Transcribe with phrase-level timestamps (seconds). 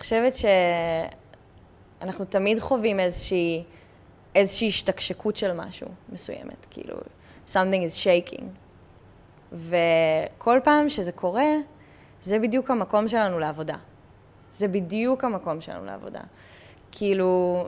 [0.00, 0.32] חושבת
[2.00, 3.64] שאנחנו תמיד חווים איזושהי,
[4.34, 6.96] איזושהי השתקשקות של משהו מסוימת, כאילו,
[7.48, 8.44] something is shaking.
[9.52, 11.52] וכל פעם שזה קורה,
[12.22, 13.76] זה בדיוק המקום שלנו לעבודה.
[14.52, 16.20] זה בדיוק המקום שלנו לעבודה.
[16.92, 17.64] כאילו,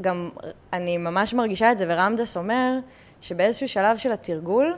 [0.00, 0.30] גם
[0.72, 2.78] אני ממש מרגישה את זה, ורמדס אומר
[3.20, 4.76] שבאיזשהו שלב של התרגול,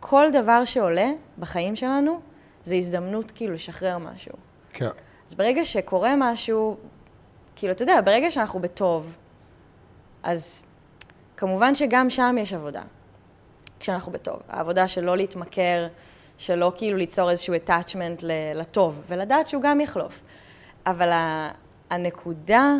[0.00, 2.20] כל דבר שעולה בחיים שלנו,
[2.64, 4.32] זה הזדמנות כאילו לשחרר משהו.
[4.72, 4.88] כן.
[5.28, 6.76] אז ברגע שקורה משהו,
[7.56, 9.16] כאילו, אתה יודע, ברגע שאנחנו בטוב,
[10.22, 10.62] אז
[11.36, 12.82] כמובן שגם שם יש עבודה,
[13.80, 14.36] כשאנחנו בטוב.
[14.48, 15.88] העבודה של לא להתמכר,
[16.38, 20.22] שלא כאילו ליצור איזשהו attachment לטוב, ולדעת שהוא גם יחלוף.
[20.86, 21.10] אבל
[21.90, 22.74] הנקודה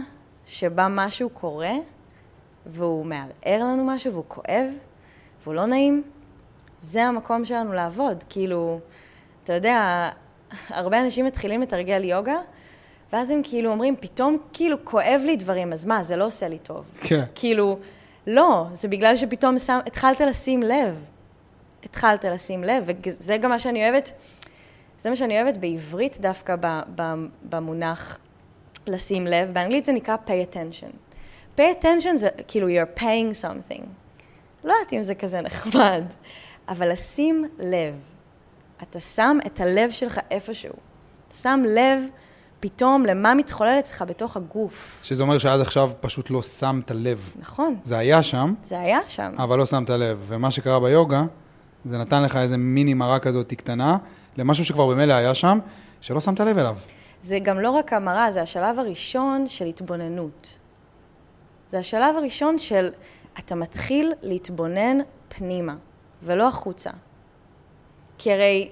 [0.46, 1.72] שבה משהו קורה,
[2.66, 4.68] והוא מערער לנו משהו, והוא כואב,
[5.42, 6.02] והוא לא נעים,
[6.80, 8.24] זה המקום שלנו לעבוד.
[8.28, 8.80] כאילו,
[9.44, 10.10] אתה יודע,
[10.68, 12.36] הרבה אנשים מתחילים לתרגל יוגה,
[13.12, 16.58] ואז הם כאילו אומרים, פתאום כאילו כואב לי דברים, אז מה, זה לא עושה לי
[16.58, 16.84] טוב.
[17.00, 17.24] כן.
[17.34, 17.78] כאילו,
[18.26, 21.04] לא, זה בגלל שפתאום שם, התחלת לשים לב.
[21.84, 24.12] התחלת לשים לב, וזה גם מה שאני אוהבת,
[25.00, 26.56] זה מה שאני אוהבת בעברית דווקא
[27.42, 28.18] במונח
[28.86, 30.92] לשים לב, באנגלית זה נקרא pay attention.
[31.58, 33.82] pay attention זה כאילו you're paying something.
[34.64, 36.02] לא יודעת אם זה כזה נחמד,
[36.68, 38.11] אבל לשים לב.
[38.82, 40.72] אתה שם את הלב שלך איפשהו.
[41.28, 42.02] אתה שם לב
[42.60, 45.00] פתאום למה מתחולל אצלך בתוך הגוף.
[45.02, 47.32] שזה אומר שעד עכשיו פשוט לא שמת לב.
[47.40, 47.76] נכון.
[47.84, 48.54] זה היה שם.
[48.64, 49.32] זה היה שם.
[49.36, 50.24] אבל לא שמת לב.
[50.28, 51.24] ומה שקרה ביוגה,
[51.84, 53.96] זה נתן לך איזה מיני מראה כזאת קטנה,
[54.36, 55.58] למשהו שכבר במילא היה שם,
[56.00, 56.76] שלא שמת לב אליו.
[57.22, 60.58] זה גם לא רק המראה, זה השלב הראשון של התבוננות.
[61.70, 62.88] זה השלב הראשון של
[63.38, 65.74] אתה מתחיל להתבונן פנימה,
[66.22, 66.90] ולא החוצה.
[68.22, 68.68] כי הרי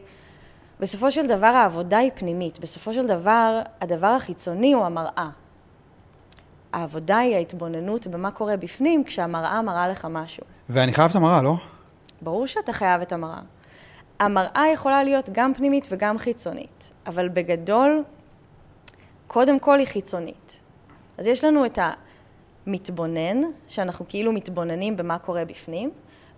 [0.81, 5.29] בסופו של דבר העבודה היא פנימית, בסופו של דבר הדבר החיצוני הוא המראה.
[6.73, 10.45] העבודה היא ההתבוננות במה קורה בפנים כשהמראה מראה לך משהו.
[10.69, 11.55] ואני חייב את המראה, לא?
[12.23, 13.41] ברור שאתה חייב את המראה.
[14.21, 18.05] המראה יכולה להיות גם פנימית וגם חיצונית, אבל בגדול,
[19.27, 20.61] קודם כל היא חיצונית.
[21.19, 21.79] אז יש לנו את
[22.67, 25.91] המתבונן, שאנחנו כאילו מתבוננים במה קורה בפנים,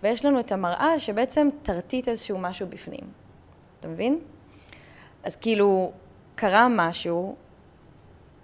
[0.03, 3.03] ויש לנו את המראה שבעצם תרטיט איזשהו משהו בפנים.
[3.79, 4.19] אתה מבין?
[5.23, 5.91] אז כאילו,
[6.35, 7.35] קרה משהו,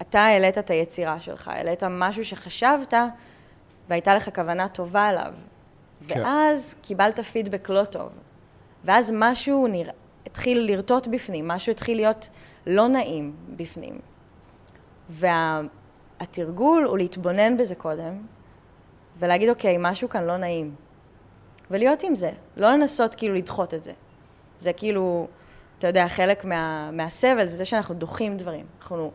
[0.01, 2.93] אתה העלית את היצירה שלך, העלית משהו שחשבת
[3.89, 5.33] והייתה לך כוונה טובה עליו.
[6.07, 6.21] כן.
[6.21, 8.09] ואז קיבלת פידבק לא טוב.
[8.83, 9.91] ואז משהו נרא...
[10.25, 12.29] התחיל לרטוט בפנים, משהו התחיל להיות
[12.67, 13.99] לא נעים בפנים.
[15.09, 16.89] והתרגול וה...
[16.89, 18.21] הוא להתבונן בזה קודם,
[19.17, 20.75] ולהגיד, אוקיי, משהו כאן לא נעים.
[21.71, 23.91] ולהיות עם זה, לא לנסות כאילו לדחות את זה.
[24.59, 25.27] זה כאילו,
[25.79, 28.65] אתה יודע, חלק מה, מהסבל זה זה שאנחנו דוחים דברים.
[28.81, 29.11] אנחנו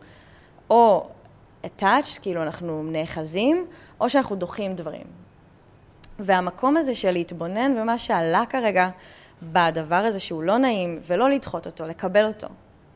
[0.69, 1.09] או
[1.65, 3.65] attached, כאילו אנחנו נאחזים,
[3.99, 5.03] או שאנחנו דוחים דברים.
[6.19, 8.89] והמקום הזה של להתבונן במה שעלה כרגע
[9.43, 12.47] בדבר הזה שהוא לא נעים, ולא לדחות אותו, לקבל אותו.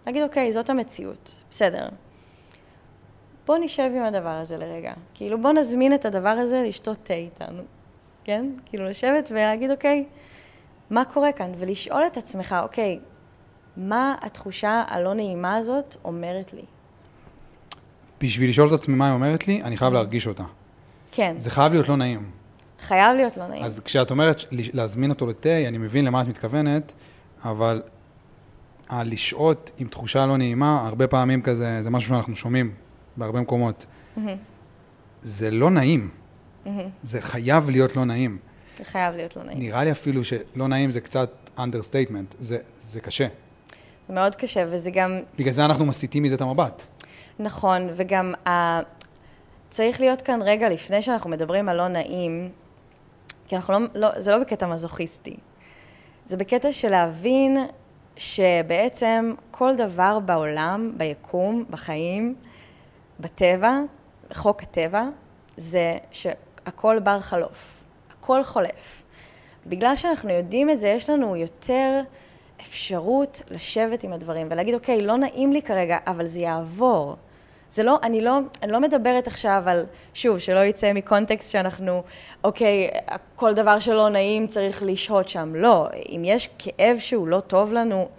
[0.08, 1.90] להגיד, אוקיי, זאת המציאות, בסדר.
[3.46, 4.94] בוא נשב עם הדבר הזה לרגע.
[5.14, 7.64] כאילו, בוא נזמין את הדבר הזה לשתות תה איתנו,
[8.30, 8.46] כן?
[8.66, 10.06] כאילו, לשבת ולהגיד, אוקיי,
[10.90, 11.52] מה קורה כאן?
[11.58, 13.00] ולשאול את עצמך, אוקיי,
[13.78, 16.62] מה התחושה הלא נעימה הזאת אומרת לי?
[18.22, 20.44] בשביל לשאול את עצמי מה היא אומרת לי, אני חייב להרגיש אותה.
[21.12, 21.36] כן.
[21.38, 22.32] זה חייב להיות לא נעים.
[22.80, 23.64] חייב להיות לא נעים.
[23.64, 26.94] אז כשאת אומרת להזמין אותו לתה, אני מבין למה את מתכוונת,
[27.44, 27.82] אבל
[28.90, 32.74] הלשהות עם תחושה לא נעימה, הרבה פעמים כזה, זה משהו שאנחנו שומעים
[33.18, 33.86] בהרבה מקומות.
[33.86, 34.20] Mm-hmm.
[35.22, 36.19] זה לא נעים.
[37.04, 38.38] זה חייב להיות לא נעים.
[38.78, 39.60] זה חייב להיות לא נעים.
[39.60, 43.28] נראה לי אפילו שלא נעים זה קצת understatement, זה, זה קשה.
[44.08, 45.20] זה מאוד קשה, וזה גם...
[45.38, 46.84] בגלל זה אנחנו מסיטים מזה את המבט.
[47.40, 48.80] נכון, וגם ה...
[49.70, 52.50] צריך להיות כאן רגע לפני שאנחנו מדברים על לא נעים,
[53.48, 55.38] כי אנחנו לא, לא, זה לא בקטע מזוכיסטי.
[56.26, 57.58] זה בקטע של להבין
[58.18, 62.36] שבעצם כל דבר בעולם, ביקום, בחיים,
[63.20, 63.80] בטבע,
[64.34, 65.04] חוק הטבע,
[65.58, 65.98] זה
[66.70, 67.82] שהכל בר חלוף,
[68.12, 69.02] הכל חולף.
[69.68, 72.02] בגלל שאנחנו יודעים את זה, יש לנו יותר
[72.62, 77.16] אפשרות לשבת עם הדברים ולהגיד, אוקיי, לא נעים לי כרגע, אבל זה יעבור.
[77.72, 82.04] זה לא, אני לא, אני לא מדברת עכשיו על, שוב, שלא יצא מקונטקסט שאנחנו,
[82.44, 82.90] אוקיי,
[83.36, 85.54] כל דבר שלא נעים צריך לשהות שם.
[85.56, 88.10] לא, אם יש כאב שהוא לא טוב לנו,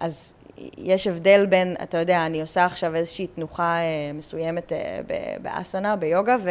[0.00, 0.34] אז
[0.78, 5.00] יש הבדל בין, אתה יודע, אני עושה עכשיו איזושהי תנוחה אה, מסוימת אה,
[5.42, 6.50] באסנה, ביוגה, ו,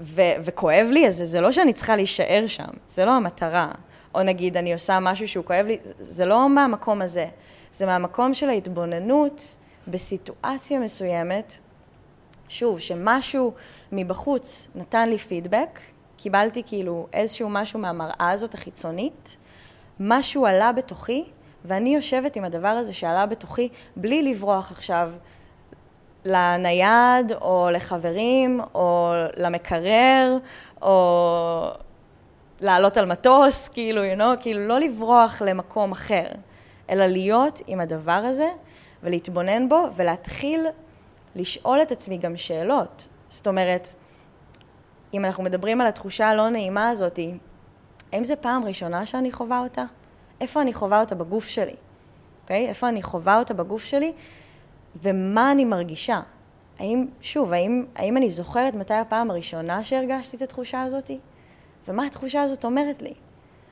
[0.00, 3.72] ו, וכואב לי, אז זה, לא שאני צריכה להישאר שם, זה לא המטרה.
[4.14, 7.26] או נגיד, אני עושה משהו שהוא כואב לי, זה לא מהמקום הזה.
[7.72, 9.56] זה מהמקום של ההתבוננות
[9.88, 11.58] בסיטואציה מסוימת,
[12.48, 13.52] שוב, שמשהו
[13.92, 15.80] מבחוץ נתן לי פידבק,
[16.16, 19.36] קיבלתי כאילו איזשהו משהו מהמראה הזאת החיצונית,
[20.00, 21.24] משהו עלה בתוכי,
[21.64, 25.12] ואני יושבת עם הדבר הזה שעלה בתוכי בלי לברוח עכשיו
[26.26, 30.36] לנייד, או לחברים, או למקרר,
[30.82, 31.70] או
[32.60, 36.26] לעלות על מטוס, כאילו, you know, כאילו לא לברוח למקום אחר,
[36.90, 38.48] אלא להיות עם הדבר הזה
[39.02, 40.66] ולהתבונן בו ולהתחיל
[41.36, 43.08] לשאול את עצמי גם שאלות.
[43.28, 43.94] זאת אומרת,
[45.14, 47.18] אם אנחנו מדברים על התחושה הלא נעימה הזאת,
[48.12, 49.84] האם זו פעם ראשונה שאני חווה אותה?
[50.40, 51.74] איפה אני חווה אותה בגוף שלי?
[52.42, 52.66] אוקיי?
[52.66, 52.68] Okay?
[52.68, 54.12] איפה אני חווה אותה בגוף שלי?
[55.02, 56.20] ומה אני מרגישה?
[56.78, 61.10] האם, שוב, האם, האם אני זוכרת מתי הפעם הראשונה שהרגשתי את התחושה הזאת?
[61.88, 63.14] ומה התחושה הזאת אומרת לי?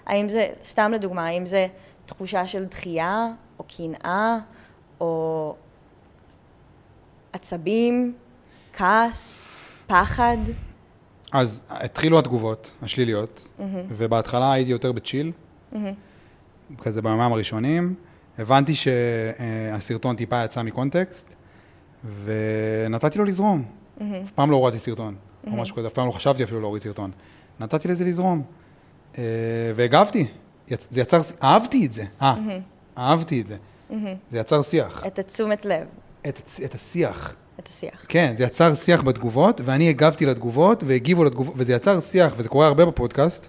[0.06, 1.66] האם זה, סתם לדוגמה, האם זה
[2.06, 3.28] תחושה של דחייה,
[3.58, 4.38] או קנאה,
[5.00, 5.54] או
[7.32, 8.14] עצבים,
[8.72, 9.46] כעס,
[9.86, 10.36] פחד?
[11.32, 13.62] אז התחילו התגובות השליליות, mm-hmm.
[13.88, 15.32] ובהתחלה הייתי יותר בצ'יל,
[15.72, 15.76] mm-hmm.
[16.82, 17.94] כזה ביומיים הראשונים.
[18.38, 21.34] הבנתי שהסרטון טיפה יצא מקונטקסט,
[22.25, 23.64] ונתתי לו לזרום.
[23.64, 24.02] Mm-hmm.
[24.25, 25.50] אף פעם לא הורדתי סרטון, mm-hmm.
[25.50, 27.10] או משהו כזה, אף פעם לא חשבתי אפילו להוריד סרטון.
[27.60, 28.42] נתתי לזה לזרום.
[29.12, 29.16] Uh,
[29.75, 30.26] והגבתי.
[30.69, 30.88] יצ...
[30.90, 32.04] זה יצר, אהבתי את זה.
[32.22, 32.98] אה, mm-hmm.
[33.00, 33.56] אהבתי את זה.
[33.90, 33.94] Mm-hmm.
[34.31, 35.06] זה יצר שיח.
[35.06, 35.86] את התשומת לב.
[36.28, 37.34] את, את השיח.
[37.60, 38.04] את השיח.
[38.08, 42.66] כן, זה יצר שיח בתגובות, ואני הגבתי לתגובות, והגיבו לתגובות, וזה יצר שיח, וזה קורה
[42.66, 43.48] הרבה בפודקאסט.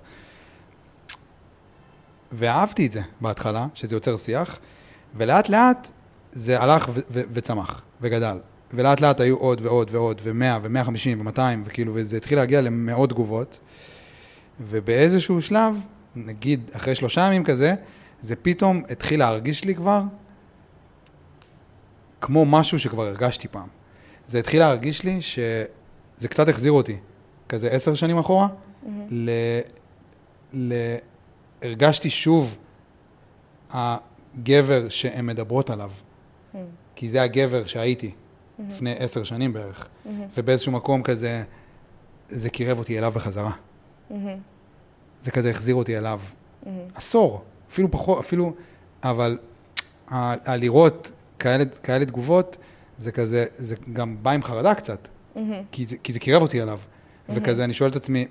[2.32, 4.60] ואהבתי את זה בהתחלה, שזה יוצר שיח,
[5.18, 5.92] ולאט לאט
[6.32, 8.38] זה הלך ו- ו- וצמח, וגדל.
[8.74, 13.60] ולאט לאט היו עוד ועוד ועוד, ו-100 ו-150 ו-200, וכאילו, וזה התחיל להגיע למאות תגובות.
[14.60, 15.82] ובאיזשהו שלב,
[16.16, 17.74] נגיד אחרי שלושה ימים כזה,
[18.22, 20.02] זה פתאום התחיל להרגיש לי כבר
[22.22, 23.68] כמו משהו שכבר הרגשתי פעם.
[24.28, 26.98] זה התחיל להרגיש לי שזה קצת החזיר אותי,
[27.50, 28.90] כזה עשר שנים אחורה, mm-hmm.
[29.12, 29.30] ל...
[30.54, 30.74] ל...
[31.62, 32.58] הרגשתי שוב
[34.38, 36.58] הגבר שהן מדברות עליו, mm-hmm.
[36.96, 38.62] כי זה הגבר שהייתי mm-hmm.
[38.70, 40.10] לפני עשר שנים בערך, mm-hmm.
[40.38, 41.44] ובאיזשהו מקום כזה,
[42.28, 43.52] זה קירב אותי אליו בחזרה.
[43.52, 44.14] Mm-hmm.
[45.22, 46.20] זה כזה החזיר אותי אליו.
[46.64, 46.68] Mm-hmm.
[46.96, 48.54] עשור, אפילו פחות, אפילו,
[49.04, 49.38] אבל
[50.08, 52.58] הלראות כאלה, כאלה תגובות,
[52.98, 55.40] זה כזה, זה גם בא עם חרדה קצת, mm-hmm.
[55.72, 56.80] כי, זה, כי זה קירב אותי אליו.
[56.80, 57.32] Mm-hmm.
[57.36, 58.28] וכזה, אני שואל את עצמי,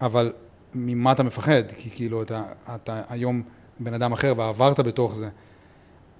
[0.00, 0.32] אבל
[0.74, 1.62] ממה אתה מפחד?
[1.76, 2.44] כי כאילו, אתה,
[2.74, 3.42] אתה היום
[3.80, 5.28] בן אדם אחר ועברת בתוך זה.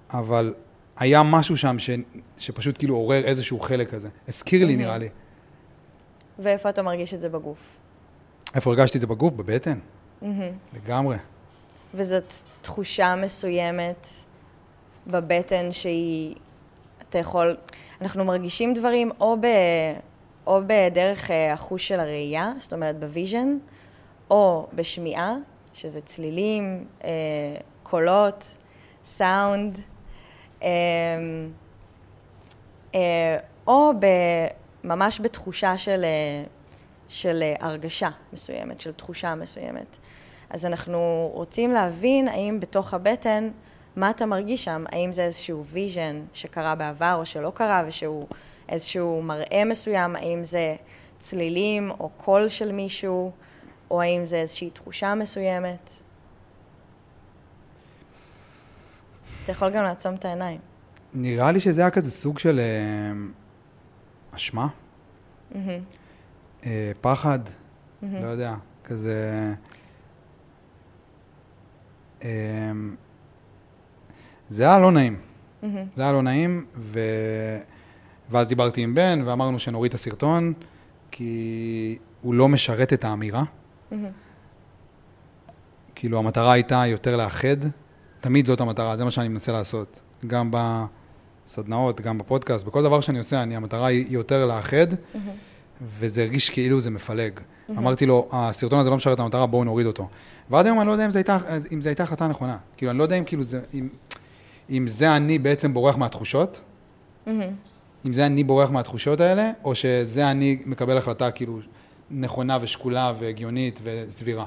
[0.09, 0.53] אבל
[0.97, 1.89] היה משהו שם ש,
[2.37, 4.09] שפשוט כאילו עורר איזשהו חלק כזה.
[4.27, 4.67] הזכיר.
[4.67, 5.09] לי, נראה לי.
[6.39, 7.77] ואיפה אתה מרגיש את זה בגוף?
[8.55, 9.33] איפה הרגשתי את זה בגוף?
[9.33, 9.79] בבטן.
[10.73, 11.17] לגמרי.
[11.93, 14.07] וזאת תחושה מסוימת
[15.07, 16.35] בבטן שהיא,
[17.09, 17.57] אתה יכול,
[18.01, 19.45] אנחנו מרגישים דברים או, ב,
[20.47, 23.57] או בדרך אה, החוש של הראייה, זאת אומרת ב vision,
[24.29, 25.35] או בשמיעה,
[25.75, 27.09] שזה צלילים, אה,
[27.83, 28.57] קולות,
[29.03, 29.79] סאונד,
[30.63, 30.67] אה,
[32.95, 33.37] אה,
[33.67, 34.05] או ב,
[34.83, 36.43] ממש בתחושה של, אה,
[37.09, 39.97] של אה, הרגשה מסוימת, של תחושה מסוימת.
[40.49, 43.49] אז אנחנו רוצים להבין האם בתוך הבטן,
[43.95, 44.85] מה אתה מרגיש שם?
[44.91, 48.25] האם זה איזשהו vision שקרה בעבר או שלא קרה, ושהוא
[48.69, 50.15] איזשהו מראה מסוים?
[50.15, 50.75] האם זה
[51.19, 53.31] צלילים או קול של מישהו?
[53.91, 55.89] או האם זה איזושהי תחושה מסוימת?
[59.43, 60.59] אתה יכול גם לעצום את העיניים.
[61.13, 63.11] נראה לי שזה היה כזה סוג של אה,
[64.35, 65.55] אשמה, mm-hmm.
[66.65, 68.05] אה, פחד, mm-hmm.
[68.21, 69.53] לא יודע, כזה...
[72.23, 72.71] אה,
[74.49, 75.19] זה היה לא נעים.
[75.63, 75.65] Mm-hmm.
[75.93, 76.99] זה היה לא נעים, ו...
[78.29, 80.53] ואז דיברתי עם בן, ואמרנו שנוריד את הסרטון,
[81.11, 83.43] כי הוא לא משרת את האמירה.
[85.95, 87.57] כאילו, המטרה הייתה יותר לאחד,
[88.21, 90.01] תמיד זאת המטרה, זה מה שאני מנסה לעשות.
[90.27, 95.17] גם בסדנאות, גם בפודקאסט, בכל דבר שאני עושה, אני, המטרה היא יותר לאחד, mm-hmm.
[95.81, 97.39] וזה הרגיש כאילו זה מפלג.
[97.39, 97.71] Mm-hmm.
[97.71, 100.07] אמרתי לו, הסרטון הזה לא משרת את המטרה, בואו נוריד אותו.
[100.49, 101.37] ועד היום אני לא יודע אם זו הייתה,
[101.85, 102.57] הייתה החלטה נכונה.
[102.77, 103.89] כאילו, אני לא יודע אם כאילו זה, אם,
[104.69, 106.61] אם זה אני בעצם בורח מהתחושות,
[107.27, 107.29] mm-hmm.
[108.05, 111.59] אם זה אני בורח מהתחושות האלה, או שזה אני מקבל החלטה כאילו
[112.11, 114.45] נכונה ושקולה והגיונית וסבירה.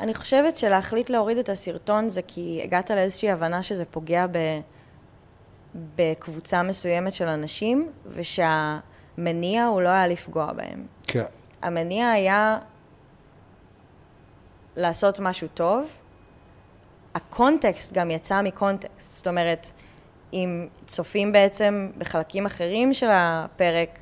[0.00, 4.60] אני חושבת שלהחליט להוריד את הסרטון זה כי הגעת לאיזושהי הבנה שזה פוגע ב...
[5.96, 10.86] בקבוצה מסוימת של אנשים, ושהמניע הוא לא היה לפגוע בהם.
[11.02, 11.24] כן.
[11.62, 12.58] המניע היה
[14.76, 15.88] לעשות משהו טוב.
[17.14, 19.16] הקונטקסט גם יצא מקונטקסט.
[19.16, 19.66] זאת אומרת,
[20.32, 23.98] אם צופים בעצם בחלקים אחרים של הפרק,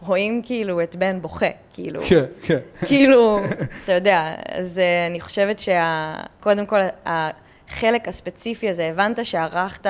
[0.00, 2.02] רואים כאילו את בן בוכה, כאילו.
[2.08, 2.58] כן, כן.
[2.86, 3.40] כאילו,
[3.84, 9.86] אתה יודע, אז uh, אני חושבת שקודם כל, החלק הספציפי הזה, הבנת שערכת,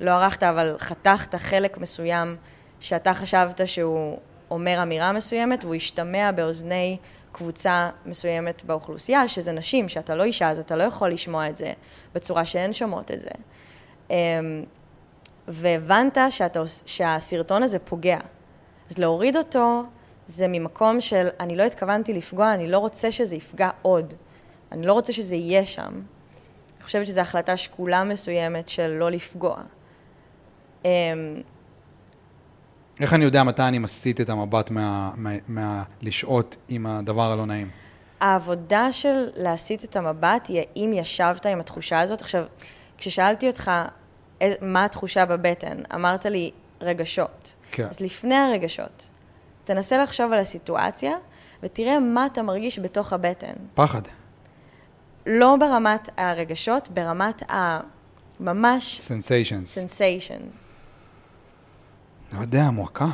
[0.00, 2.36] לא ערכת, אבל חתכת חלק מסוים
[2.80, 4.18] שאתה חשבת שהוא
[4.50, 6.96] אומר אמירה מסוימת, והוא השתמע באוזני
[7.32, 11.72] קבוצה מסוימת באוכלוסייה, שזה נשים, שאתה לא אישה, אז אתה לא יכול לשמוע את זה
[12.14, 13.30] בצורה שהן שומעות את זה.
[14.08, 14.12] Um,
[15.48, 18.18] והבנת שאתה, שהסרטון הזה פוגע.
[18.92, 19.84] אז להוריד אותו
[20.26, 24.14] זה ממקום של אני לא התכוונתי לפגוע, אני לא רוצה שזה יפגע עוד.
[24.72, 25.92] אני לא רוצה שזה יהיה שם.
[26.76, 29.56] אני חושבת שזו החלטה שקולה מסוימת של לא לפגוע.
[30.84, 30.90] אמ,
[33.00, 34.70] איך אני יודע מתי אני מסיט את המבט
[35.48, 37.70] מהלשהות מה, עם הדבר הלא נעים?
[38.20, 42.20] העבודה של להסיט את המבט היא האם ישבת עם התחושה הזאת.
[42.20, 42.44] עכשיו,
[42.98, 43.70] כששאלתי אותך
[44.60, 47.54] מה התחושה בבטן, אמרת לי רגשות.
[47.72, 47.84] כן.
[47.84, 49.10] אז לפני הרגשות,
[49.64, 51.12] תנסה לחשוב על הסיטואציה
[51.62, 53.52] ותראה מה אתה מרגיש בתוך הבטן.
[53.74, 54.02] פחד.
[55.26, 57.80] לא ברמת הרגשות, ברמת ה...
[58.40, 59.00] ממש...
[59.00, 59.74] sensations.
[59.74, 60.40] sensation.
[62.32, 63.06] לא יודע, מועקה.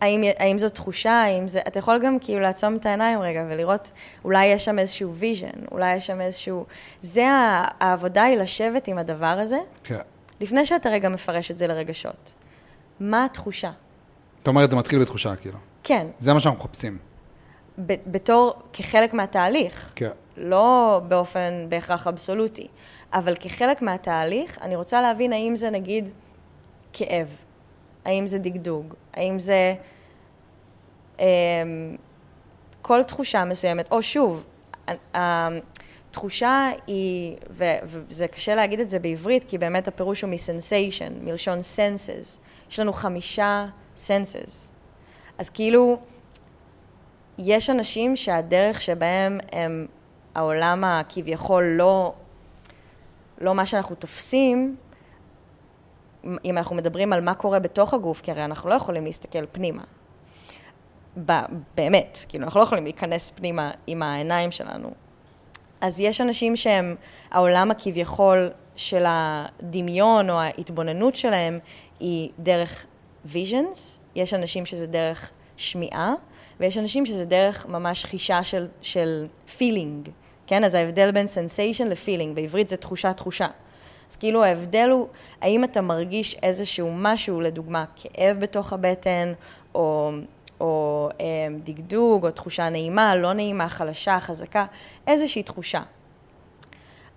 [0.00, 1.60] האם, האם זו תחושה, האם זה...
[1.68, 3.90] אתה יכול גם כאילו לעצום את העיניים רגע ולראות,
[4.24, 6.66] אולי יש שם איזשהו vision, אולי יש שם איזשהו...
[7.00, 7.24] זה
[7.80, 10.00] העבודה היא לשבת עם הדבר הזה, כן.
[10.40, 12.34] לפני שאתה רגע מפרש את זה לרגשות.
[13.00, 13.70] מה התחושה?
[14.38, 15.58] זאת אומרת, זה מתחיל בתחושה, כאילו.
[15.82, 16.06] כן.
[16.18, 16.98] זה מה שאנחנו מחפשים.
[17.86, 19.92] ב- בתור, כחלק מהתהליך.
[19.94, 20.10] כן.
[20.36, 22.66] לא באופן בהכרח אבסולוטי,
[23.12, 26.08] אבל כחלק מהתהליך, אני רוצה להבין האם זה נגיד
[26.92, 27.36] כאב,
[28.04, 29.74] האם זה דגדוג, האם זה
[31.20, 31.24] אה,
[32.82, 34.44] כל תחושה מסוימת, או שוב,
[36.14, 41.58] התחושה היא, ו- וזה קשה להגיד את זה בעברית, כי באמת הפירוש הוא מסנסיישן, מלשון
[41.58, 42.38] senses.
[42.70, 43.66] יש לנו חמישה
[43.96, 44.70] senses.
[45.38, 45.98] אז כאילו,
[47.38, 49.86] יש אנשים שהדרך שבהם הם,
[50.34, 52.14] העולם הכביכול לא,
[53.38, 54.76] לא מה שאנחנו תופסים,
[56.44, 59.82] אם אנחנו מדברים על מה קורה בתוך הגוף, כי הרי אנחנו לא יכולים להסתכל פנימה.
[61.74, 65.03] באמת, כאילו, אנחנו לא יכולים להיכנס פנימה עם העיניים שלנו.
[65.84, 66.96] אז יש אנשים שהם,
[67.30, 71.58] העולם הכביכול של הדמיון או ההתבוננות שלהם
[72.00, 72.86] היא דרך
[73.32, 76.14] visions, יש אנשים שזה דרך שמיעה,
[76.60, 79.26] ויש אנשים שזה דרך ממש חישה של, של
[79.58, 80.10] feeling,
[80.46, 80.64] כן?
[80.64, 83.46] אז ההבדל בין sensation ל-feeling, בעברית זה תחושה-תחושה.
[84.10, 85.08] אז כאילו ההבדל הוא,
[85.40, 89.32] האם אתה מרגיש איזשהו משהו, לדוגמה, כאב בתוך הבטן,
[89.74, 90.10] או,
[90.60, 91.24] או אה,
[91.64, 94.66] דגדוג, או תחושה נעימה, לא נעימה, חלשה, חזקה,
[95.06, 95.82] איזושהי תחושה.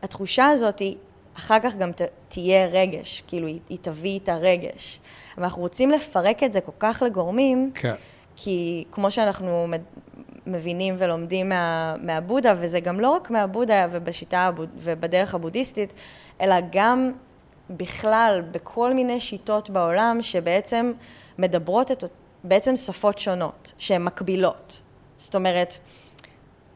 [0.03, 0.95] התחושה הזאת, היא,
[1.37, 4.99] אחר כך גם ת, תהיה רגש, כאילו היא, היא תביא את הרגש.
[5.35, 7.93] אבל אנחנו רוצים לפרק את זה כל כך לגורמים, כן.
[8.35, 9.67] כי כמו שאנחנו
[10.47, 15.93] מבינים ולומדים מה, מהבודה, וזה גם לא רק מהבודה ובשיטה ובדרך הבודהיסטית,
[16.41, 17.11] אלא גם
[17.69, 20.91] בכלל בכל מיני שיטות בעולם שבעצם
[21.37, 22.03] מדברות את,
[22.47, 24.81] בעצם שפות שונות, שהן מקבילות.
[25.17, 25.73] זאת אומרת,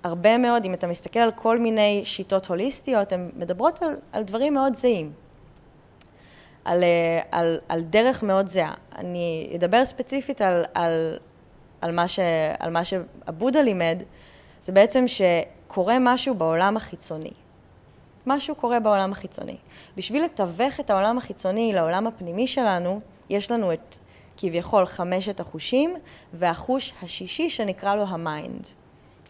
[0.03, 4.53] הרבה מאוד, אם אתה מסתכל על כל מיני שיטות הוליסטיות, הן מדברות על, על דברים
[4.53, 5.11] מאוד זהים.
[6.65, 8.73] על, אה, על, על דרך מאוד זהה.
[8.95, 11.17] אני אדבר ספציפית על, על,
[11.81, 12.19] על, מה ש,
[12.59, 14.03] על מה שהבודה לימד,
[14.61, 17.31] זה בעצם שקורה משהו בעולם החיצוני.
[18.27, 19.57] משהו קורה בעולם החיצוני.
[19.97, 22.99] בשביל לתווך את העולם החיצוני לעולם הפנימי שלנו,
[23.29, 23.97] יש לנו את
[24.41, 25.95] כביכול חמשת החושים,
[26.33, 28.67] והחוש השישי שנקרא לו ה mind,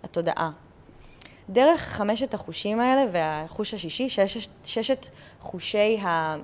[0.03, 0.51] התודעה.
[1.50, 5.06] דרך חמשת החושים האלה והחוש השישי, ששת, ששת
[5.39, 6.36] חושי ה...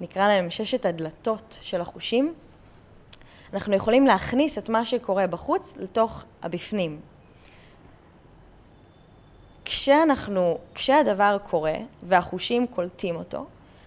[0.00, 2.34] נקרא להם ששת הדלתות של החושים,
[3.54, 7.00] אנחנו יכולים להכניס את מה שקורה בחוץ לתוך הבפנים.
[9.64, 13.46] כשאנחנו, כשהדבר קורה והחושים קולטים אותו,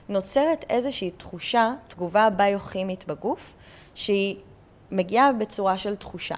[0.09, 3.53] נוצרת איזושהי תחושה, תגובה ביוכימית בגוף,
[3.95, 4.35] שהיא
[4.91, 6.35] מגיעה בצורה של תחושה.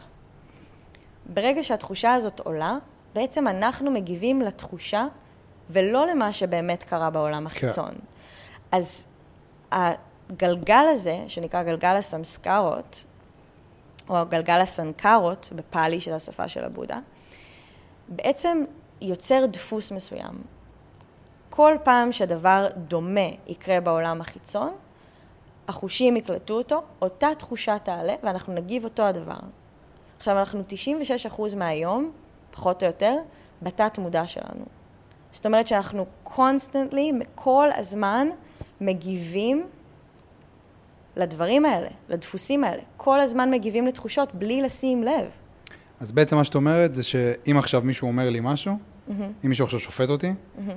[1.26, 2.78] ברגע שהתחושה הזאת עולה,
[3.16, 5.08] בעצם אנחנו מגיבים לתחושה
[5.70, 7.46] ולא למה שבאמת קרה בעולם כן.
[7.46, 7.90] החיצון.
[7.90, 7.98] כן.
[8.72, 9.06] אז
[9.72, 13.06] הגלגל הזה, שנקרא גלגל הסמסקרות,
[14.10, 17.00] או גלגל הסנקרות בפאלי של השפה של הבודה,
[18.08, 18.64] בעצם
[19.02, 20.42] יוצר דפוס מסוים.
[21.50, 24.74] כל פעם שדבר דומה יקרה בעולם החיצון,
[25.67, 29.39] החושים יקלטו אותו, אותה תחושה תעלה ואנחנו נגיב אותו הדבר.
[30.17, 30.63] עכשיו, אנחנו
[31.27, 32.12] 96% מהיום,
[32.51, 33.15] פחות או יותר,
[33.62, 34.65] בתת מודע שלנו.
[35.31, 38.27] זאת אומרת שאנחנו constantly, כל הזמן,
[38.81, 39.67] מגיבים
[41.15, 42.81] לדברים האלה, לדפוסים האלה.
[42.98, 45.29] כל הזמן מגיבים לתחושות בלי לשים לב.
[46.00, 49.12] אז בעצם מה שאת אומרת זה שאם עכשיו מישהו אומר לי משהו, mm-hmm.
[49.43, 50.72] אם מישהו עכשיו שופט אותי, mm-hmm.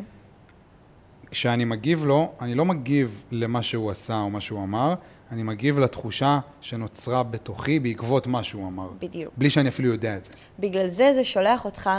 [1.30, 4.94] כשאני מגיב לו, אני לא מגיב למה שהוא עשה או מה שהוא אמר,
[5.32, 8.88] אני מגיב לתחושה שנוצרה בתוכי בעקבות מה שהוא אמר.
[8.98, 9.34] בדיוק.
[9.36, 10.32] בלי שאני אפילו יודע את זה.
[10.58, 11.90] בגלל זה זה שולח אותך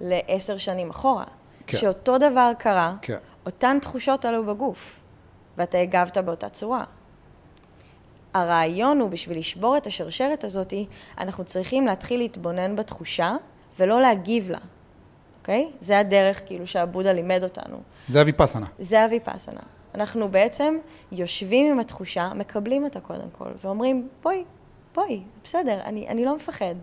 [0.00, 1.24] לעשר שנים אחורה.
[1.66, 1.78] כן.
[1.78, 3.16] שאותו דבר קרה, כן.
[3.46, 5.00] אותן תחושות עלו בגוף,
[5.58, 6.84] ואתה הגבת באותה צורה.
[8.34, 10.72] הרעיון הוא, בשביל לשבור את השרשרת הזאת,
[11.18, 13.36] אנחנו צריכים להתחיל להתבונן בתחושה
[13.78, 14.58] ולא להגיב לה,
[15.46, 15.70] אוקיי?
[15.80, 17.76] זה הדרך כאילו שהבודה לימד אותנו.
[18.08, 18.66] זה הוויפסנה.
[18.78, 19.60] זה הוויפסנה.
[19.94, 20.78] אנחנו בעצם
[21.12, 24.44] יושבים עם התחושה, מקבלים אותה קודם כל, ואומרים, בואי,
[24.94, 26.74] בואי, בסדר, אני, אני לא מפחד,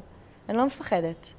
[0.49, 1.33] אני לא מפחדת.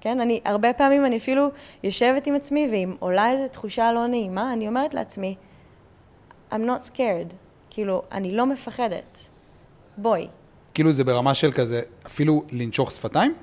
[0.00, 0.20] כן?
[0.20, 1.48] אני, הרבה פעמים אני אפילו
[1.82, 5.34] יושבת עם עצמי, ואם עולה איזו תחושה לא נעימה, אני אומרת לעצמי,
[6.50, 7.34] I'm not scared.
[7.70, 9.18] כאילו, אני לא מפחדת.
[9.96, 10.28] בואי.
[10.74, 13.34] כאילו זה ברמה של כזה, אפילו לנשוך שפתיים?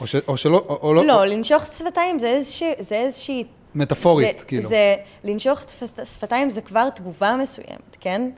[0.00, 1.04] או, ש, או שלא, או, או לא...
[1.04, 2.72] לא, לנשוך שפתיים זה איזושהי...
[2.78, 4.62] זה איזושהי מטאפורית, זה, כאילו.
[4.62, 5.60] זה, לנשוך
[6.04, 8.30] שפתיים זה כבר תגובה מסוימת, כן?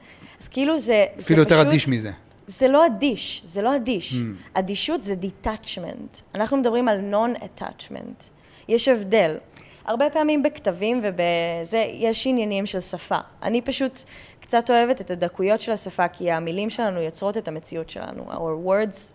[0.43, 1.67] אז כאילו זה, אפילו זה יותר פשוט...
[1.67, 2.11] אדיש מזה.
[2.47, 4.13] זה לא אדיש, זה לא אדיש.
[4.13, 4.17] Mm.
[4.55, 6.21] אדישות זה detachment.
[6.35, 8.29] אנחנו מדברים על non-attachment.
[8.69, 9.37] יש הבדל.
[9.85, 13.19] הרבה פעמים בכתבים ובזה, יש עניינים של שפה.
[13.43, 14.03] אני פשוט
[14.41, 18.25] קצת אוהבת את הדקויות של השפה, כי המילים שלנו יוצרות את המציאות שלנו.
[18.33, 19.13] Our words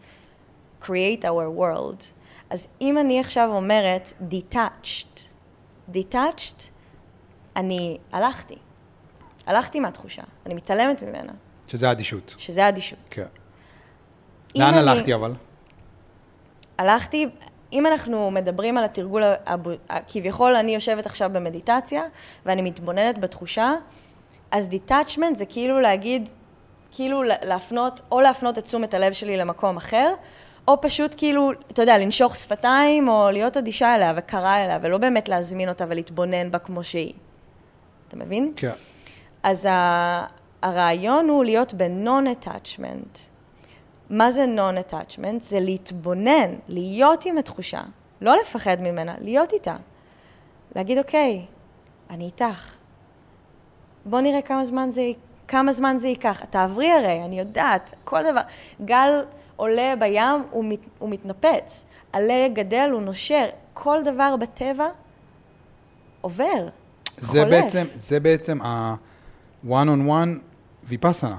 [0.86, 2.04] create our world.
[2.50, 5.20] אז אם אני עכשיו אומרת detached,
[5.94, 6.64] detached,
[7.56, 8.58] אני הלכתי.
[9.48, 11.32] הלכתי מהתחושה, אני מתעלמת ממנה.
[11.68, 12.36] שזה אדישות.
[12.38, 13.00] שזה אדישות.
[13.10, 13.26] כן.
[14.56, 14.92] לאן אני...
[14.92, 15.34] הלכתי אבל?
[16.78, 17.28] הלכתי,
[17.74, 19.24] אם אנחנו מדברים על התרגול,
[20.08, 22.04] כביכול אני יושבת עכשיו במדיטציה,
[22.46, 23.74] ואני מתבוננת בתחושה,
[24.52, 26.30] אז detachment זה כאילו להגיד,
[26.92, 30.14] כאילו להפנות, או להפנות את תשומת הלב שלי למקום אחר,
[30.68, 35.30] או פשוט כאילו, אתה יודע, לנשוך שפתיים, או להיות אדישה אליה וקרה אליה, ולא באמת
[35.30, 37.14] להזמין אותה ולהתבונן בה כמו שהיא.
[38.08, 38.54] אתה מבין?
[38.56, 38.72] כן.
[39.44, 39.68] אז
[40.62, 43.20] הרעיון הוא להיות ב-non-attachment.
[44.10, 45.42] מה זה non-attachment?
[45.42, 47.82] זה להתבונן, להיות עם התחושה,
[48.22, 49.76] לא לפחד ממנה, להיות איתה.
[50.76, 51.46] להגיד, אוקיי,
[52.10, 52.74] אני איתך.
[54.06, 55.12] בוא נראה כמה זמן זה,
[55.48, 56.46] כמה זמן זה ייקח.
[56.46, 58.42] תעברי הרי, אני יודעת, כל דבר.
[58.86, 59.24] גל
[59.58, 61.86] עולה בים, הוא, מת, הוא מתנפץ.
[62.14, 63.46] עלה גדל, הוא נושר.
[63.74, 64.88] כל דבר בטבע
[66.22, 66.68] עובר,
[67.18, 67.50] זה חולף.
[67.50, 70.40] בעצם, זה בעצם ה-one on one
[70.84, 71.38] ויפסנה.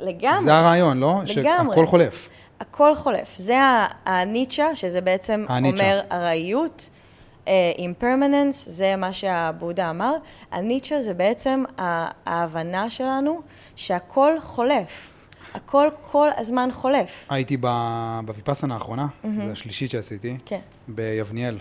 [0.00, 0.44] לגמרי.
[0.44, 1.20] זה הרעיון, לא?
[1.36, 1.76] לגמרי.
[1.76, 2.28] שהכל חולף.
[2.60, 3.36] הכל חולף.
[3.36, 3.56] זה
[4.04, 5.84] הניטשה, שזה בעצם הניטשה.
[5.84, 6.90] אומר ארעיות.
[7.78, 10.14] אימפרמננס, uh, זה מה שהבודה אמר.
[10.52, 11.64] הניטשה זה בעצם
[12.26, 13.40] ההבנה שלנו
[13.76, 15.13] שהכל חולף.
[15.54, 17.26] הכל כל הזמן חולף.
[17.28, 17.56] הייתי
[18.24, 19.28] בוויפסנה האחרונה, mm-hmm.
[19.46, 20.60] זו השלישית שעשיתי, כן.
[20.88, 21.58] ביבניאל.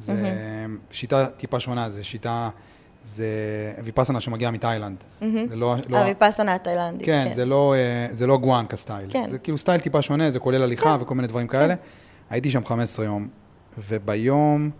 [0.00, 0.94] זה mm-hmm.
[0.94, 2.50] שיטה טיפה שונה, זו שיטה
[3.04, 3.26] זה
[3.84, 4.96] ויפסנה שמגיע מתאילנד.
[4.98, 5.24] Mm-hmm.
[5.48, 5.76] זה לא...
[5.88, 7.24] לא הוויפסנה התאילנדית, כן.
[7.28, 9.06] כן, זה לא, אה, זה לא גואנקה סטייל.
[9.10, 9.26] כן.
[9.30, 11.02] זה כאילו סטייל טיפה שונה, זה כולל הליכה כן.
[11.02, 11.76] וכל מיני דברים כאלה.
[11.76, 11.82] כן.
[12.30, 13.28] הייתי שם 15 יום,
[13.78, 14.70] וביום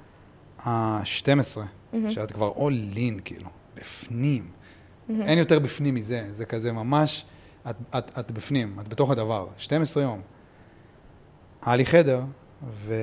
[0.65, 1.97] ה-12, mm-hmm.
[2.11, 4.43] שאת כבר all in, כאילו, בפנים.
[4.43, 5.13] Mm-hmm.
[5.23, 7.25] אין יותר בפנים מזה, זה כזה ממש,
[7.71, 9.47] את, את, את בפנים, את בתוך הדבר.
[9.57, 10.21] 12 יום.
[11.63, 12.23] היה לי חדר,
[12.67, 12.95] ו...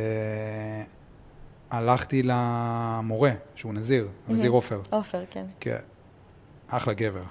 [1.71, 4.82] הלכתי למורה, שהוא נזיר, נזיר עופר.
[4.89, 5.45] עופר, כן.
[5.60, 5.78] כן.
[6.67, 7.24] אחלה גבר,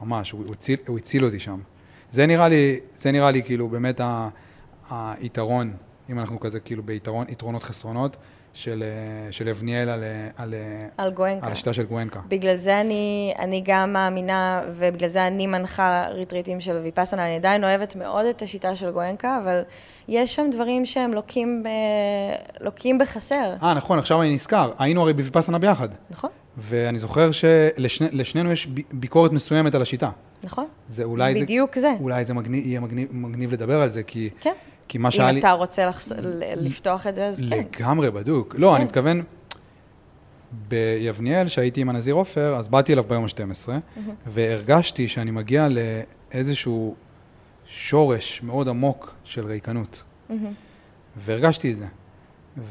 [0.00, 1.60] ממש, הוא, הוא, הציל, הוא הציל אותי שם.
[2.10, 4.00] זה נראה לי, זה נראה לי כאילו באמת
[4.90, 5.72] היתרון,
[6.10, 8.16] אם אנחנו כזה כאילו ביתרון, יתרונות חסרונות,
[8.54, 8.84] של,
[9.30, 10.04] של אבניאל על,
[10.36, 10.54] על,
[10.96, 11.46] על, גואנקה.
[11.46, 12.20] על השיטה של גואנקה.
[12.28, 17.64] בגלל זה אני, אני גם מאמינה, ובגלל זה אני מנחה ריטריטים של ויפאסנה, אני עדיין
[17.64, 19.62] אוהבת מאוד את השיטה של גואנקה, אבל
[20.08, 21.68] יש שם דברים שהם לוקים, ב,
[22.60, 23.54] לוקים בחסר.
[23.62, 25.88] אה, נכון, עכשיו אני נזכר, היינו הרי בויפאסנה ביחד.
[26.10, 26.30] נכון.
[26.58, 30.10] ואני זוכר שלשנינו שלשני, יש ביקורת מסוימת על השיטה.
[30.44, 30.66] נכון.
[30.88, 31.80] זה אולי בדיוק זה.
[31.80, 31.92] זה.
[32.00, 34.30] אולי זה מגניב, יהיה מגניב, מגניב לדבר על זה, כי...
[34.40, 34.52] כן.
[34.90, 35.40] כי מה שהיה לי...
[35.40, 36.12] אם אתה רוצה לחס...
[36.56, 37.56] לפתוח את זה, אז כן.
[37.56, 38.54] לגמרי, בדוק.
[38.58, 38.74] לא, כן.
[38.74, 39.22] אני מתכוון,
[40.68, 44.00] ביבניאל, שהייתי עם הנזיר עופר, אז באתי אליו ביום ה-12, mm-hmm.
[44.26, 46.94] והרגשתי שאני מגיע לאיזשהו
[47.66, 50.02] שורש מאוד עמוק של ריקנות.
[50.30, 50.34] Mm-hmm.
[51.16, 51.86] והרגשתי את זה.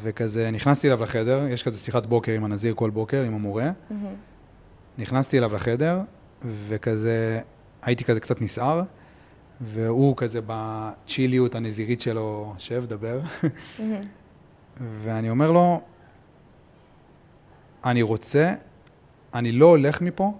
[0.01, 3.69] וכזה, נכנסתי אליו לחדר, יש כזה שיחת בוקר עם הנזיר כל בוקר, עם המורה.
[3.69, 3.93] Mm-hmm.
[4.97, 5.99] נכנסתי אליו לחדר,
[6.67, 7.39] וכזה,
[7.81, 8.81] הייתי כזה קצת נסער,
[9.61, 13.19] והוא כזה בצ'יליות הנזירית שלו, שב, דבר.
[14.79, 15.81] ואני אומר לו,
[17.85, 18.53] אני רוצה,
[19.33, 20.33] אני לא הולך מפה,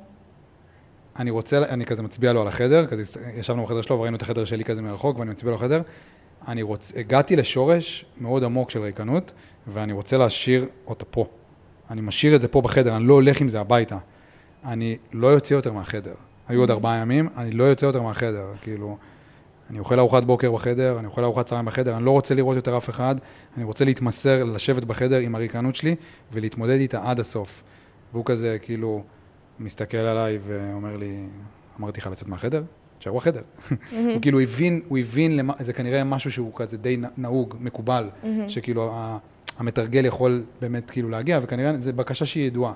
[1.19, 4.45] אני רוצה, אני כזה מצביע לו על החדר, כזה ישבנו בחדר שלו וראינו את החדר
[4.45, 5.82] שלי כזה מרחוק, ואני מצביע לו על החדר.
[6.47, 9.32] אני רוצה, הגעתי לשורש מאוד עמוק של ריקנות,
[9.67, 11.25] ואני רוצה להשאיר אותה פה.
[11.89, 13.97] אני משאיר את זה פה בחדר, אני לא הולך עם זה הביתה.
[14.65, 16.13] אני לא יוצא יותר מהחדר.
[16.49, 18.45] היו עוד ארבעה ימים, אני לא יוצא יותר מהחדר.
[18.62, 18.97] כאילו,
[19.69, 22.77] אני אוכל ארוחת בוקר בחדר, אני אוכל ארוחת צהריים בחדר, אני לא רוצה לראות יותר
[22.77, 23.15] אף אחד,
[23.57, 25.95] אני רוצה להתמסר, לשבת בחדר עם הריקנות שלי
[26.33, 27.63] ולהתמודד איתה עד הסוף.
[28.13, 29.03] והוא כזה, כאילו,
[29.59, 31.23] מסתכל עליי ואומר לי,
[31.79, 32.63] אמרתי לך לצאת מהחדר?
[32.99, 33.41] תשארו בחדר.
[33.91, 38.09] הוא כאילו הבין, הוא הבין, למה, זה כנראה משהו שהוא כזה די נהוג, מקובל,
[38.47, 38.93] שכאילו
[39.57, 42.73] המתרגל יכול באמת כאילו להגיע, וכנראה זו בקשה שהיא ידועה.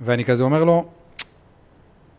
[0.00, 0.84] ואני כזה אומר לו,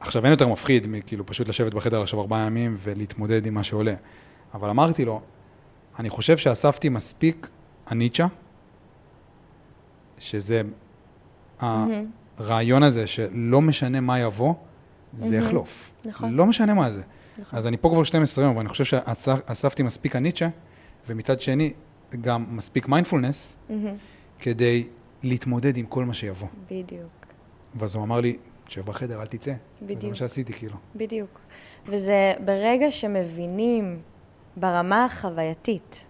[0.03, 3.93] עכשיו אין יותר מפחיד מכאילו פשוט לשבת בחדר עכשיו ארבעה ימים ולהתמודד עם מה שעולה.
[4.53, 5.21] אבל אמרתי לו,
[5.99, 7.49] אני חושב שאספתי מספיק
[7.87, 8.27] הניטשה,
[10.19, 10.61] שזה
[11.59, 14.53] הרעיון הזה שלא משנה מה יבוא,
[15.17, 15.91] זה יחלוף.
[16.05, 16.33] נכון.
[16.33, 17.01] לא משנה מה זה.
[17.37, 17.59] נכון.
[17.59, 20.49] אז אני פה כבר 12 יום, ואני חושב שאספתי מספיק הניטשה,
[21.07, 21.73] ומצד שני,
[22.21, 23.55] גם מספיק מיינדפולנס,
[24.39, 24.87] כדי
[25.23, 26.47] להתמודד עם כל מה שיבוא.
[26.71, 27.25] בדיוק.
[27.75, 28.37] ואז הוא אמר לי,
[28.67, 29.53] תשב בחדר, אל תצא.
[29.81, 30.01] בדיוק.
[30.01, 30.75] זה מה שעשיתי, כאילו.
[30.95, 31.39] בדיוק.
[31.85, 34.01] וזה ברגע שמבינים
[34.55, 36.07] ברמה החווייתית,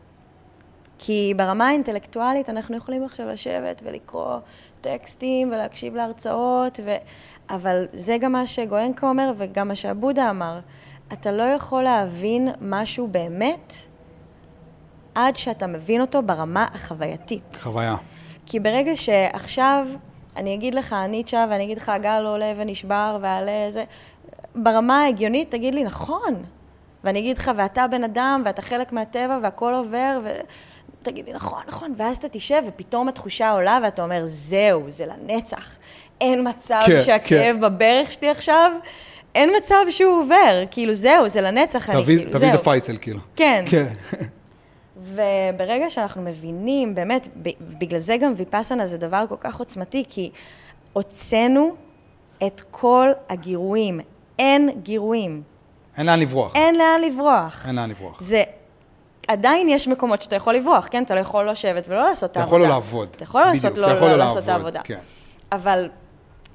[1.00, 4.38] כי ברמה האינטלקטואלית אנחנו יכולים עכשיו לשבת ולקרוא
[4.82, 6.96] טקסטים ולהקשיב להרצאות, ו...
[7.50, 10.60] אבל זה גם מה שגואנקה אומר וגם מה שעבודה אמר.
[11.14, 13.74] אתה לא יכול להבין משהו באמת
[15.16, 17.58] עד שאתה מבין אותו ברמה החווייתית.
[17.62, 17.96] חוויה.
[18.46, 19.88] כי ברגע שעכשיו
[20.38, 23.84] אני אגיד לך ניטשה ואני אגיד לך הגל עולה ונשבר ועלה זה,
[24.56, 26.44] ברמה ההגיונית תגיד לי נכון.
[27.04, 30.20] ואני אגיד לך, ואתה בן אדם, ואתה חלק מהטבע, והכל עובר,
[31.02, 35.76] ותגיד לי, נכון, נכון, ואז אתה תשב, ופתאום התחושה עולה, ואתה אומר, זהו, זה לנצח.
[36.22, 37.62] אין מצב כן, שהכאב כן.
[37.62, 38.72] בברך שלי עכשיו,
[39.36, 40.64] אין מצב שהוא עובר.
[40.72, 42.58] כאילו, זהו, זה לנצח, תביא, אני כאילו, תביא זהו.
[42.58, 43.20] זה פייסל, כאילו.
[43.36, 43.66] כן.
[43.68, 43.88] כן.
[45.14, 47.28] וברגע שאנחנו מבינים, באמת,
[47.62, 50.32] בגלל זה גם ויפאסנה זה דבר כל כך עוצמתי, כי
[50.94, 51.76] הוצאנו
[52.46, 54.00] את כל הגירויים.
[54.40, 55.42] אין גירויים.
[55.98, 56.56] אין לאן לברוח.
[56.56, 57.68] אין לאן לברוח.
[57.68, 58.22] אין לאן לברוח.
[58.22, 58.44] זה...
[59.28, 61.04] עדיין יש מקומות שאתה יכול לברוח, כן?
[61.04, 62.56] אתה לא יכול לשבת ולא לעשות את העבודה.
[62.56, 63.08] אתה יכול לא לעבוד.
[63.16, 64.82] אתה יכול לעשות לא, לא, לא לעשות את העבודה.
[64.84, 65.00] כן.
[65.52, 65.90] אבל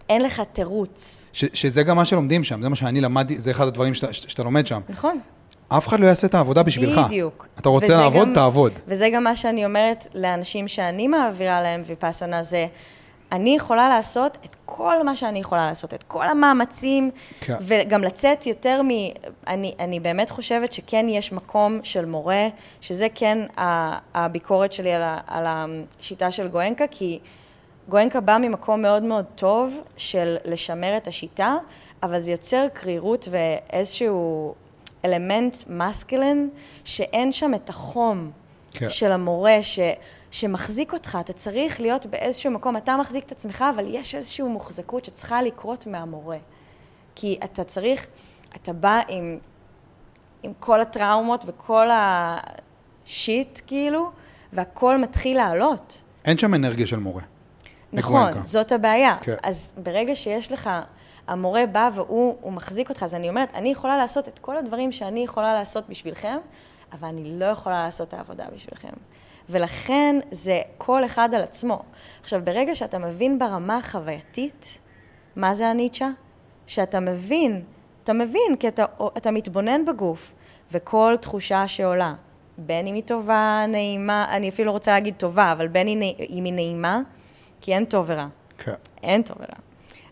[0.09, 1.25] אין לך תירוץ.
[1.33, 4.67] שזה גם מה שלומדים שם, זה מה שאני למדתי, זה אחד הדברים שאתה, שאתה לומד
[4.67, 4.81] שם.
[4.89, 5.21] נכון.
[5.69, 6.99] אף אחד לא יעשה את העבודה בשבילך.
[6.99, 7.47] בדיוק.
[7.61, 8.73] אתה רוצה לעבוד, גם, תעבוד.
[8.87, 12.67] וזה גם מה שאני אומרת לאנשים שאני מעבירה להם ויפאסנה, זה
[13.33, 17.57] אני יכולה לעשות את כל מה שאני יכולה לעשות, את כל המאמצים, כן.
[17.61, 18.89] וגם לצאת יותר מ...
[19.47, 22.49] אני, אני באמת חושבת שכן יש מקום של מורה,
[22.81, 23.39] שזה כן
[24.15, 27.19] הביקורת שלי על, ה, על השיטה של גואנקה, כי
[27.89, 31.57] גואנקה בא ממקום מאוד מאוד טוב של לשמר את השיטה,
[32.03, 34.55] אבל זה יוצר קרירות ואיזשהו
[35.05, 36.49] אלמנט מסקלן,
[36.85, 38.31] שאין שם את החום
[38.73, 38.89] כן.
[38.89, 39.79] של המורה, ש,
[40.31, 41.19] שמחזיק אותך.
[41.21, 45.87] אתה צריך להיות באיזשהו מקום, אתה מחזיק את עצמך, אבל יש איזושהי מוחזקות שצריכה לקרות
[45.87, 46.39] מהמורה.
[47.15, 48.07] כי אתה צריך,
[48.57, 49.39] אתה בא עם,
[50.43, 54.11] עם כל הטראומות וכל השיט, כאילו,
[54.53, 56.03] והכל מתחיל לעלות.
[56.25, 57.23] אין שם אנרגיה של מורה.
[57.93, 59.17] נכון, זאת הבעיה.
[59.21, 59.35] כן.
[59.43, 60.71] אז ברגע שיש לך
[61.29, 65.25] המורה בא והוא מחזיק אותך, אז אני אומרת, אני יכולה לעשות את כל הדברים שאני
[65.25, 66.39] יכולה לעשות בשבילכם,
[66.93, 68.93] אבל אני לא יכולה לעשות את העבודה בשבילכם.
[69.49, 71.83] ולכן זה כל אחד על עצמו.
[72.21, 74.79] עכשיו, ברגע שאתה מבין ברמה החווייתית,
[75.37, 76.09] מה זה הניטשה?
[76.67, 77.63] שאתה מבין,
[78.05, 78.85] אתה מבין, כי אתה,
[79.17, 80.35] אתה מתבונן בגוף,
[80.73, 82.15] וכל תחושה שעולה,
[82.59, 87.01] בין אם היא טובה, נעימה, אני אפילו רוצה להגיד טובה, אבל בין אם היא נעימה,
[87.61, 88.27] כי אין טוב ורע.
[88.59, 88.75] כן.
[89.03, 89.68] אין טוב ורע.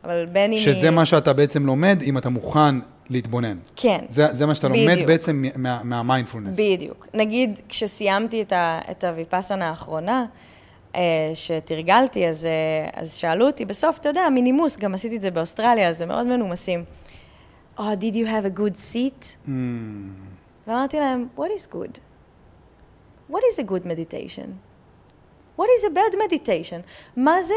[0.07, 0.59] אבל בין אם...
[0.59, 2.75] שזה מה שאתה בעצם לומד, אם אתה מוכן
[3.11, 3.59] להתבונן.
[3.77, 4.05] כן.
[4.09, 4.91] זה, זה מה שאתה בדיוק.
[4.91, 6.57] לומד בעצם מה, מהמיינדפולנס.
[6.59, 7.07] בדיוק.
[7.15, 10.27] נגיד, כשסיימתי את, ה, את הוויפאסנה האחרונה,
[10.95, 11.01] אה,
[11.35, 15.89] שתרגלתי, אז, אה, אז שאלו אותי, בסוף, אתה יודע, מינימוס, גם עשיתי את זה באוסטרליה,
[15.89, 16.85] אז זה מאוד מנומסים.
[17.79, 19.25] Oh, did you have a good seat?
[19.47, 19.51] Mm.
[20.67, 21.99] ואמרתי להם, what is good?
[23.31, 24.49] What is a good meditation?
[25.59, 26.81] What is a bad meditation?
[27.17, 27.55] מה זה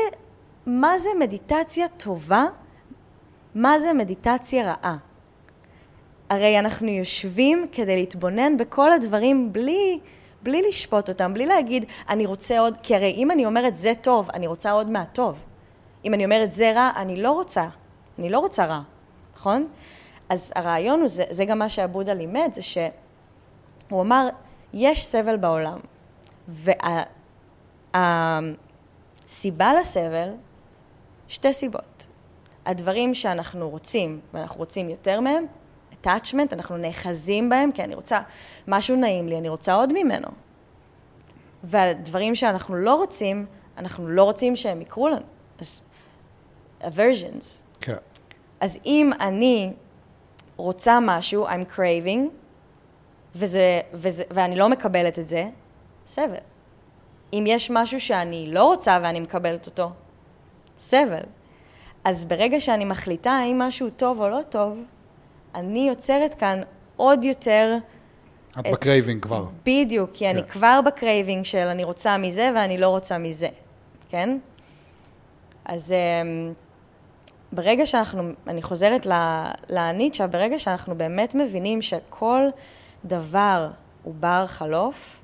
[0.69, 2.45] מה זה מדיטציה טובה?
[3.55, 4.97] מה זה מדיטציה רעה?
[6.29, 9.99] הרי אנחנו יושבים כדי להתבונן בכל הדברים בלי,
[10.43, 14.29] בלי לשפוט אותם, בלי להגיד, אני רוצה עוד, כי הרי אם אני אומרת זה טוב,
[14.33, 15.43] אני רוצה עוד מהטוב.
[16.05, 17.67] אם אני אומרת זה רע, אני לא רוצה.
[18.19, 18.81] אני לא רוצה רע,
[19.35, 19.67] נכון?
[20.29, 24.29] אז הרעיון הוא, זה, זה גם מה שעבודה לימד, זה שהוא אמר,
[24.73, 25.79] יש סבל בעולם,
[26.47, 26.85] והסיבה
[29.65, 30.29] וה, לסבל
[31.29, 32.05] שתי סיבות.
[32.65, 35.45] הדברים שאנחנו רוצים, ואנחנו רוצים יותר מהם,
[35.91, 38.19] attachment, אנחנו נאחזים בהם, כי אני רוצה,
[38.67, 40.27] משהו נעים לי, אני רוצה עוד ממנו.
[41.63, 43.45] והדברים שאנחנו לא רוצים,
[43.77, 45.25] אנחנו לא רוצים שהם יקרו לנו.
[45.59, 45.83] אז
[46.81, 47.61] aversions.
[47.81, 47.95] כן.
[48.59, 49.73] אז אם אני
[50.57, 52.29] רוצה משהו, I'm craving,
[53.35, 55.49] וזה, וזה, ואני לא מקבלת את זה,
[56.07, 56.35] סבל.
[57.33, 59.91] אם יש משהו שאני לא רוצה ואני מקבלת אותו,
[60.79, 61.23] סבל.
[62.03, 64.83] אז ברגע שאני מחליטה האם משהו טוב או לא טוב,
[65.55, 66.61] אני יוצרת כאן
[66.95, 67.77] עוד יותר...
[68.59, 69.45] את את ב craving כבר.
[69.65, 70.29] בדיוק, כי כן.
[70.29, 73.47] אני כבר ב craving של אני רוצה מזה ואני לא רוצה מזה,
[74.09, 74.37] כן?
[75.65, 76.53] אז um,
[77.51, 79.07] ברגע שאנחנו, אני חוזרת
[79.69, 82.41] לניטשה, ברגע שאנחנו באמת מבינים שכל
[83.05, 83.69] דבר
[84.03, 85.18] הוא בר חלוף,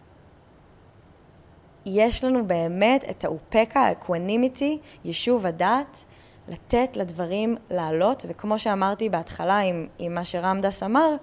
[1.85, 6.03] יש לנו באמת את האופקה, האקוונימיטי, יישוב הדעת,
[6.47, 11.15] לתת לדברים לעלות, וכמו שאמרתי בהתחלה עם, עם מה שרמדס אמר,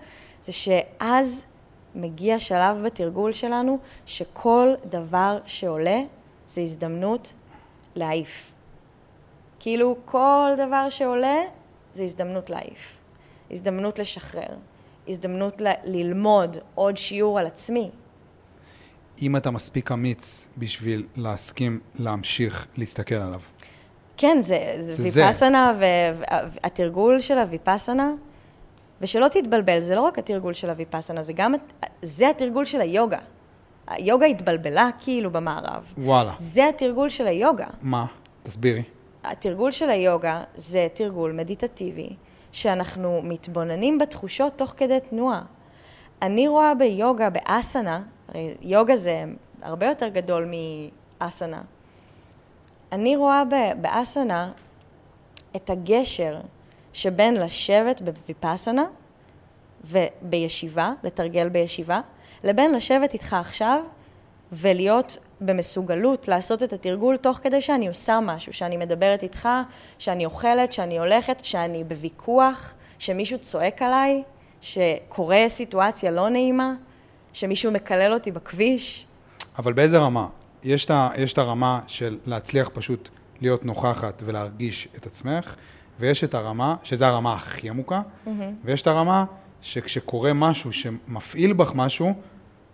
[0.42, 1.42] זה שאז
[1.94, 6.01] מגיע שלב בתרגול שלנו שכל דבר שעולה
[6.48, 7.33] זה הזדמנות
[7.94, 8.53] להעיף.
[9.61, 11.38] כאילו כל דבר שעולה
[11.94, 12.96] זה הזדמנות להעיף,
[13.51, 14.57] הזדמנות לשחרר,
[15.09, 17.90] הזדמנות ל- ללמוד עוד שיעור על עצמי.
[19.22, 23.40] אם אתה מספיק אמיץ בשביל להסכים להמשיך להסתכל עליו.
[24.16, 28.12] כן, זה, זה, זה ויפאסנה, והתרגול של הוויפאסנה,
[29.01, 31.55] ושלא תתבלבל, זה לא רק התרגול של הוויפאסנה, זה גם,
[32.03, 33.18] זה התרגול של היוגה.
[33.87, 35.92] היוגה התבלבלה כאילו במערב.
[35.98, 36.33] וואלה.
[36.38, 37.66] זה התרגול של היוגה.
[37.83, 38.07] מה?
[38.42, 38.83] תסבירי.
[39.25, 42.16] התרגול של היוגה זה תרגול מדיטטיבי,
[42.53, 45.42] שאנחנו מתבוננים בתחושות תוך כדי תנועה.
[46.22, 48.03] אני רואה ביוגה, באסנה,
[48.35, 49.25] הרי יוגה זה
[49.62, 50.53] הרבה יותר גדול
[51.21, 51.62] מאסנה.
[52.92, 53.42] אני רואה
[53.81, 54.53] באסנה
[55.57, 56.40] את הגשר
[56.92, 58.85] שבין לשבת בוויפאסנה
[59.85, 62.01] ובישיבה, לתרגל בישיבה,
[62.45, 63.83] לבין לשבת איתך עכשיו
[64.53, 69.49] ולהיות במסוגלות לעשות את התרגול תוך כדי שאני עושה משהו, שאני מדברת איתך,
[69.99, 74.23] שאני אוכלת, שאני הולכת, שאני בוויכוח, שמישהו צועק עליי,
[74.61, 76.75] שקורה סיטואציה לא נעימה,
[77.33, 79.07] שמישהו מקלל אותי בכביש.
[79.59, 80.27] אבל באיזה רמה?
[80.64, 83.09] יש את הרמה של להצליח פשוט
[83.40, 85.55] להיות נוכחת ולהרגיש את עצמך,
[86.01, 88.29] ויש את הרמה, שזו הרמה הכי עמוקה, mm-hmm.
[88.64, 89.25] ויש את הרמה
[89.61, 92.14] שכשקורה משהו שמפעיל בך משהו,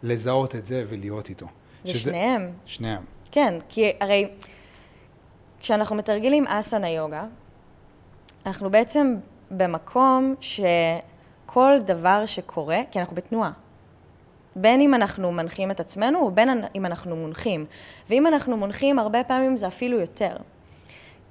[0.02, 1.46] לזהות את זה ולהיות איתו.
[1.84, 2.10] זה שזה...
[2.10, 2.52] שניהם.
[2.66, 3.02] שניהם.
[3.30, 4.28] כן, כי הרי
[5.60, 7.24] כשאנחנו מתרגלים אסנה יוגה,
[8.46, 9.16] אנחנו בעצם
[9.50, 13.50] במקום שכל דבר שקורה, כי אנחנו בתנועה.
[14.60, 17.66] בין אם אנחנו מנחים את עצמנו ובין אם אנחנו מונחים.
[18.08, 20.36] ואם אנחנו מונחים, הרבה פעמים זה אפילו יותר.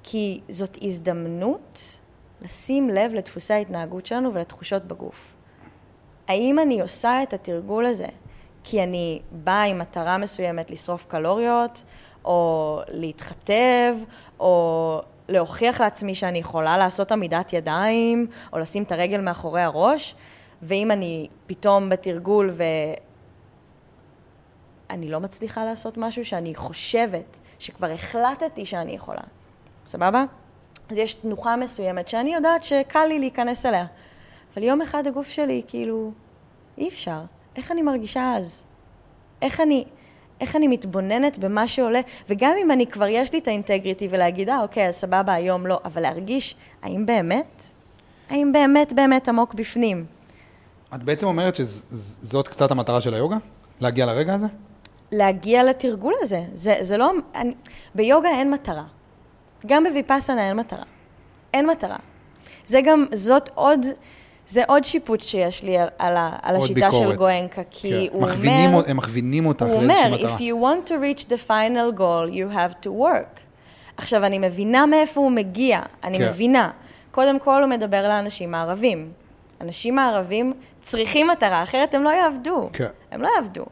[0.02, 1.98] כי זאת הזדמנות
[2.42, 5.34] לשים לב לדפוסי ההתנהגות שלנו ולתחושות בגוף.
[6.28, 8.06] האם אני עושה את התרגול הזה
[8.64, 11.84] כי אני באה עם מטרה מסוימת לשרוף קלוריות,
[12.24, 13.94] או להתחתב,
[14.40, 20.14] או להוכיח לעצמי שאני יכולה לעשות עמידת ידיים, או לשים את הרגל מאחורי הראש,
[20.62, 22.50] ואם אני פתאום בתרגול
[24.90, 29.20] ואני לא מצליחה לעשות משהו שאני חושבת שכבר החלטתי שאני יכולה,
[29.86, 30.24] סבבה?
[30.90, 33.86] אז יש תנוחה מסוימת שאני יודעת שקל לי להיכנס אליה.
[34.54, 36.12] אבל יום אחד הגוף שלי, כאילו,
[36.78, 37.20] אי אפשר.
[37.56, 38.64] איך אני מרגישה אז?
[39.42, 39.84] איך אני,
[40.40, 44.62] איך אני מתבוננת במה שעולה, וגם אם אני כבר יש לי את האינטגריטי ולהגיד, אה,
[44.62, 47.62] אוקיי, אז סבבה, היום לא, אבל להרגיש, האם באמת?
[48.30, 50.06] האם באמת באמת עמוק בפנים?
[50.94, 53.36] את בעצם אומרת שזאת קצת המטרה של היוגה?
[53.80, 54.46] להגיע לרגע הזה?
[55.12, 56.42] להגיע לתרגול הזה.
[56.54, 57.10] זה, זה לא...
[57.34, 57.54] אני,
[57.94, 58.84] ביוגה אין מטרה.
[59.66, 60.84] גם בוויפאסנה אין מטרה.
[61.54, 61.96] אין מטרה.
[62.66, 63.86] זה גם, זאת עוד...
[64.48, 67.10] זה עוד שיפוט שיש לי על, על, על השיטה ביקורת.
[67.10, 68.16] של גואנקה, כי כן.
[68.16, 68.90] הוא מכווינים, אומר...
[68.90, 70.08] הם מכווינים אותך לאיזושהי מטרה.
[70.08, 73.40] הוא אומר, If you want to reach the final goal, you have to work.
[73.96, 76.28] עכשיו, אני מבינה מאיפה הוא מגיע, אני כן.
[76.28, 76.70] מבינה.
[77.10, 79.12] קודם כל, הוא מדבר לאנשים הערבים.
[79.60, 82.70] אנשים הערבים צריכים מטרה, אחרת הם לא יעבדו.
[82.72, 82.88] כן.
[83.10, 83.64] הם לא יעבדו.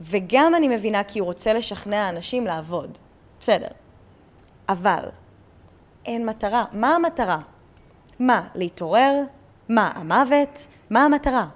[0.00, 2.98] וגם אני מבינה כי הוא רוצה לשכנע אנשים לעבוד.
[3.40, 3.68] בסדר.
[4.68, 5.04] אבל
[6.06, 6.64] אין מטרה.
[6.72, 7.38] מה המטרה?
[8.18, 9.22] מה, להתעורר?
[9.68, 10.66] מה, המוות?
[10.90, 11.46] מה המטרה?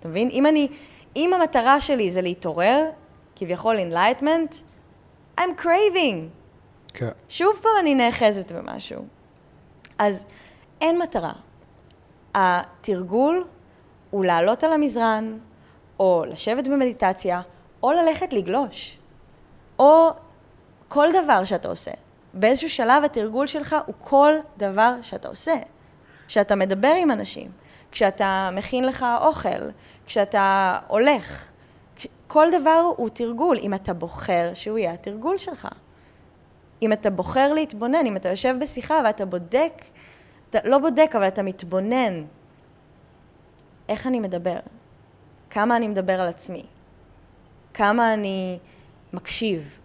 [0.00, 0.30] אתה מבין?
[0.30, 0.68] אם אני,
[1.16, 2.90] אם המטרה שלי זה להתעורר,
[3.36, 4.54] כביכול enlightenment,
[5.40, 6.38] I'm craving.
[6.94, 7.08] כן.
[7.28, 9.04] שוב פעם אני נאחזת במשהו.
[9.98, 10.24] אז
[10.80, 11.32] אין מטרה.
[12.34, 13.46] התרגול
[14.10, 15.38] הוא לעלות על המזרן,
[16.00, 17.40] או לשבת במדיטציה,
[17.82, 18.98] או ללכת לגלוש.
[19.78, 20.10] או
[20.88, 21.90] כל דבר שאתה עושה.
[22.34, 25.54] באיזשהו שלב התרגול שלך הוא כל דבר שאתה עושה.
[26.28, 27.50] כשאתה מדבר עם אנשים,
[27.92, 29.70] כשאתה מכין לך אוכל,
[30.06, 31.48] כשאתה הולך.
[32.26, 35.68] כל דבר הוא תרגול, אם אתה בוחר שהוא יהיה התרגול שלך.
[36.82, 39.72] אם אתה בוחר להתבונן, אם אתה יושב בשיחה ואתה בודק,
[40.50, 42.24] אתה לא בודק, אבל אתה מתבונן.
[43.88, 44.58] איך אני מדבר?
[45.50, 46.62] כמה אני מדבר על עצמי?
[47.74, 48.58] כמה אני
[49.12, 49.78] מקשיב?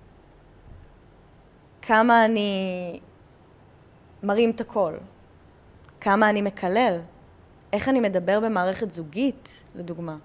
[1.82, 3.00] כמה אני
[4.24, 5.00] מרים את הקול?
[6.02, 7.00] כמה אני מקלל?
[7.74, 10.18] איך אני מדבר במערכת זוגית, לדוגמה?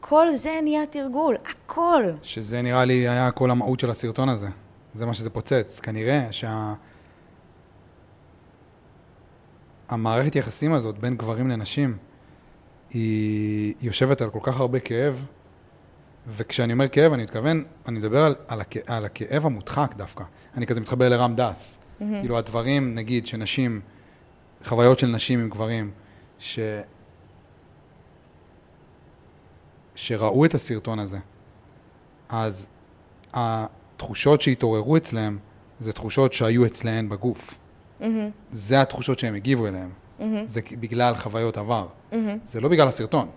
[0.00, 2.04] כל זה נהיה תרגול, הכל.
[2.22, 4.48] שזה נראה לי היה כל המהות של הסרטון הזה.
[4.94, 5.80] זה מה שזה פוצץ.
[5.80, 6.74] כנראה שה...
[9.88, 11.96] המערכת יחסים הזאת בין גברים לנשים,
[12.90, 15.26] היא יושבת על כל כך הרבה כאב,
[16.28, 20.24] וכשאני אומר כאב, אני מתכוון, אני מדבר על, על, הכ, על הכאב המודחק דווקא.
[20.56, 21.78] אני כזה מתחבר לרם דס.
[21.78, 22.04] Mm-hmm.
[22.20, 23.80] כאילו הדברים, נגיד, שנשים,
[24.64, 25.90] חוויות של נשים עם גברים,
[26.38, 26.58] ש...
[29.94, 31.18] שראו את הסרטון הזה,
[32.28, 32.66] אז
[33.34, 35.38] התחושות שהתעוררו אצלהם,
[35.80, 37.54] זה תחושות שהיו אצלהן בגוף.
[38.00, 38.04] Mm-hmm.
[38.50, 39.88] זה התחושות שהם הגיבו אליהן.
[40.20, 40.22] Mm-hmm.
[40.46, 41.86] זה בגלל חוויות עבר.
[42.12, 42.16] Mm-hmm.
[42.46, 43.28] זה לא בגלל הסרטון.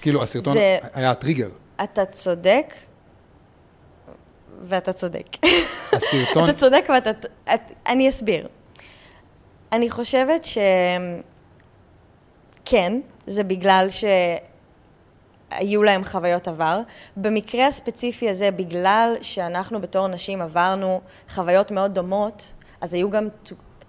[0.00, 0.78] כאילו, הסרטון זה...
[0.92, 1.48] היה הטריגר.
[1.84, 2.74] אתה צודק,
[4.60, 5.26] ואתה צודק.
[5.92, 6.44] הסרטון...
[6.44, 7.10] אתה צודק ואתה...
[7.54, 8.48] את, אני אסביר.
[9.72, 10.58] אני חושבת ש...
[12.64, 13.86] כן, זה בגלל
[15.50, 16.80] שהיו להם חוויות עבר.
[17.16, 23.28] במקרה הספציפי הזה, בגלל שאנחנו בתור נשים עברנו חוויות מאוד דומות, אז היו גם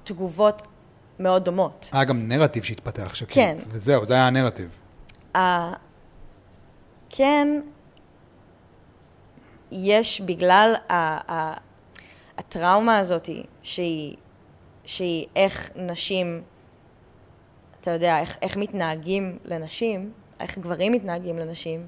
[0.03, 0.61] תגובות
[1.19, 1.89] מאוד דומות.
[1.93, 3.33] היה גם נרטיב שהתפתח, שכן.
[3.33, 3.57] כן.
[3.67, 4.69] וזהו, זה היה הנרטיב.
[5.35, 5.39] Uh,
[7.09, 7.61] כן,
[9.71, 11.57] יש בגלל ה- ה-
[12.37, 13.29] הטראומה הזאת,
[13.63, 14.15] שהיא,
[14.85, 16.41] שהיא איך נשים,
[17.81, 21.87] אתה יודע, איך, איך מתנהגים לנשים, איך גברים מתנהגים לנשים,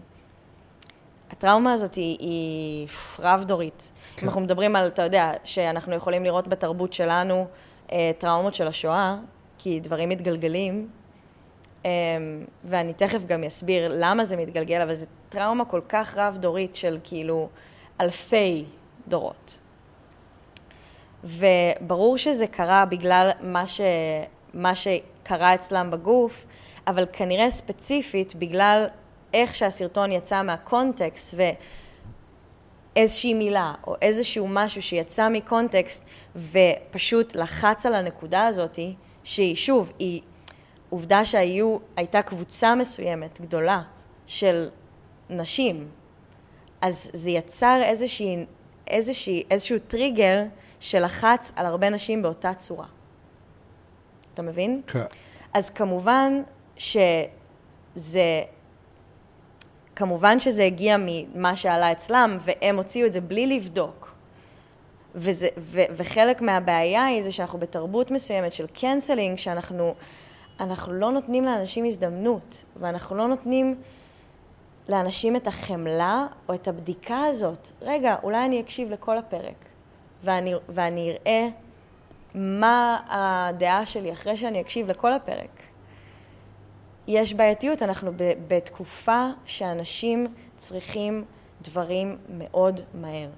[1.32, 2.88] הטראומה הזאת היא, היא
[3.20, 3.92] רב-דורית.
[4.16, 4.26] כן.
[4.26, 7.48] אנחנו מדברים על, אתה יודע, שאנחנו יכולים לראות בתרבות שלנו
[7.92, 9.18] אה, טראומות של השואה,
[9.58, 10.90] כי דברים מתגלגלים,
[11.86, 11.90] אה,
[12.64, 17.50] ואני תכף גם אסביר למה זה מתגלגל, אבל זו טראומה כל כך רב-דורית של כאילו
[18.02, 18.66] אלפי
[19.08, 19.60] דורות.
[21.24, 23.82] וברור שזה קרה בגלל מה, ש...
[24.54, 26.46] מה שקרה אצלם בגוף,
[26.88, 28.86] אבל כנראה ספציפית בגלל
[29.34, 31.36] איך שהסרטון יצא מהקונטקסט
[32.96, 38.80] ואיזושהי מילה או איזשהו משהו שיצא מקונטקסט ופשוט לחץ על הנקודה הזאת,
[39.24, 40.22] שהיא שוב, היא
[40.90, 43.82] עובדה שהייתה קבוצה מסוימת גדולה
[44.26, 44.70] של
[45.30, 45.88] נשים
[46.82, 48.46] אז זה יצר איזושהי,
[48.88, 50.44] איזושהי, איזשהו טריגר
[50.80, 52.86] שלחץ על הרבה נשים באותה צורה.
[54.34, 54.82] אתה מבין?
[54.88, 55.04] כן.
[55.54, 56.42] אז כמובן
[56.78, 58.44] שזה,
[59.96, 64.16] כמובן שזה הגיע ממה שעלה אצלם, והם הוציאו את זה בלי לבדוק.
[65.16, 69.96] וזה, ו, וחלק מהבעיה היא זה שאנחנו בתרבות מסוימת של cancelling, שאנחנו
[70.60, 73.76] אנחנו לא נותנים לאנשים הזדמנות, ואנחנו לא נותנים...
[74.90, 77.72] לאנשים את החמלה או את הבדיקה הזאת.
[77.82, 79.66] רגע, אולי אני אקשיב לכל הפרק,
[80.24, 81.48] ואני, ואני אראה
[82.36, 85.62] מה הדעה שלי אחרי שאני אקשיב לכל הפרק.
[87.08, 91.26] יש בעייתיות, אנחנו ב, בתקופה שאנשים צריכים
[91.62, 93.30] דברים מאוד מהר.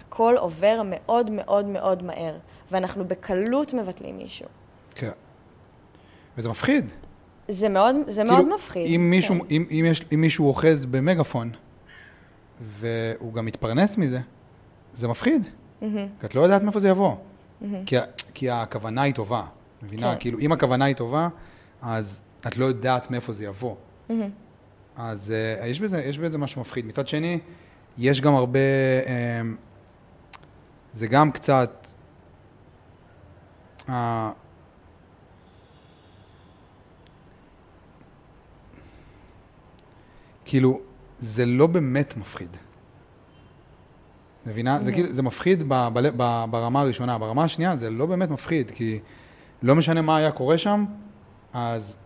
[0.00, 2.38] הכל עובר מאוד מאוד מאוד מהר,
[2.70, 4.46] ואנחנו בקלות מבטלים מישהו.
[4.94, 5.10] כן.
[6.36, 6.92] וזה מפחיד.
[7.52, 8.94] זה מאוד, זה כאילו, מאוד מפחיד.
[8.94, 9.46] אם מישהו, כן.
[9.50, 11.50] אם, אם, יש, אם מישהו אוחז במגפון,
[12.60, 14.20] והוא גם מתפרנס מזה,
[14.92, 15.42] זה מפחיד.
[15.42, 15.84] Mm-hmm.
[16.20, 17.14] כי את לא יודעת מאיפה זה יבוא.
[17.14, 17.66] Mm-hmm.
[17.86, 17.96] כי,
[18.34, 19.44] כי הכוונה היא טובה,
[19.82, 20.12] מבינה?
[20.12, 20.20] כן.
[20.20, 21.28] כאילו, אם הכוונה היא טובה,
[21.82, 23.74] אז את לא יודעת מאיפה זה יבוא.
[24.08, 24.12] Mm-hmm.
[24.96, 26.86] אז uh, יש, בזה, יש בזה משהו מפחיד.
[26.86, 27.38] מצד שני,
[27.98, 28.58] יש גם הרבה...
[29.04, 29.08] Uh,
[30.92, 31.86] זה גם קצת...
[33.86, 33.92] Uh,
[40.52, 40.80] כאילו,
[41.18, 42.56] זה לא באמת מפחיד.
[44.46, 44.84] מבינה?
[44.84, 47.18] זה כאילו, זה מפחיד ב, ב, ב, ברמה הראשונה.
[47.18, 48.98] ברמה השנייה זה לא באמת מפחיד, כי
[49.62, 50.84] לא משנה מה היה קורה שם,
[51.52, 51.96] אז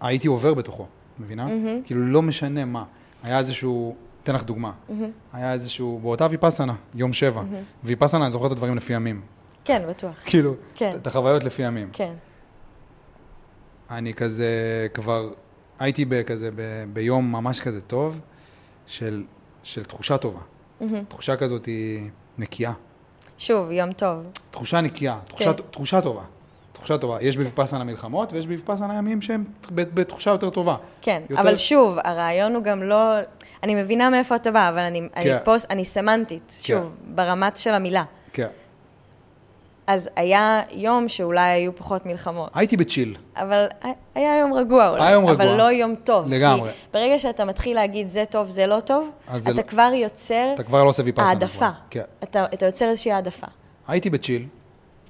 [0.00, 0.86] הייתי עובר בתוכו,
[1.18, 1.46] מבינה?
[1.46, 1.86] Mm-hmm.
[1.86, 2.84] כאילו, לא משנה מה.
[3.22, 4.92] היה איזשהו, אתן לך דוגמה, mm-hmm.
[5.32, 7.40] היה איזשהו, באותה ויפסנה, יום שבע.
[7.40, 7.84] Mm-hmm.
[7.84, 9.20] ויפסנה, אני זוכר את הדברים לפי ימים.
[9.64, 10.22] כן, בטוח.
[10.24, 10.96] כאילו, כן.
[10.96, 11.88] את החוויות לפי ימים.
[11.92, 12.12] כן.
[13.90, 15.30] אני כזה כבר
[15.80, 16.60] הייתי בכזה, ב,
[16.92, 18.20] ביום ממש כזה טוב,
[18.86, 19.24] של,
[19.62, 20.40] של תחושה טובה.
[20.40, 20.84] Mm-hmm.
[21.08, 22.08] תחושה כזאת היא
[22.38, 22.72] נקייה.
[23.38, 24.26] שוב, יום טוב.
[24.50, 25.62] תחושה נקייה, תחושה, כן.
[25.70, 26.22] תחושה טובה.
[26.72, 27.18] תחושה טובה.
[27.20, 30.76] יש בוויפאסנה מלחמות ויש בוויפאסנה ימים שהם בתחושה יותר טובה.
[31.02, 33.14] כן, יותר- אבל שוב, הרעיון הוא גם לא...
[33.62, 35.38] אני מבינה מאיפה אתה בא, אבל אני, אני כן.
[35.44, 38.04] פה, אני סמנטית, שוב, ברמת של המילה.
[38.32, 38.48] כן.
[39.90, 43.16] אז היה יום שאולי היו פחות מלחמות, הייתי בצ'יל.
[43.36, 43.66] אבל
[44.14, 45.02] היה יום רגוע אולי.
[45.02, 45.56] היה יום אבל רגוע.
[45.56, 46.28] לא יום טוב.
[46.28, 46.70] לגמרי.
[46.70, 49.90] כי ברגע שאתה מתחיל להגיד זה טוב, זה לא טוב, אז זה אתה לא- כבר
[49.94, 51.28] יוצר אתה כבר לא עושה ויפאסנה.
[51.28, 51.56] העדפה.
[51.58, 51.70] כבר.
[51.90, 52.02] כן.
[52.22, 53.46] אתה, אתה יוצר איזושהי העדפה.
[53.88, 54.46] הייתי בצ'יל,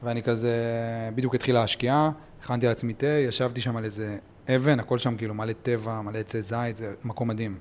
[0.03, 0.55] ואני כזה,
[1.15, 2.11] בדיוק התחילה השקיעה,
[2.43, 4.17] הכנתי לעצמי תה, ישבתי שם על איזה
[4.57, 7.59] אבן, הכל שם כאילו מלא טבע, מלא עצי זית, זה מקום מדהים.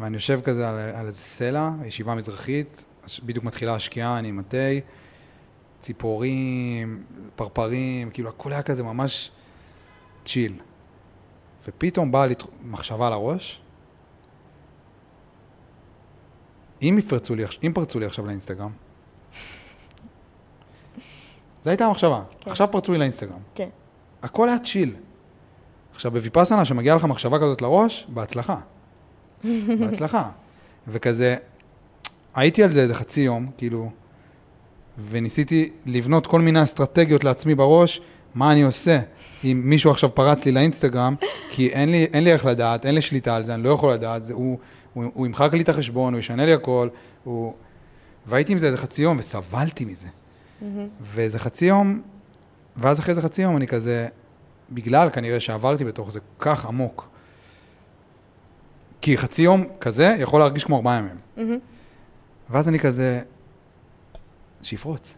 [0.00, 2.84] ואני יושב כזה על, על איזה סלע, ישיבה מזרחית,
[3.22, 4.56] בדיוק מתחילה השקיעה, אני עם התה,
[5.82, 7.04] ציפורים,
[7.36, 9.30] פרפרים, כאילו הכל היה כזה ממש
[10.24, 10.52] צ'יל.
[11.68, 13.60] ופתאום באה לי מחשבה לראש,
[16.82, 18.70] אם יפרצו לי, אם פרצו לי עכשיו לאינסטגרם,
[21.64, 22.22] זו הייתה המחשבה.
[22.40, 22.50] כן.
[22.50, 23.38] עכשיו פרצו לי לאינסטגרם.
[23.54, 23.68] כן.
[24.22, 24.94] הכל היה צ'יל.
[25.94, 28.60] עכשיו, בוויפאסנה, שמגיעה לך מחשבה כזאת לראש, בהצלחה.
[29.78, 30.30] בהצלחה.
[30.88, 31.36] וכזה,
[32.34, 33.90] הייתי על זה איזה חצי יום, כאילו,
[35.10, 38.00] וניסיתי לבנות כל מיני אסטרטגיות לעצמי בראש,
[38.34, 39.00] מה אני עושה
[39.44, 41.14] אם מישהו עכשיו פרץ לי לאינסטגרם,
[41.50, 43.92] כי אין לי, אין לי איך לדעת, אין לי שליטה על זה, אני לא יכול
[43.92, 44.58] לדעת, זה, הוא,
[44.94, 46.88] הוא, הוא ימחק לי את החשבון, הוא ישנה לי הכל,
[47.24, 47.54] הוא...
[48.26, 50.06] והייתי עם זה איזה חצי יום, וסבלתי מזה.
[51.02, 52.02] ואיזה חצי יום,
[52.76, 54.08] ואז אחרי איזה חצי יום אני כזה,
[54.70, 57.08] בגלל כנראה שעברתי בתוך זה כל כך עמוק.
[59.00, 61.16] כי חצי יום כזה יכול להרגיש כמו ארבעה ימים.
[62.50, 63.20] ואז אני כזה,
[64.62, 65.14] שיפרוץ.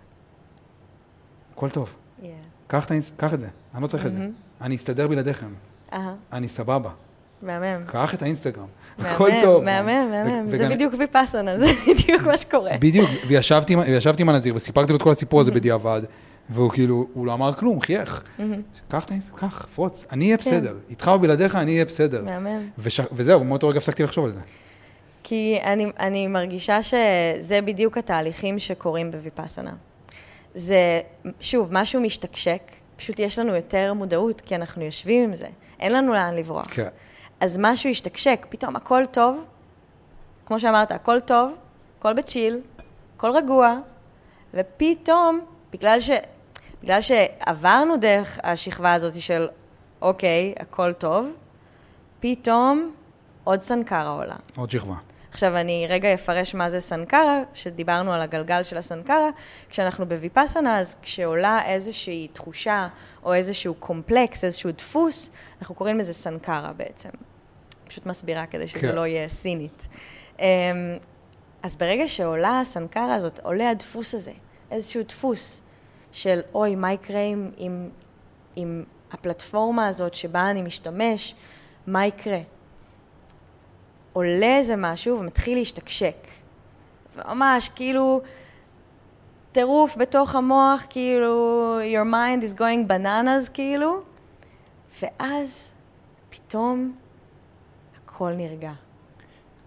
[1.54, 1.94] הכל טוב.
[2.20, 2.24] Yeah.
[2.66, 2.86] קח.
[3.16, 4.18] קח את זה, אני לא צריך את זה.
[4.18, 4.32] מהמם.
[4.60, 5.46] אני אסתדר בלעדיכם,
[5.92, 6.90] אהה, אני סבבה.
[7.42, 7.84] מהמם.
[7.86, 8.66] קח את האינסטגרם,
[8.98, 9.64] הכל טוב.
[9.64, 10.48] מהמם, מהמם.
[10.50, 12.70] זה בדיוק ויפאסנה, זה בדיוק מה שקורה.
[12.80, 13.74] בדיוק, וישבתי,
[14.22, 16.02] עם- הנזיר וסיפרתי לו את כל הסיפור הזה בדיעבד,
[16.50, 18.22] והוא כאילו, הוא לא אמר כלום, חייך.
[18.38, 18.62] מהמם.
[18.88, 20.42] קח את האינסטגרם, קח, פרוץ, אני אהיה כן.
[20.42, 20.76] בסדר.
[20.90, 22.24] איתך או בלעדיך, אני אהיה בסדר.
[22.24, 22.60] מהמם.
[23.12, 24.40] וזהו, מאותו רגע הפסקתי לחשוב על זה.
[25.24, 29.72] כי אני, אני מרגישה שזה בדיוק התהליכים שקורים בוויפאסנה.
[30.54, 31.00] זה,
[31.40, 32.62] שוב, משהו משתקשק,
[32.96, 35.46] פשוט יש לנו יותר מודעות, כי אנחנו יושבים עם זה,
[35.80, 36.66] אין לנו לאן לברוח.
[36.70, 36.88] כן.
[37.40, 39.44] אז משהו השתקשק, פתאום הכל טוב,
[40.46, 41.52] כמו שאמרת, הכל טוב,
[41.98, 42.60] הכל בצ'יל,
[43.16, 43.78] הכל רגוע,
[44.54, 45.40] ופתאום,
[45.72, 46.10] בגלל, ש,
[46.82, 49.48] בגלל שעברנו דרך השכבה הזאת של,
[50.02, 51.32] אוקיי, הכל טוב,
[52.20, 52.94] פתאום
[53.44, 54.36] עוד סנקרה עולה.
[54.56, 54.94] עוד שכבה.
[55.34, 59.30] עכשיו, אני רגע אפרש מה זה סנקרה, שדיברנו על הגלגל של הסנקרה.
[59.68, 62.88] כשאנחנו בוויפאסנה, אז כשעולה איזושהי תחושה
[63.24, 65.30] או איזשהו קומפלקס, איזשהו דפוס,
[65.60, 67.08] אנחנו קוראים לזה סנקרה בעצם.
[67.88, 68.94] פשוט מסבירה כדי שזה כן.
[68.94, 69.88] לא יהיה סינית.
[70.38, 70.44] אמ,
[71.62, 74.32] אז ברגע שעולה הסנקרה הזאת, עולה הדפוס הזה,
[74.70, 75.62] איזשהו דפוס
[76.12, 77.88] של אוי, מה יקרה עם, עם,
[78.56, 81.34] עם הפלטפורמה הזאת שבה אני משתמש,
[81.86, 82.40] מה יקרה?
[84.14, 86.16] עולה איזה משהו ומתחיל להשתקשק.
[87.28, 88.20] ממש, כאילו,
[89.52, 94.00] טירוף בתוך המוח, כאילו, your mind is going bananas, כאילו,
[95.02, 95.72] ואז
[96.30, 96.94] פתאום
[97.96, 98.72] הכל נרגע.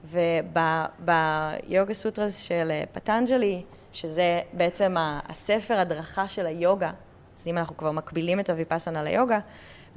[0.05, 6.91] וביוגה סוטרס של אה, פטנג'לי, שזה בעצם הספר הדרכה של היוגה,
[7.39, 9.39] אז אם אנחנו כבר מקבילים את הוויפאסנה ליוגה,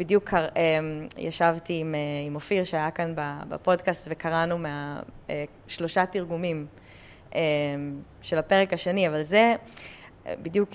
[0.01, 0.79] בדיוק קר, אה,
[1.19, 3.13] ישבתי עם, אה, עם אופיר שהיה כאן
[3.49, 6.67] בפודקאסט וקראנו מהשלושה תרגומים
[7.35, 7.41] אה,
[8.23, 9.55] של הפרק השני, אבל זה
[10.27, 10.71] בדיוק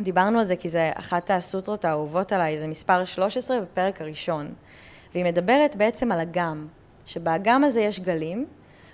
[0.00, 4.54] דיברנו על זה כי זה אחת הסוטרות האהובות עליי, זה מספר 13 בפרק הראשון.
[5.12, 6.66] והיא מדברת בעצם על אגם,
[7.06, 8.46] שבאגם הזה יש גלים,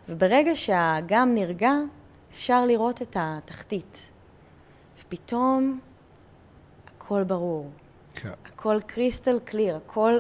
[0.09, 1.73] וברגע שהאגם נרגע,
[2.33, 4.11] אפשר לראות את התחתית.
[5.01, 5.81] ופתאום
[6.97, 7.71] הכל ברור,
[8.23, 8.31] כן.
[8.55, 10.19] הכל קריסטל קליר, הכל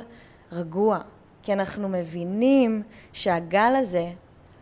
[0.53, 0.99] רגוע.
[1.43, 2.83] כי אנחנו מבינים
[3.13, 4.11] שהגל הזה,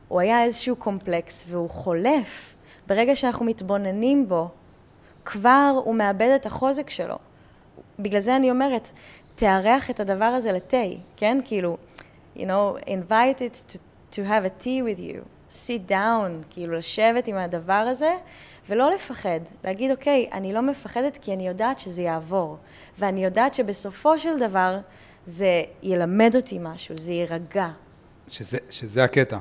[0.08, 2.54] הוא היה איזשהו קומפלקס והוא חולף.
[2.86, 4.48] ברגע שאנחנו מתבוננים בו,
[5.24, 7.16] כבר הוא מאבד את החוזק שלו.
[7.98, 8.90] בגלל זה אני אומרת,
[9.34, 10.76] תארח את הדבר הזה לתה,
[11.16, 11.38] כן?
[11.44, 11.76] כאילו,
[12.36, 13.78] you know, invite it to,
[14.12, 15.18] to have a tea with you,
[15.50, 18.10] sit down, כאילו לשבת עם הדבר הזה,
[18.68, 22.56] ולא לפחד, להגיד, אוקיי, אני לא מפחדת כי אני יודעת שזה יעבור,
[22.98, 24.78] ואני יודעת שבסופו של דבר
[25.26, 27.68] זה ילמד אותי משהו, זה יירגע.
[28.28, 29.38] שזה, שזה הקטע.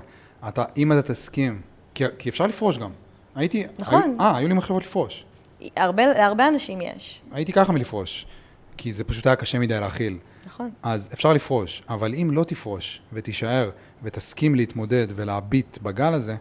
[0.47, 1.61] אתה, אם אתה תסכים,
[1.93, 2.89] כי, כי אפשר לפרוש גם.
[3.35, 3.65] הייתי...
[3.79, 4.01] נכון.
[4.01, 5.25] היו, אה, היו לי מחשבות לפרוש.
[5.75, 8.25] הרבה, להרבה אנשים יש, הייתי ככה מלפרוש,
[8.77, 10.17] כי זה פשוט היה קשה מדי להכיל.
[10.45, 10.69] נכון?
[10.83, 13.69] אז אפשר לפרוש, אבל אם לא תפרוש ותישאר
[14.03, 16.35] ותסכים להתמודד ולהביט בגל הזה,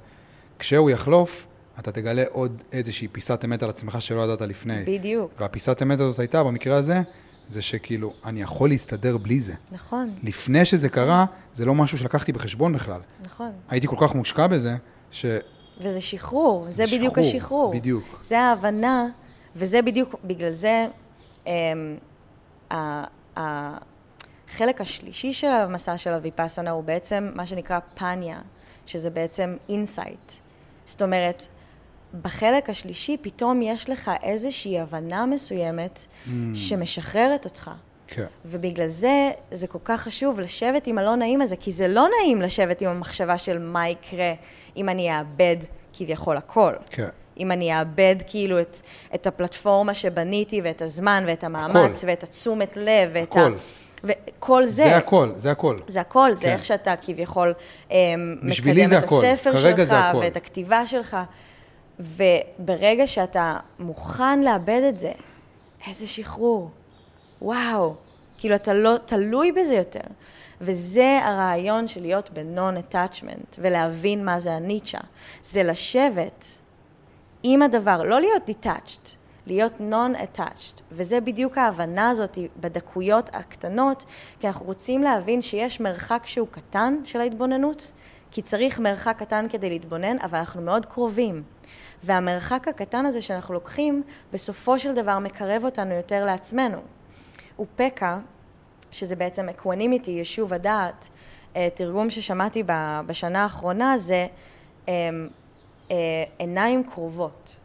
[0.59, 1.47] כשהוא יחלוף,
[1.79, 4.83] אתה תגלה עוד איזושהי פיסת אמת על עצמך שלא ידעת לפני.
[4.87, 5.33] בדיוק.
[5.39, 7.01] והפיסת אמת הזאת הייתה, במקרה הזה,
[7.49, 9.55] זה שכאילו, אני יכול להסתדר בלי זה.
[9.73, 13.01] נכון, לפני שזה קרה, זה לא משהו שלקחתי בחשבון בכלל.
[13.27, 13.53] נכון.
[13.71, 14.77] הייתי כל כך מושקע בזה,
[15.11, 15.27] ש...
[15.81, 17.73] וזה שחרור, זה בדיוק שחרור, השחרור.
[17.75, 18.05] בדיוק.
[18.23, 19.07] זה ההבנה,
[19.57, 20.87] וזה בדיוק, בגלל זה,
[21.47, 21.53] אמ,
[22.71, 23.05] ה-
[23.39, 23.79] ה-
[24.49, 28.41] החלק השלישי של המסע של הוויפאסנה הוא בעצם מה שנקרא פניה,
[28.87, 30.33] שזה בעצם insight.
[30.87, 31.47] זאת אומרת,
[32.23, 36.31] בחלק השלישי פתאום יש לך איזושהי הבנה מסוימת Mm.
[36.55, 37.71] שמשחררת אותך.
[38.07, 38.25] כן.
[38.45, 42.43] ובגלל זה, זה כל כך חשוב לשבת עם הלא נעים הזה, כי זה לא נעים
[42.43, 44.33] לשבת עם המחשבה של מה יקרה
[44.77, 45.57] אם אני אאבד
[45.93, 46.73] כביכול הכל.
[46.91, 47.09] כן.
[47.39, 48.81] אם אני אאבד כאילו את,
[49.15, 52.07] את הפלטפורמה שבניתי ואת הזמן ואת המאמץ הכל.
[52.11, 53.41] ואת התשומת לב ואת הכל.
[53.41, 54.07] ה...
[54.39, 54.71] וכל זה.
[54.85, 55.77] זה הכל, זה הכל.
[55.87, 56.53] זה הכל, זה כן.
[56.53, 57.53] איך שאתה כביכול
[57.91, 57.97] אמ,
[58.49, 59.25] בשבילי מקדם זה את הכל.
[59.25, 60.19] הספר שלך זה הכל.
[60.23, 61.17] ואת הכתיבה שלך.
[62.01, 65.13] וברגע שאתה מוכן לאבד את זה,
[65.89, 66.71] איזה שחרור.
[67.43, 67.95] וואו.
[68.39, 70.01] כאילו, אתה לא תלוי בזה יותר.
[70.61, 74.99] וזה הרעיון של להיות ב-non-attachment, ולהבין מה זה הניטשה.
[75.43, 76.45] זה לשבת
[77.43, 79.15] עם הדבר, לא להיות detached,
[79.47, 80.81] להיות non-attached.
[80.93, 84.05] וזה בדיוק ההבנה הזאת בדקויות הקטנות,
[84.41, 87.93] כי אנחנו רוצים להבין שיש מרחק שהוא קטן של ההתבוננות,
[88.31, 91.43] כי צריך מרחק קטן כדי להתבונן, אבל אנחנו מאוד קרובים.
[92.05, 94.03] והמרחק הקטן הזה שאנחנו לוקחים,
[94.33, 96.79] בסופו של דבר מקרב אותנו יותר לעצמנו.
[97.61, 98.19] upekkha,
[98.91, 101.09] שזה בעצם equanimity, יישוב הדעת,
[101.57, 102.63] אה, תרגום ששמעתי
[103.07, 104.27] בשנה האחרונה זה
[104.89, 104.93] אה,
[105.91, 105.97] אה,
[106.39, 107.57] עיניים קרובות.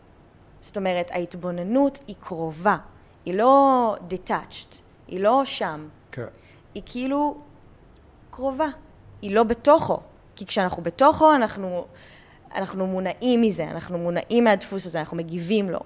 [0.61, 2.77] זאת אומרת, ההתבוננות היא קרובה,
[3.25, 4.75] היא לא detached,
[5.07, 6.25] היא לא שם, כן.
[6.73, 7.37] היא כאילו
[8.31, 8.67] קרובה,
[9.21, 9.99] היא לא בתוכו.
[10.35, 11.85] כי כשאנחנו בתוכו, אנחנו,
[12.55, 15.79] אנחנו מונעים מזה, אנחנו מונעים מהדפוס הזה, אנחנו מגיבים לו.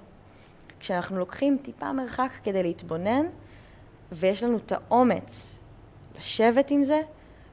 [0.80, 3.26] כשאנחנו לוקחים טיפה מרחק כדי להתבונן,
[4.12, 5.60] ויש לנו את האומץ
[6.18, 7.02] לשבת עם זה,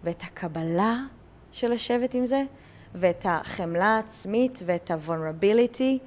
[0.04, 0.96] ואת הקבלה
[1.52, 2.42] של לשבת עם זה,
[2.94, 5.98] ואת החמלה העצמית, ואת ה-vulnerability,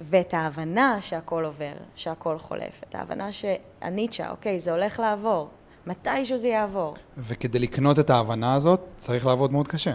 [0.00, 2.82] ואת ההבנה שהכל עובר, שהכל חולף.
[2.88, 5.48] את ההבנה שהניטשה, אוקיי, זה הולך לעבור.
[5.86, 6.94] מתישהו זה יעבור.
[7.18, 9.94] וכדי לקנות את ההבנה הזאת, צריך לעבוד מאוד קשה.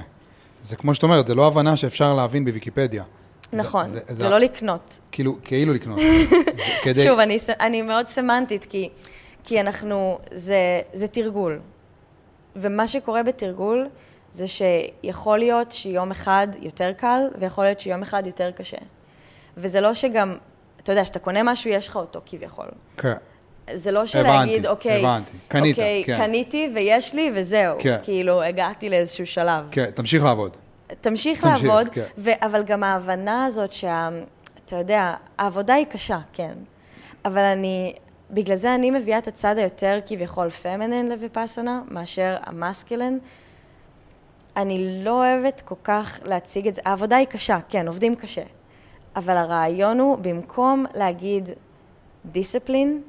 [0.62, 3.04] זה כמו שאת אומרת, זה לא הבנה שאפשר להבין בוויקיפדיה.
[3.52, 5.00] זה- נכון, זה- זה, זה- לא לקנות.
[5.12, 5.98] כאילו, כאילו לקנות.
[5.98, 6.04] זה
[6.84, 7.04] כדי...
[7.04, 8.90] שוב, אני, אני מאוד סמנטית, כי,
[9.44, 10.58] כי אנחנו, זה,
[10.94, 11.60] זה תרגול.
[12.56, 13.88] ומה שקורה בתרגול,
[14.32, 18.78] זה שיכול להיות שיום אחד יותר קל, ויכול להיות שיום אחד יותר קשה.
[19.58, 20.38] וזה לא שגם,
[20.84, 22.66] אתה יודע, כשאתה קונה משהו, יש לך אותו כביכול.
[22.98, 23.14] כן.
[23.74, 25.32] זה לא שלהגיד, אוקיי, הבנתי.
[25.48, 26.18] קנית, אוקיי, כן.
[26.18, 27.78] קניתי ויש לי וזהו.
[27.80, 27.98] כן.
[28.04, 29.66] כאילו, הגעתי לאיזשהו שלב.
[29.72, 30.58] כן, תמשיך לעבוד.
[31.02, 32.04] תמשיך תמשיך, לעבוד, כן.
[32.18, 34.10] ו- אבל גם ההבנה הזאת שה...
[34.66, 36.54] אתה יודע, העבודה היא קשה, כן.
[37.26, 37.94] אבל אני,
[38.32, 43.20] בגלל זה אני מביאה את הצד היותר כביכול פמינין לויפאסנה, מאשר המסקלין.
[44.58, 46.82] אני לא אוהבת כל כך להציג את זה.
[46.86, 48.42] העבודה היא קשה, כן, עובדים קשה.
[49.16, 51.50] אבל הרעיון הוא, במקום להגיד
[52.26, 53.02] דיסציפלין,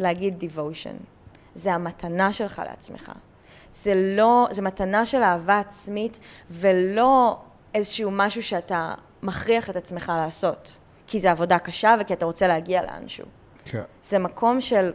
[0.00, 0.96] להגיד דיבושן.
[1.54, 3.12] זה המתנה שלך לעצמך.
[3.72, 6.18] זה לא, זה מתנה של אהבה עצמית,
[6.50, 7.38] ולא
[7.74, 10.78] איזשהו משהו שאתה מכריח את עצמך לעשות.
[11.06, 13.26] כי זה עבודה קשה וכי אתה רוצה להגיע לאנשהו.
[13.64, 13.82] כן.
[14.02, 14.92] זה מקום של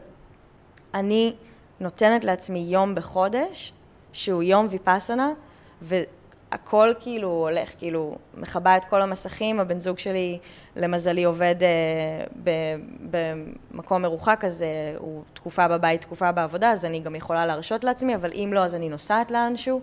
[0.94, 1.36] אני
[1.80, 3.74] נותנת לעצמי יום בחודש,
[4.14, 5.32] שהוא יום ויפאסנה,
[6.56, 10.40] והכל כאילו הולך, כאילו, מכבה את כל המסכים, הבן זוג שלי,
[10.76, 12.76] למזלי, עובד אה, ב-
[13.72, 18.16] במקום מרוחק, אז אה, הוא תקופה בבית, תקופה בעבודה, אז אני גם יכולה להרשות לעצמי,
[18.16, 19.82] אבל אם לא, אז אני נוסעת לאנשהו.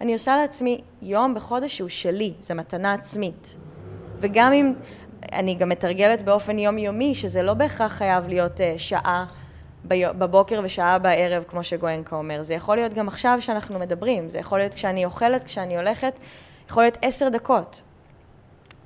[0.00, 3.56] אני עושה לעצמי יום בחודש שהוא שלי, זה מתנה עצמית.
[4.16, 4.74] וגם אם,
[5.32, 9.26] אני גם מתרגלת באופן יומיומי, שזה לא בהכרח חייב להיות uh, שעה
[9.88, 12.42] בבוקר ושעה בערב, כמו שגואנקה אומר.
[12.42, 16.18] זה יכול להיות גם עכשיו שאנחנו מדברים, זה יכול להיות כשאני אוכלת, כשאני הולכת,
[16.70, 17.82] יכול להיות עשר דקות.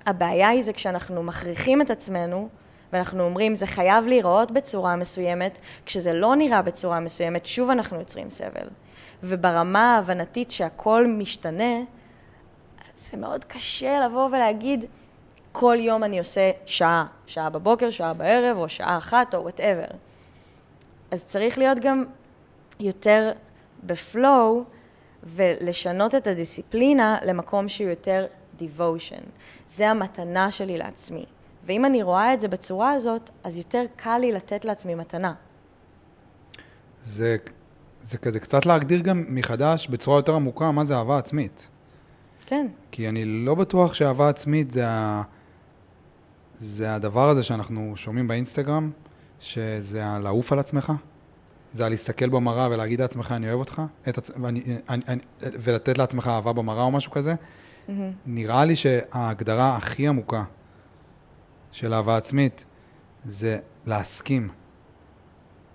[0.07, 2.49] הבעיה היא זה כשאנחנו מכריחים את עצמנו,
[2.93, 8.31] ואנחנו אומרים, זה חייב להיראות בצורה מסוימת, כשזה לא נראה בצורה מסוימת, שוב אנחנו יוצרים
[8.31, 8.69] סבל.
[9.23, 11.75] וברמה ההבנתית שהכל משתנה,
[12.97, 14.85] זה מאוד קשה לבוא ולהגיד,
[15.53, 19.85] כל יום אני עושה שעה, שעה בבוקר, שעה בערב, או שעה אחת, או whatever.
[21.11, 22.05] אז צריך להיות גם
[22.81, 23.33] יותר
[23.83, 24.65] ב flow,
[25.23, 28.27] ולשנות את הדיסציפלינה למקום שהוא יותר
[28.59, 29.23] devotion.
[29.69, 31.25] זה המתנה שלי לעצמי.
[31.65, 35.35] ואם אני רואה את זה בצורה הזאת, אז יותר קל לי לתת לעצמי מתנה.
[37.03, 37.37] זה,
[38.03, 41.69] זה כזה קצת להגדיר גם מחדש בצורה יותר עמוקה מה זה אהבה עצמית.
[42.47, 45.23] כן, כי אני לא בטוח שאהבה עצמית זה, ה,
[46.53, 48.91] זה הדבר הזה שאנחנו שומעים באינסטגרם,
[49.41, 50.93] שזה הלעוף על עצמך,
[51.73, 54.31] זה הלהסתכל במראה ולהגיד לעצמך, אני אוהב אותך, עצ...
[54.43, 57.35] ואני, אני, אני, ולתת לעצמך אהבה במראה או משהו כזה.
[57.35, 57.91] Mm-hmm.
[58.27, 60.45] נראה לי שההגדרה הכי עמוקה
[61.73, 62.65] של אהבה עצמית
[63.25, 64.49] זה להסכים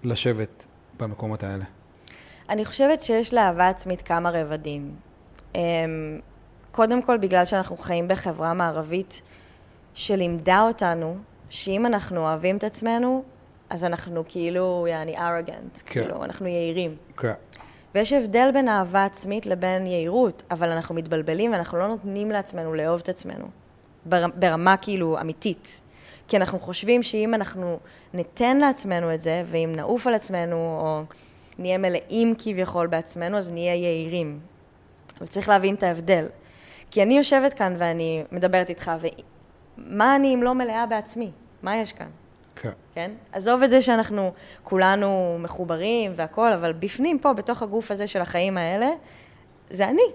[0.04, 0.66] לשבת
[1.00, 1.66] במקומות האלה.
[2.50, 4.96] אני חושבת שיש לאהבה עצמית כמה רבדים.
[5.56, 5.62] אמ,
[6.72, 9.22] קודם כל, בגלל שאנחנו חיים בחברה מערבית
[9.94, 11.18] שלימדה אותנו
[11.50, 13.24] שאם אנחנו אוהבים את עצמנו,
[13.70, 16.02] אז אנחנו כאילו, יעני ארגנט, כן.
[16.02, 16.96] כאילו, אנחנו יהירים.
[17.18, 17.34] כן.
[17.96, 23.00] ויש הבדל בין אהבה עצמית לבין יהירות, אבל אנחנו מתבלבלים ואנחנו לא נותנים לעצמנו לאהוב
[23.04, 23.46] את עצמנו.
[24.36, 25.82] ברמה כאילו אמיתית.
[26.28, 27.80] כי אנחנו חושבים שאם אנחנו
[28.14, 31.04] ניתן לעצמנו את זה, ואם נעוף על עצמנו, או
[31.60, 34.40] נהיה מלאים כביכול בעצמנו, אז נהיה יהירים.
[35.18, 36.28] אבל צריך להבין את ההבדל.
[36.92, 38.92] כי אני יושבת כאן ואני מדברת איתך,
[39.78, 41.32] ומה אני אם לא מלאה בעצמי?
[41.64, 42.10] מה יש כאן?
[42.56, 42.72] כן.
[42.94, 43.12] כן?
[43.32, 44.32] עזוב את זה שאנחנו
[44.64, 48.90] כולנו מחוברים והכול, אבל בפנים פה, בתוך הגוף הזה של החיים האלה,
[49.70, 50.12] זה אני.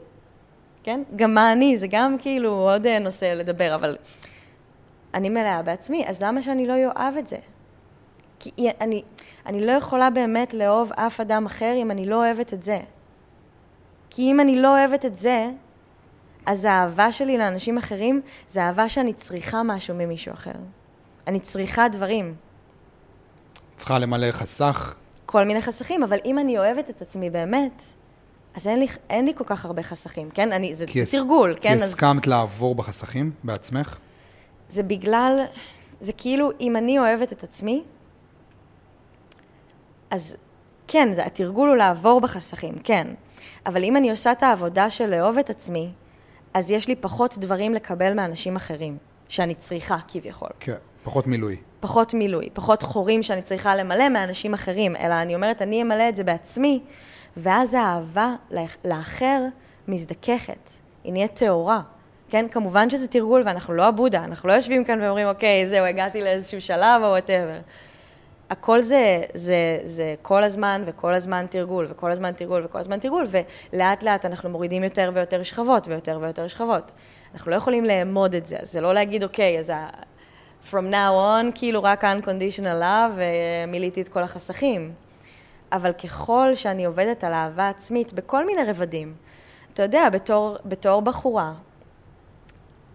[0.82, 1.02] כן?
[1.16, 3.96] גם מה אני, זה גם כאילו עוד אה, נושא לדבר, אבל
[5.14, 7.36] אני מלאה בעצמי, אז למה שאני לא אוהב את זה?
[8.38, 9.02] כי אני,
[9.46, 12.80] אני לא יכולה באמת לאהוב אף אדם אחר אם אני לא אוהבת את זה.
[14.10, 15.50] כי אם אני לא אוהבת את זה,
[16.46, 20.52] אז האהבה שלי לאנשים אחרים זה אהבה שאני צריכה משהו ממישהו אחר.
[21.26, 22.34] אני צריכה דברים.
[23.76, 24.94] צריכה למלא חסך?
[25.26, 27.82] כל מיני חסכים, אבל אם אני אוהבת את עצמי באמת,
[28.54, 30.52] אז אין לי, אין לי כל כך הרבה חסכים, כן?
[30.52, 31.78] אני, זה, זה תרגול, כי כן?
[31.78, 32.30] כי הסכמת אז...
[32.30, 33.98] לעבור בחסכים בעצמך?
[34.68, 35.44] זה בגלל,
[36.00, 37.82] זה כאילו, אם אני אוהבת את עצמי,
[40.10, 40.36] אז
[40.88, 43.06] כן, התרגול הוא לעבור בחסכים, כן.
[43.66, 45.92] אבל אם אני עושה את העבודה של לאהוב את עצמי,
[46.54, 48.98] אז יש לי פחות דברים לקבל מאנשים אחרים,
[49.28, 50.50] שאני צריכה כביכול.
[50.60, 51.56] כן, פחות מילוי.
[51.80, 56.16] פחות מילוי, פחות חורים שאני צריכה למלא מאנשים אחרים, אלא אני אומרת, אני אמלא את
[56.16, 56.80] זה בעצמי,
[57.36, 58.34] ואז האהבה
[58.84, 59.42] לאחר
[59.88, 60.70] מזדככת,
[61.04, 61.80] היא נהיית טהורה.
[62.30, 66.22] כן, כמובן שזה תרגול ואנחנו לא הבודה, אנחנו לא יושבים כאן ואומרים, אוקיי, זהו, הגעתי
[66.22, 67.58] לאיזשהו שלב או וואטאבר.
[68.50, 73.26] הכל זה, זה, זה כל הזמן וכל הזמן תרגול, וכל הזמן תרגול וכל הזמן תרגול,
[73.72, 76.92] ולאט לאט אנחנו מורידים יותר ויותר שכבות ויותר ויותר שכבות.
[77.34, 79.72] אנחנו לא יכולים לאמוד את זה, זה לא להגיד, אוקיי, אז.
[80.64, 83.20] From now on, כאילו רק unconditional love,
[83.66, 84.92] ומילאתי את כל החסכים.
[85.72, 89.14] אבל ככל שאני עובדת על אהבה עצמית בכל מיני רבדים,
[89.72, 91.52] אתה יודע, בתור, בתור בחורה,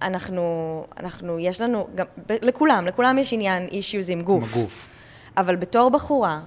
[0.02, 4.44] אנחנו, אנחנו, יש לנו, גם, לכולם, לכולם יש עניין אישיוז עם גוף.
[4.44, 4.90] עם הגוף.
[5.38, 6.40] אבל בתור בחורה,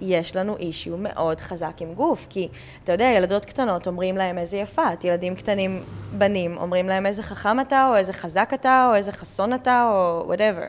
[0.00, 2.48] יש לנו אישיו מאוד חזק עם גוף, כי
[2.84, 5.84] אתה יודע, ילדות קטנות אומרים להם איזה יפה את, ילדים קטנים,
[6.18, 10.22] בנים, אומרים להם איזה חכם אתה, או איזה חזק אתה, או איזה חסון אתה, או
[10.26, 10.64] וואטאבר.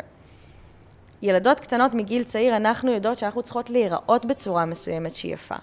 [1.21, 5.55] ילדות קטנות מגיל צעיר, אנחנו יודעות שאנחנו צריכות להיראות בצורה מסוימת שהיא יפה.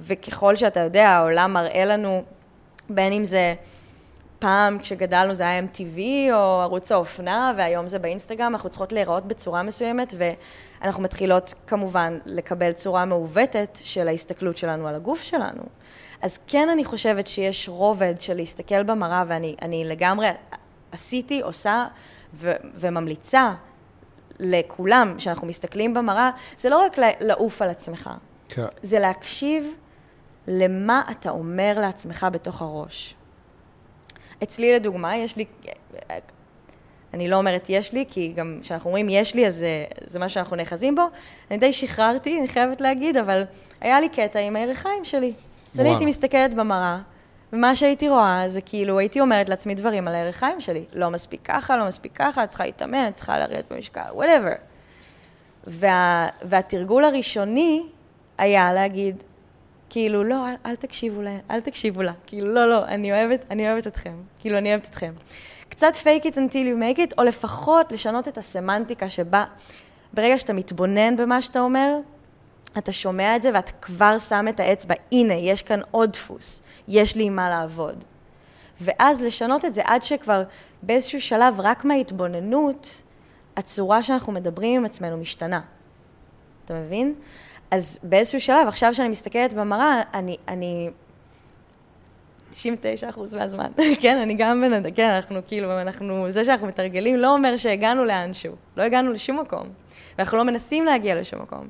[0.00, 2.24] וככל שאתה יודע, העולם מראה לנו,
[2.90, 3.54] בין אם זה
[4.38, 5.98] פעם כשגדלנו זה היה MTV
[6.32, 10.14] או ערוץ האופנה, והיום זה באינסטגרם, אנחנו צריכות להיראות בצורה מסוימת,
[10.84, 15.62] ואנחנו מתחילות כמובן לקבל צורה מעוותת של ההסתכלות שלנו על הגוף שלנו.
[16.22, 20.28] אז כן אני חושבת שיש רובד של להסתכל במראה, ואני לגמרי
[20.92, 21.86] עשיתי, עושה
[22.34, 23.54] ו, וממליצה
[24.38, 28.10] לכולם, כשאנחנו מסתכלים במראה, זה לא רק לעוף על עצמך,
[28.48, 28.66] כן.
[28.82, 29.74] זה להקשיב
[30.46, 33.14] למה אתה אומר לעצמך בתוך הראש.
[34.42, 35.44] אצלי לדוגמה, יש לי,
[37.14, 40.28] אני לא אומרת יש לי, כי גם כשאנחנו אומרים יש לי, אז זה, זה מה
[40.28, 41.02] שאנחנו נאחזים בו.
[41.50, 43.42] אני די שחררתי, אני חייבת להגיד, אבל
[43.80, 45.32] היה לי קטע עם הירכיים שלי.
[45.74, 46.98] אז אני הייתי מסתכלת במראה,
[47.52, 50.84] ומה שהייתי רואה זה כאילו, הייתי אומרת לעצמי דברים על הירכיים שלי.
[50.92, 54.56] לא מספיק ככה, לא מספיק ככה, צריכה להתאמן, צריכה לרדת במשקל, whatever.
[55.66, 57.82] וה, והתרגול הראשוני
[58.38, 59.22] היה להגיד,
[59.90, 62.12] כאילו, לא, אל, אל תקשיבו לה, אל תקשיבו לה.
[62.26, 64.14] כאילו, לא, לא, אני אוהבת, אני אוהבת אתכם.
[64.40, 65.12] כאילו, אני אוהבת אתכם.
[65.68, 69.44] קצת fake it until you make it, או לפחות לשנות את הסמנטיקה שבה,
[70.12, 71.96] ברגע שאתה מתבונן במה שאתה אומר,
[72.78, 77.16] אתה שומע את זה ואתה כבר שם את האצבע, הנה, יש כאן עוד דפוס, יש
[77.16, 78.04] לי עם מה לעבוד.
[78.80, 80.42] ואז לשנות את זה עד שכבר
[80.82, 83.02] באיזשהו שלב, רק מההתבוננות,
[83.56, 85.60] הצורה שאנחנו מדברים עם עצמנו משתנה.
[86.64, 87.14] אתה מבין?
[87.70, 90.90] אז באיזשהו שלב, עכשיו שאני מסתכלת במראה, אני, אני
[92.54, 93.66] 99 אחוז מהזמן,
[94.02, 98.04] כן, אני גם בן אדם, כן, אנחנו כאילו, אנחנו, זה שאנחנו מתרגלים לא אומר שהגענו
[98.04, 99.68] לאנשהו, לא הגענו לשום מקום,
[100.18, 101.68] ואנחנו לא מנסים להגיע לשום מקום.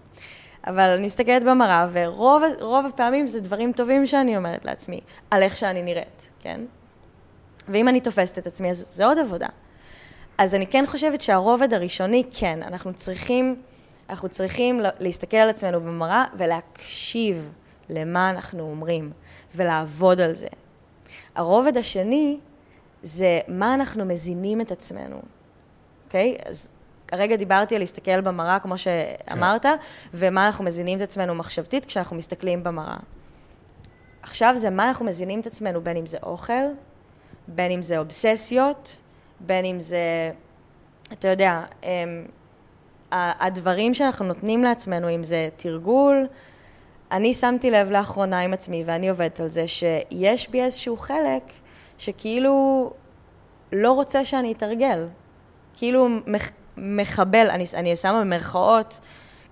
[0.66, 5.82] אבל אני מסתכלת במראה, ורוב הפעמים זה דברים טובים שאני אומרת לעצמי, על איך שאני
[5.82, 6.61] נראית, כן?
[7.68, 9.49] ואם אני תופסת את עצמי, אז זה עוד עבודה.
[10.39, 13.57] אז אני כן חושבת שהרובד הראשוני, כן, אנחנו צריכים,
[14.11, 17.51] אנחנו צריכים להסתכל על עצמנו במראה ולהקשיב
[17.89, 19.11] למה אנחנו אומרים,
[19.55, 20.49] ולעבוד על זה.
[21.35, 22.39] הרובד השני
[23.03, 25.22] זה מה אנחנו מזינים את עצמנו,
[26.07, 26.37] אוקיי?
[26.39, 26.49] Okay?
[26.49, 26.68] אז
[27.12, 29.76] הרגע דיברתי על להסתכל במראה, כמו שאמרת, כן.
[30.14, 32.97] ומה אנחנו מזינים את עצמנו מחשבתית כשאנחנו מסתכלים במראה.
[34.22, 36.53] עכשיו זה מה אנחנו מזינים את עצמנו, בין אם זה אוכל,
[37.49, 39.01] בין אם זה אובססיות,
[39.41, 40.30] בין אם זה,
[41.12, 42.26] אתה יודע, הם,
[43.12, 46.26] הדברים שאנחנו נותנים לעצמנו, אם זה תרגול,
[47.13, 51.43] אני שמתי לב לאחרונה עם עצמי, ואני עובדת על זה, שיש בי איזשהו חלק
[51.99, 52.91] שכאילו
[53.73, 55.07] לא רוצה שאני אתרגל.
[55.75, 59.01] כאילו מח, מחבל, אני, אני שמה במרכאות,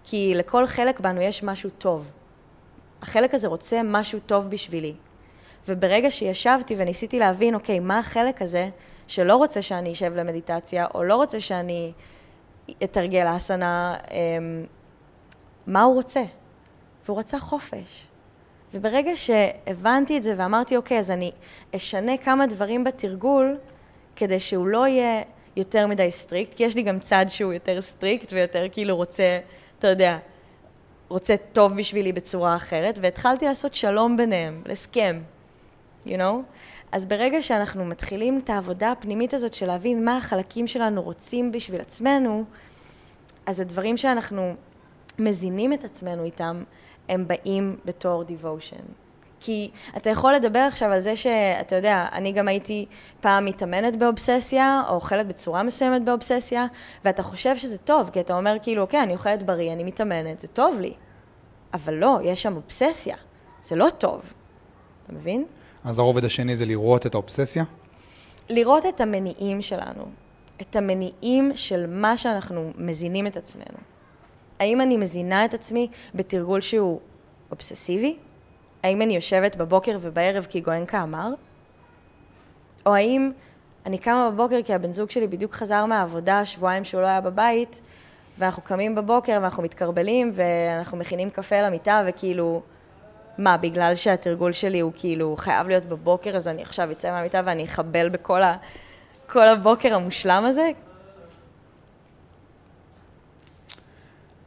[0.05, 2.11] כי לכל חלק בנו יש משהו טוב.
[3.03, 4.95] החלק הזה רוצה משהו טוב בשבילי.
[5.69, 8.69] וברגע שישבתי וניסיתי להבין, אוקיי, מה החלק הזה
[9.07, 11.93] שלא רוצה שאני אשב למדיטציה, או לא רוצה שאני
[12.85, 14.65] אתרגל האסנה, אמ,
[15.67, 16.23] מה הוא רוצה?
[17.07, 18.07] והוא רצה חופש.
[18.75, 21.31] וברגע שהבנתי את זה ואמרתי, אוקיי, אז אני
[21.77, 23.59] אשנה כמה דברים בתרגול,
[24.17, 25.23] כדי שהוא לא יהיה
[25.57, 29.39] יותר מדי strict, כי יש לי גם צד שהוא יותר strict ויותר כאילו רוצה,
[29.79, 30.19] אתה יודע,
[31.09, 35.21] רוצה טוב בשבילי בצורה אחרת, והתחלתי לעשות שלום ביניהם, הסכם,
[36.07, 36.35] you know?
[36.93, 41.81] אז ברגע שאנחנו מתחילים את העבודה הפנימית הזאת של להבין מה החלקים שלנו רוצים בשביל
[41.81, 42.45] עצמנו,
[43.47, 44.55] אז הדברים שאנחנו
[45.19, 46.63] מזינים את עצמנו איתם,
[47.09, 48.83] הם באים בתור devotion.
[49.45, 52.87] כי אתה יכול לדבר עכשיו על זה שאתה יודע, אני גם הייתי
[53.21, 56.67] פעם מתאמנת באובססיה, או אוכלת בצורה מסוימת באובססיה,
[57.05, 60.49] ואתה חושב שזה טוב, כי אתה אומר כאילו, אוקיי, אני אוכלת בריא, אני מתאמנת, זה
[60.49, 60.93] טוב לי.
[61.75, 63.17] אבל לא, יש שם אובססיה,
[63.63, 64.21] זה לא טוב.
[65.05, 65.45] אתה מבין?
[65.85, 67.65] אז הרובד השני זה לראות את האובססיה?
[68.49, 70.05] לראות את המניעים שלנו,
[70.61, 73.92] את המניעים של מה שאנחנו מזינים את עצמנו.
[74.63, 77.01] האם אני מזינה את עצמי בתרגול שהוא
[77.51, 78.17] אובססיבי?
[78.83, 81.35] האם אני יושבת בבוקר ובערב כי גואנקה אמר?
[82.87, 83.33] או האם
[83.87, 87.81] אני קמה בבוקר כי הבן זוג שלי בדיוק חזר מהעבודה, שבועיים שהוא לא היה בבית,
[88.39, 92.63] ואנחנו קמים בבוקר ואנחנו מתקרבלים ואנחנו מכינים קפה למיטה וכאילו,
[93.39, 97.65] מה, בגלל שהתרגול שלי הוא כאילו חייב להיות בבוקר, אז אני עכשיו אצא מהמיטה ואני
[97.65, 98.57] אחבל בכל ה...
[99.27, 100.71] כל הבוקר המושלם הזה?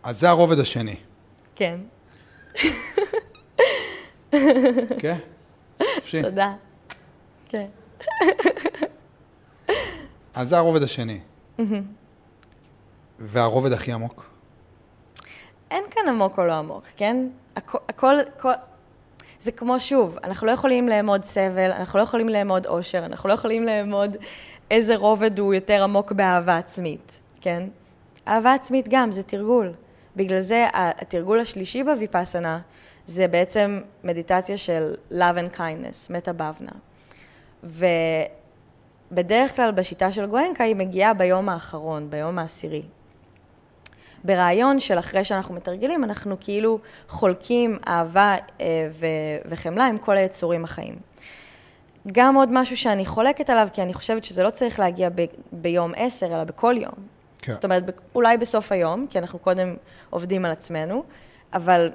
[0.05, 0.95] אז זה הרובד השני.
[1.55, 1.79] כן.
[4.99, 5.17] כן?
[6.21, 6.53] תודה.
[7.49, 7.67] כן.
[10.35, 11.19] אז זה הרובד השני.
[13.19, 14.25] והרובד הכי עמוק?
[15.71, 17.27] אין כאן עמוק או לא עמוק, כן?
[17.55, 18.51] הכל, הכל,
[19.39, 23.33] זה כמו שוב, אנחנו לא יכולים לאמוד סבל, אנחנו לא יכולים לאמוד אושר, אנחנו לא
[23.33, 24.15] יכולים לאמוד
[24.71, 27.63] איזה רובד הוא יותר עמוק באהבה עצמית, כן?
[28.27, 29.73] אהבה עצמית גם, זה תרגול.
[30.15, 32.59] בגלל זה התרגול השלישי בוויפאסנה
[33.05, 36.71] זה בעצם מדיטציה של love and kindness, מטה בבנה.
[37.63, 42.83] ובדרך כלל בשיטה של גואנקה היא מגיעה ביום האחרון, ביום העשירי.
[44.23, 49.05] ברעיון של אחרי שאנחנו מתרגלים, אנחנו כאילו חולקים אהבה אה, ו-
[49.45, 50.95] וחמלה עם כל היצורים החיים.
[52.11, 55.91] גם עוד משהו שאני חולקת עליו, כי אני חושבת שזה לא צריך להגיע ב- ביום
[55.95, 57.14] עשר, אלא בכל יום.
[57.45, 57.51] כן.
[57.51, 57.83] זאת אומרת,
[58.15, 59.75] אולי בסוף היום, כי אנחנו קודם
[60.09, 61.03] עובדים על עצמנו,
[61.53, 61.91] אבל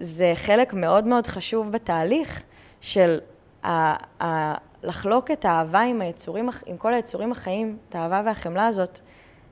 [0.00, 2.42] זה חלק מאוד מאוד חשוב בתהליך
[2.80, 3.18] של
[3.64, 9.00] ה- ה- לחלוק את האהבה עם היצורים, עם כל היצורים החיים, את האהבה והחמלה הזאת,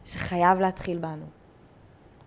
[0.04, 1.26] זה חייב להתחיל בנו.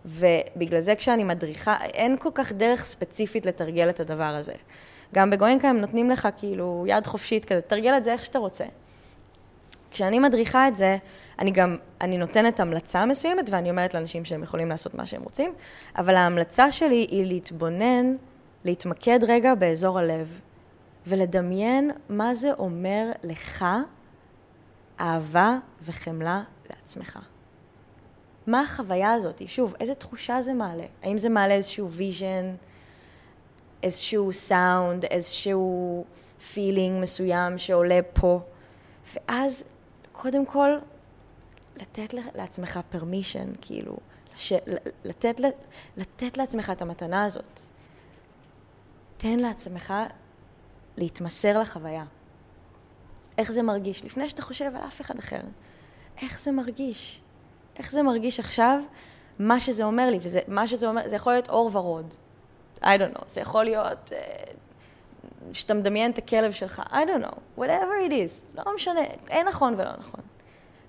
[0.05, 4.53] ובגלל זה כשאני מדריכה, אין כל כך דרך ספציפית לתרגל את הדבר הזה.
[5.13, 8.65] גם בגוינקה הם נותנים לך כאילו יד חופשית כזה, תרגל את זה איך שאתה רוצה.
[9.91, 10.97] כשאני מדריכה את זה,
[11.39, 15.53] אני גם, אני נותנת המלצה מסוימת ואני אומרת לאנשים שהם יכולים לעשות מה שהם רוצים,
[15.97, 18.15] אבל ההמלצה שלי היא להתבונן,
[18.65, 20.39] להתמקד רגע באזור הלב,
[21.07, 23.65] ולדמיין מה זה אומר לך
[24.99, 27.19] אהבה וחמלה לעצמך.
[28.47, 29.41] מה החוויה הזאת?
[29.45, 30.85] שוב, איזה תחושה זה מעלה?
[31.03, 32.55] האם זה מעלה איזשהו vision,
[33.83, 36.05] איזשהו סאונד, איזשהו
[36.53, 38.39] feeling מסוים שעולה פה?
[39.13, 39.63] ואז,
[40.11, 40.69] קודם כל,
[41.81, 43.97] לתת לעצמך permission, כאילו,
[44.35, 44.53] לש...
[45.03, 45.35] לתת,
[45.97, 47.59] לתת לעצמך את המתנה הזאת.
[49.17, 49.93] תן לעצמך
[50.97, 52.05] להתמסר לחוויה.
[53.37, 54.05] איך זה מרגיש?
[54.05, 55.41] לפני שאתה חושב על אף אחד אחר.
[56.21, 57.21] איך זה מרגיש?
[57.77, 58.79] איך זה מרגיש עכשיו,
[59.39, 62.13] מה שזה אומר לי, וזה, מה שזה אומר, זה יכול להיות אור ורוד.
[62.81, 67.59] I don't know, זה יכול להיות uh, שאתה מדמיין את הכלב שלך, I don't know,
[67.59, 70.21] whatever it is, לא משנה, אין נכון ולא נכון.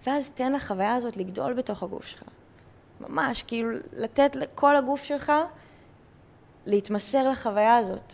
[0.07, 2.23] ואז תן לחוויה הזאת לגדול בתוך הגוף שלך.
[3.01, 5.33] ממש, כאילו, לתת לכל הגוף שלך
[6.67, 8.13] להתמסר לחוויה הזאת.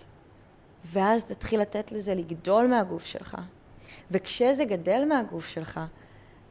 [0.85, 3.37] ואז תתחיל לתת לזה לגדול מהגוף שלך.
[4.11, 5.81] וכשזה גדל מהגוף שלך,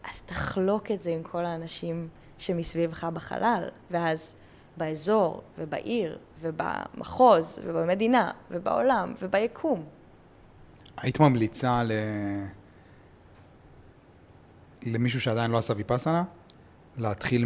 [0.04, 2.08] אז תחלוק את זה עם כל האנשים
[2.38, 4.36] שמסביבך בחלל, ואז
[4.78, 9.86] באזור, ובעיר, ובמחוז, ובמדינה, ובעולם, וביקום.
[10.98, 11.92] היית ממליצה ל...
[14.86, 16.24] למישהו שעדיין לא עשה ויפאסנה,
[16.98, 17.46] להתחיל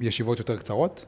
[0.00, 1.04] מישיבות יותר קצרות?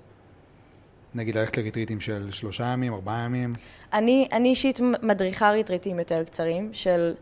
[1.15, 3.53] נגיד ללכת לריטריטים של שלושה ימים, ארבעה ימים?
[3.93, 7.15] אני, אני אישית מדריכה ריטריטים יותר קצרים, של...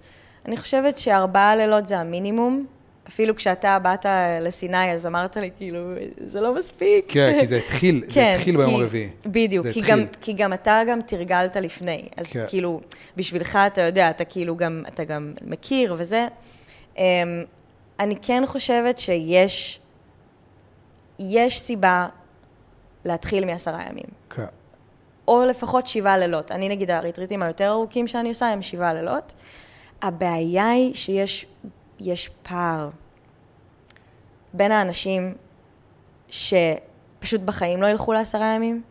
[0.46, 2.66] אני חושבת שארבעה לילות זה המינימום.
[3.08, 4.06] אפילו כשאתה באת
[4.40, 5.78] לסיני, אז אמרת לי, כאילו,
[6.16, 7.04] זה לא מספיק.
[7.08, 9.08] כן, כי זה התחיל, כן, זה התחיל ביום הרביעי.
[9.26, 12.08] בדיוק, כי גם, כי גם אתה גם תרגלת לפני.
[12.16, 12.44] אז כן.
[12.48, 12.80] כאילו,
[13.16, 16.26] בשבילך, אתה יודע, אתה כאילו גם, אתה גם מכיר וזה.
[16.96, 17.44] אמ,
[18.00, 19.80] אני כן חושבת שיש,
[21.18, 22.08] יש סיבה
[23.04, 24.06] להתחיל מעשרה ימים.
[24.30, 24.46] כן.
[25.28, 26.52] או לפחות שבעה לילות.
[26.52, 29.34] אני נגיד, הריטריטים היותר ארוכים שאני עושה הם שבעה לילות.
[30.02, 31.46] הבעיה היא שיש
[32.00, 32.90] יש פער
[34.52, 35.34] בין האנשים
[36.28, 38.82] שפשוט בחיים לא ילכו לעשרה ימים,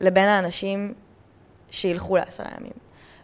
[0.00, 0.94] לבין האנשים
[1.70, 2.72] שילכו לעשרה ימים.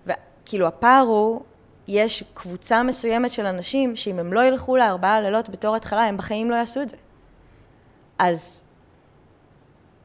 [0.07, 1.43] וכאילו הפער הוא,
[1.91, 6.51] יש קבוצה מסוימת של אנשים שאם הם לא ילכו לארבעה לילות בתור התחלה, הם בחיים
[6.51, 6.97] לא יעשו את זה.
[8.19, 8.63] אז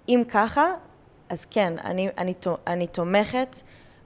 [0.10, 0.66] אם ככה,
[1.30, 2.34] אז כן, אני, אני,
[2.68, 3.56] אני תומכת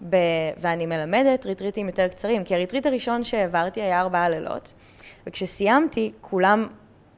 [0.09, 0.15] ב,
[0.57, 4.73] ואני מלמדת ריטריטים יותר קצרים, כי הריטריט הראשון שהעברתי היה ארבעה לילות,
[5.27, 6.67] וכשסיימתי, כולם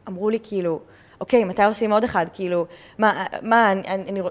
[0.07, 0.79] אמרו לי כאילו,
[1.21, 2.25] אוקיי, מתי עושים עוד אחד?
[2.33, 2.65] כאילו,
[2.97, 4.21] מה, מה, אני, אני,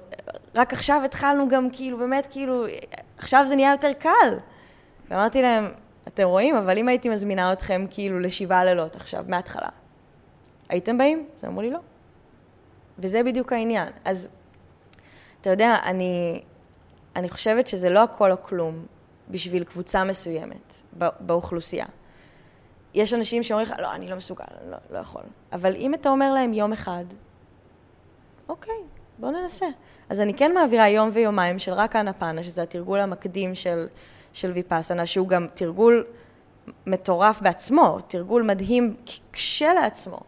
[0.54, 2.64] רק עכשיו התחלנו גם, כאילו, באמת, כאילו,
[3.18, 4.38] עכשיו זה נהיה יותר קל.
[5.10, 5.70] ואמרתי להם,
[6.14, 9.68] אתם רואים, אבל אם הייתי מזמינה אתכם כאילו לשבעה לילות עכשיו, מההתחלה,
[10.68, 11.28] הייתם באים?
[11.36, 11.78] אז אמרו לי לא.
[12.98, 13.88] וזה בדיוק העניין.
[14.04, 14.28] אז
[15.40, 16.42] אתה יודע, אני,
[17.16, 18.86] אני חושבת שזה לא הכל או כלום
[19.30, 20.74] בשביל קבוצה מסוימת
[21.20, 21.86] באוכלוסייה.
[22.94, 25.22] יש אנשים שאומרים לך, לא, אני לא מסוגל, אני לא, לא יכול.
[25.52, 27.04] אבל אם אתה אומר להם יום אחד,
[28.48, 28.74] אוקיי,
[29.18, 29.66] בוא ננסה.
[30.08, 33.86] אז אני כן מעבירה יום ויומיים של רק האנפנה, שזה התרגול המקדים של,
[34.32, 36.04] של ויפאסנה, שהוא גם תרגול
[36.86, 38.96] מטורף בעצמו, תרגול מדהים
[39.32, 40.20] כשלעצמו.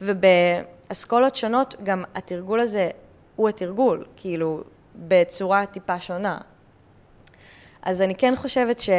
[0.00, 2.90] ובאסכולות שונות גם התרגול הזה
[3.36, 4.62] הוא התרגול, כאילו,
[4.96, 6.38] בצורה טיפה שונה.
[7.82, 8.90] אז אני כן חושבת ש...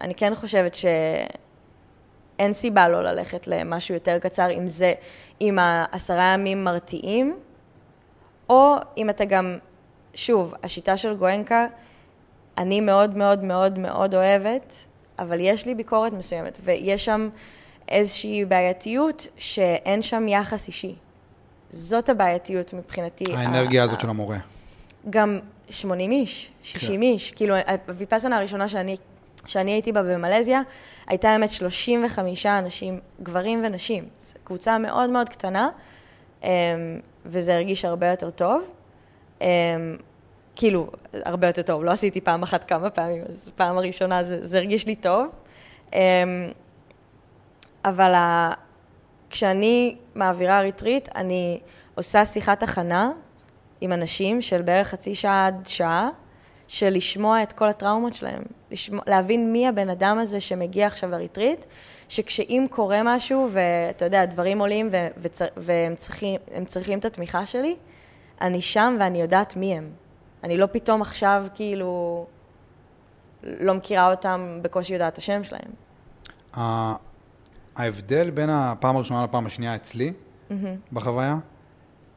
[0.00, 4.92] אני כן חושבת שאין סיבה לא ללכת למשהו יותר קצר, אם זה,
[5.40, 7.38] אם העשרה ימים מרתיעים,
[8.50, 9.58] או אם אתה גם,
[10.14, 11.66] שוב, השיטה של גואנקה,
[12.60, 14.74] אני מאוד מאוד מאוד מאוד אוהבת,
[15.18, 17.28] אבל יש לי ביקורת מסוימת, ויש שם
[17.88, 20.94] איזושהי בעייתיות שאין שם יחס אישי.
[21.70, 23.24] זאת הבעייתיות מבחינתי.
[23.34, 24.38] האנרגיה הזאת של המורה.
[25.10, 25.38] גם
[25.70, 27.02] 80 איש, 60 כן.
[27.02, 27.30] איש.
[27.30, 27.54] כאילו,
[27.88, 28.96] הוויפאסנה הראשונה שאני,
[29.46, 30.62] שאני הייתי בה במלזיה,
[31.06, 34.04] הייתה האמת 35 אנשים, גברים ונשים.
[34.20, 35.68] זו קבוצה מאוד מאוד קטנה,
[36.42, 36.48] אמ,
[37.26, 38.62] וזה הרגיש הרבה יותר טוב.
[40.60, 44.58] כאילו, הרבה יותר טוב, לא עשיתי פעם אחת כמה פעמים, אז פעם הראשונה זה, זה
[44.58, 45.26] הרגיש לי טוב.
[45.92, 45.98] אמ,
[47.84, 48.52] אבל ה...
[49.30, 51.60] כשאני מעבירה ריטריט, אני
[51.94, 53.10] עושה שיחת הכנה
[53.80, 56.08] עם אנשים של בערך חצי שעה עד שעה,
[56.68, 61.64] של לשמוע את כל הטראומות שלהם, לשמוע, להבין מי הבן אדם הזה שמגיע עכשיו לריטריט,
[62.08, 67.76] שכשאם קורה משהו, ואתה יודע, דברים עולים ו- וצ- והם צריכים, צריכים את התמיכה שלי,
[68.40, 69.90] אני שם ואני יודעת מי הם.
[70.44, 72.26] אני לא פתאום עכשיו כאילו
[73.42, 75.70] לא מכירה אותם, בקושי יודעת את השם שלהם.
[77.76, 80.54] ההבדל בין הפעם הראשונה לפעם השנייה אצלי, mm-hmm.
[80.92, 81.38] בחוויה,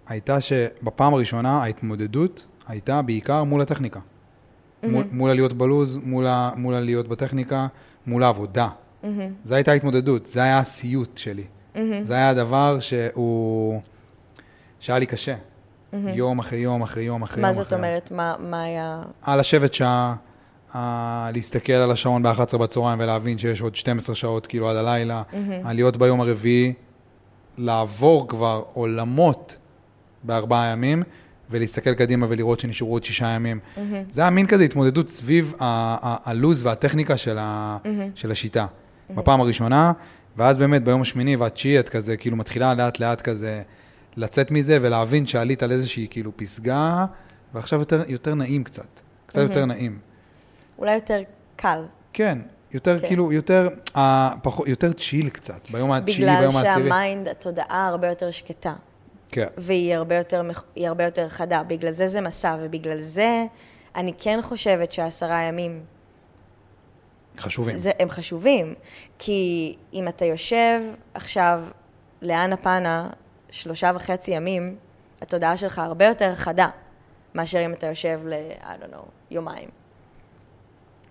[0.07, 3.99] הייתה שבפעם הראשונה ההתמודדות הייתה בעיקר מול הטכניקה.
[3.99, 4.87] Mm-hmm.
[4.87, 7.67] מול, מול הלהיות בלוז, מול, ה, מול הלהיות בטכניקה,
[8.07, 8.69] מול העבודה.
[9.03, 9.07] Mm-hmm.
[9.45, 11.43] זו הייתה ההתמודדות, זה היה הסיוט שלי.
[11.43, 11.79] Mm-hmm.
[12.03, 13.81] זה היה הדבר שהוא...
[14.79, 15.35] שהיה לי קשה.
[15.93, 16.09] Mm-hmm.
[16.13, 17.49] יום אחרי יום אחרי יום אחרי יום.
[17.49, 18.11] מה זאת אומרת?
[18.11, 19.01] מה, מה היה...
[19.21, 20.15] על לשבת שעה,
[21.33, 25.67] להסתכל על השעון ב-11 בצהריים ולהבין שיש עוד 12 שעות כאילו עד הלילה, mm-hmm.
[25.71, 26.73] להיות ביום הרביעי,
[27.57, 29.57] לעבור כבר עולמות
[30.23, 31.03] בארבעה ימים,
[31.49, 33.59] ולהסתכל קדימה ולראות שנשארו עוד שישה ימים.
[33.75, 33.79] Mm-hmm.
[34.11, 37.87] זה היה מין כזה התמודדות סביב הלו"ז והטכניקה של, ה, mm-hmm.
[38.15, 38.65] של השיטה.
[38.65, 39.13] Mm-hmm.
[39.13, 39.91] בפעם הראשונה,
[40.37, 43.61] ואז באמת ביום השמיני והתשיעי את כזה, כאילו מתחילה לאט לאט כזה
[44.17, 47.05] לצאת מזה ולהבין שעלית על איזושהי כאילו פסגה,
[47.53, 49.41] ועכשיו יותר, יותר נעים קצת, קצת mm-hmm.
[49.41, 49.99] יותר נעים.
[50.77, 51.21] אולי יותר
[51.55, 51.85] קל.
[52.13, 52.39] כן,
[52.73, 53.07] יותר כן.
[53.07, 56.89] כאילו, יותר, אה, פחות, יותר צ'יל קצת, ביום התשיעי, בגלל ביום העשירי.
[56.89, 58.73] שהמיינד, התודעה הרבה יותר שקטה.
[59.31, 59.47] כן.
[59.57, 60.41] והיא הרבה יותר,
[60.77, 61.63] הרבה יותר חדה.
[61.63, 63.45] בגלל זה זה מסע, ובגלל זה
[63.95, 65.83] אני כן חושבת שהעשרה ימים,
[67.37, 67.77] חשובים.
[67.77, 68.73] זה, הם חשובים.
[69.19, 70.81] כי אם אתה יושב
[71.13, 71.63] עכשיו
[72.21, 73.09] לאנה פאנה
[73.53, 74.77] שלושה וחצי ימים,
[75.21, 76.69] התודעה שלך הרבה יותר חדה,
[77.35, 78.33] מאשר אם אתה יושב ל...
[78.61, 79.69] I don't know, יומיים.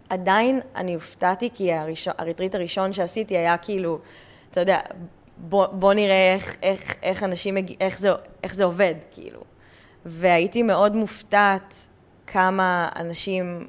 [0.08, 3.98] עדיין אני הופתעתי, כי הראשון, הריטריט הראשון שעשיתי היה כאילו,
[4.50, 4.80] אתה יודע,
[5.36, 8.10] בוא, בוא נראה איך, איך, איך אנשים, איך זה,
[8.42, 9.40] איך זה עובד, כאילו.
[10.06, 11.74] והייתי מאוד מופתעת
[12.26, 13.68] כמה אנשים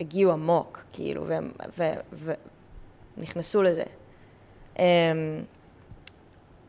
[0.00, 1.26] הגיעו עמוק, כאילו,
[3.16, 3.84] ונכנסו לזה.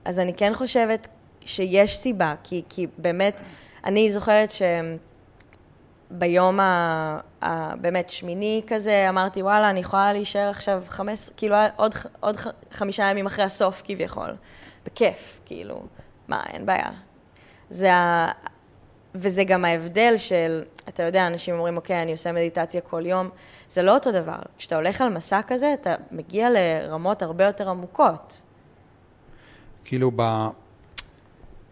[0.09, 1.07] אז אני כן חושבת
[1.45, 3.41] שיש סיבה, כי, כי באמת,
[3.85, 4.51] אני זוכרת
[6.11, 7.19] שביום ה...
[7.43, 7.75] ה...
[7.75, 12.37] באמת שמיני כזה, אמרתי, וואלה, אני יכולה להישאר עכשיו חמש, כאילו עוד, עוד
[12.71, 14.35] חמישה ימים אחרי הסוף כביכול.
[14.85, 15.81] בכיף, כאילו,
[16.27, 16.89] מה, אין בעיה.
[17.69, 18.31] זה ה...
[19.15, 23.29] וזה גם ההבדל של, אתה יודע, אנשים אומרים, אוקיי, אני עושה מדיטציה כל יום.
[23.69, 24.39] זה לא אותו דבר.
[24.57, 28.41] כשאתה הולך על מסע כזה, אתה מגיע לרמות הרבה יותר עמוקות.
[29.85, 30.47] כאילו, ב...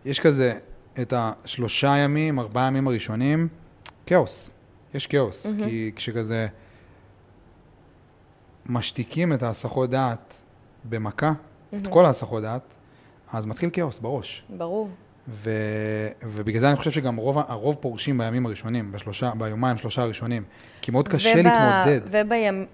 [0.06, 0.54] יש כזה
[1.02, 3.48] את השלושה ימים, ארבעה ימים הראשונים,
[4.06, 4.54] כאוס.
[4.94, 5.46] יש כאוס.
[5.46, 5.64] Mm-hmm.
[5.66, 6.48] כי כשכזה
[8.66, 10.34] משתיקים את ההסחות דעת
[10.84, 11.76] במכה, mm-hmm.
[11.76, 12.74] את כל ההסחות דעת,
[13.34, 14.44] אז מתחיל כאוס בראש.
[14.50, 14.90] ברור.
[15.30, 15.52] ו...
[16.24, 20.44] ובגלל זה אני חושב שגם רוב, הרוב פורשים בימים הראשונים, בשלושה, ביומיים, שלושה הראשונים.
[20.82, 22.02] כי מאוד קשה וב- להתמודד.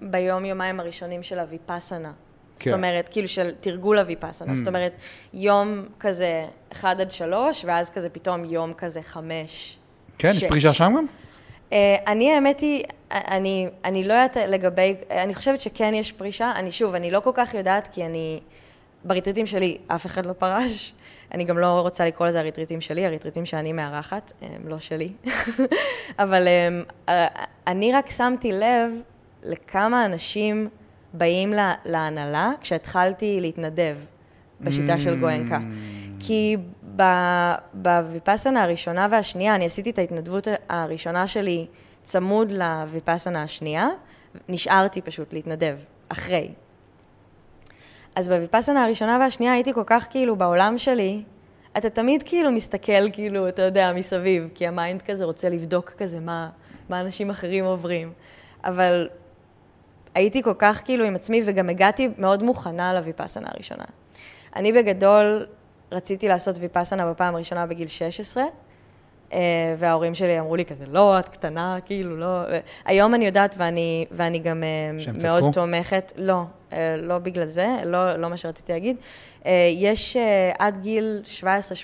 [0.00, 2.12] וביום, יומיים הראשונים של הוויפאסנה.
[2.56, 2.72] זאת כן.
[2.72, 4.52] אומרת, כאילו של תרגול הוויפאסנה.
[4.52, 4.56] Mm.
[4.56, 4.92] זאת אומרת,
[5.34, 9.78] יום כזה אחד עד שלוש, ואז כזה פתאום יום כזה חמש.
[10.18, 10.44] כן, יש.
[10.44, 11.06] פרישה שם גם?
[11.72, 16.52] אה, אני, האמת היא, אני, אני לא יודעת לגבי, אני חושבת שכן יש פרישה.
[16.56, 18.40] אני שוב, אני לא כל כך יודעת, כי אני,
[19.04, 20.94] בריטריטים שלי אף אחד לא פרש.
[21.32, 25.12] אני גם לא רוצה לקרוא לזה הריטריטים שלי, הריטריטים שאני מארחת, הם לא שלי.
[26.18, 26.48] אבל
[27.08, 27.26] אה,
[27.66, 28.90] אני רק שמתי לב
[29.42, 30.68] לכמה אנשים
[31.14, 33.96] באים לה- להנהלה כשהתחלתי להתנדב
[34.60, 35.58] בשיטה של גואנקה.
[36.20, 36.56] כי
[36.96, 41.66] ב- בוויפאסנה הראשונה והשנייה, אני עשיתי את ההתנדבות הראשונה שלי
[42.04, 43.88] צמוד לוויפאסנה השנייה,
[44.48, 45.76] נשארתי פשוט להתנדב,
[46.08, 46.48] אחרי.
[48.16, 51.22] אז בוויפאסנה הראשונה והשנייה הייתי כל כך כאילו בעולם שלי,
[51.76, 56.20] אתה תמיד כאילו מסתכל כאילו, אתה יודע, מסביב, כי ה mind כזה רוצה לבדוק כזה
[56.20, 56.48] מה,
[56.88, 58.12] מה אנשים אחרים עוברים.
[58.64, 59.08] אבל
[60.14, 63.84] הייתי כל כך כאילו עם עצמי, וגם הגעתי מאוד מוכנה לוויפאסנה הראשונה.
[64.56, 65.46] אני בגדול
[65.92, 68.44] רציתי לעשות ויפאסנה בפעם הראשונה בגיל 16,
[69.32, 69.38] אה,
[69.78, 72.40] וההורים שלי אמרו לי כזה, לא, את קטנה, כאילו, לא.
[72.84, 75.50] היום אני יודעת, ואני, ואני גם אה, מאוד צדקו?
[75.52, 76.42] תומכת, לא,
[76.72, 78.96] אה, לא בגלל זה, לא, לא מה שרציתי להגיד.
[79.76, 80.16] יש
[80.58, 81.22] עד גיל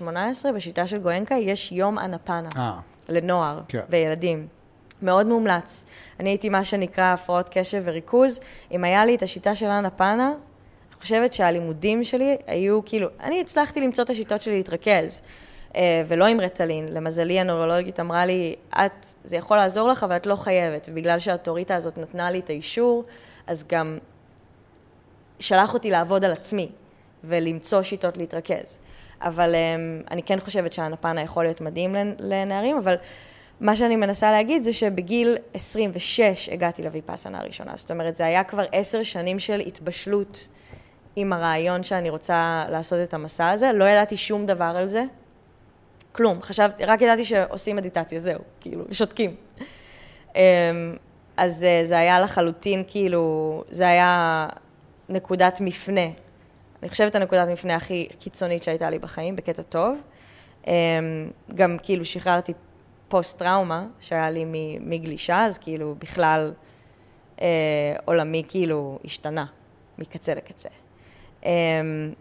[0.02, 0.06] 17-18,
[0.54, 2.48] בשיטה של גואנקה, יש יום אנפנה.
[2.56, 2.78] אה,
[3.08, 3.80] לנוער כן.
[3.88, 4.59] וילדים.
[5.02, 5.84] מאוד מומלץ.
[6.20, 8.40] אני הייתי מה שנקרא הפרעות קשב וריכוז.
[8.72, 13.40] אם היה לי את השיטה של אנה פאנה, אני חושבת שהלימודים שלי היו כאילו, אני
[13.40, 15.22] הצלחתי למצוא את השיטות שלי להתרכז,
[15.76, 16.88] אה, ולא עם רטלין.
[16.88, 20.88] למזלי, הנוירולוגית אמרה לי, את, זה יכול לעזור לך, אבל את לא חייבת.
[20.90, 23.04] ובגלל שהאוטוריטה הזאת נתנה לי את האישור,
[23.46, 23.98] אז גם
[25.40, 26.68] שלח אותי לעבוד על עצמי
[27.24, 28.78] ולמצוא שיטות להתרכז.
[29.22, 32.94] אבל um, אני כן חושבת שהנפנה יכול להיות מדהים לנ- לנערים, אבל
[33.60, 37.72] מה שאני מנסה להגיד זה שבגיל 26 הגעתי לוויפאסנה הראשונה.
[37.76, 40.48] זאת אומרת, זה היה כבר עשר שנים של התבשלות
[41.16, 43.72] עם הרעיון שאני רוצה לעשות את המסע הזה.
[43.72, 45.04] לא ידעתי שום דבר על זה,
[46.12, 46.42] כלום.
[46.42, 49.36] חשבתי, רק ידעתי שעושים מדיטציה, זהו, כאילו, שותקים.
[50.36, 50.40] אמ,
[51.36, 54.48] אז אה, זה היה לחלוטין, כאילו, זה היה
[55.08, 56.06] נקודת מפנה.
[56.82, 60.00] אני חושבת הנקודת מפנה הכי קיצונית שהייתה לי בחיים, בקטע טוב.
[60.66, 60.72] אמ,
[61.54, 62.52] גם כאילו שחררתי
[63.14, 64.44] פוסט-טראומה שהיה לי
[64.80, 66.52] מגלישה, אז כאילו בכלל
[67.40, 67.46] אה,
[68.04, 69.44] עולמי כאילו השתנה
[69.98, 70.68] מקצה לקצה.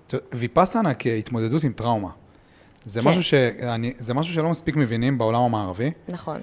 [0.08, 2.10] ת- ויפאסנה כהתמודדות עם טראומה.
[2.86, 3.08] זה, כן.
[3.08, 6.40] משהו שאני, זה משהו שלא מספיק מבינים בעולם המערבי, נכון,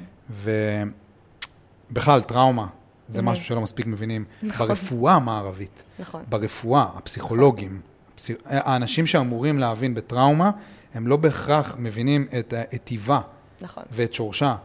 [1.90, 2.66] ובכלל, טראומה
[3.08, 3.24] זה Mhm.
[3.24, 4.24] משהו שלא מספיק מבינים
[4.58, 6.22] ברפואה המערבית, נכון.
[6.28, 7.80] ברפואה, הפסיכולוגים,
[8.14, 8.30] הפס...
[8.44, 10.50] האנשים שאמורים להבין בטראומה,
[10.94, 13.20] הם לא בהכרח מבינים את ה- את טיבה
[13.60, 13.84] נכון.
[13.92, 14.56] ואת שורשה,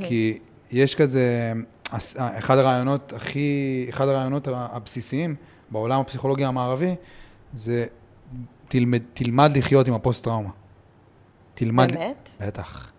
[0.00, 0.38] כי
[0.70, 1.52] יש כזה,
[1.92, 5.34] הס- אחד הרעיונות הכי, אחד הרעיונות הבסיסיים
[5.70, 6.94] בעולם הפסיכולוגי המערבי,
[7.52, 7.86] זה
[8.68, 10.50] תלמד, תלמד לחיות עם הפוסט-טראומה.
[11.54, 11.92] תלמד...
[11.92, 12.30] באמת?
[12.40, 12.90] בטח.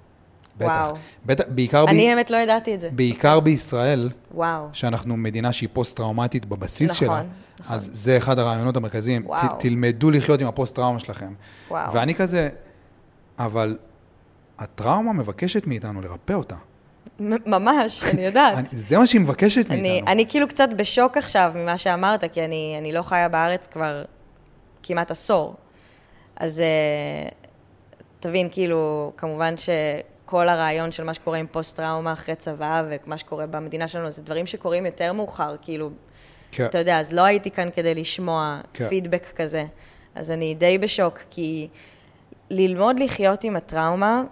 [0.57, 0.67] בטח.
[0.67, 0.95] וואו.
[1.25, 1.89] בטח, בעיקר, ב...
[1.89, 2.89] אני האמת לא ידעתי את זה.
[2.91, 4.67] בעיקר בישראל, וואו.
[4.73, 7.23] שאנחנו מדינה שהיא פוסט-טראומטית בבסיס נכון, שלה,
[7.59, 7.75] נכון.
[7.75, 9.25] אז זה אחד הרעיונות המרכזיים.
[9.25, 9.47] וואו.
[9.47, 11.33] ת, תלמדו לחיות עם הפוסט-טראומה שלכם.
[11.69, 11.93] וואו.
[11.93, 12.49] ואני כזה,
[13.39, 13.77] אבל
[14.63, 16.55] הטראומה מבקשת מאיתנו לרפא אותה.
[17.19, 18.57] ממש, אני יודעת.
[18.57, 20.11] אני, זה מה שהיא מבקשת אני, מאיתנו.
[20.11, 24.03] אני כאילו קצת בשוק עכשיו ממה שאמרת, כי אני, אני לא חיה בארץ כבר
[24.83, 25.55] כמעט עשור.
[26.35, 27.29] אז אה,
[28.19, 33.87] תבין, כאילו, כמובן שכל הרעיון של מה שקורה עם פוסט-טראומה אחרי צבא ומה שקורה במדינה
[33.87, 35.89] שלנו, זה דברים שקורים יותר מאוחר, כאילו,
[36.51, 36.65] כן.
[36.65, 38.89] אתה יודע, אז לא הייתי כאן כדי לשמוע כן.
[38.89, 39.65] פידבק כזה.
[40.15, 41.67] אז אני די בשוק, כי
[42.49, 44.23] ללמוד לחיות עם הטראומה,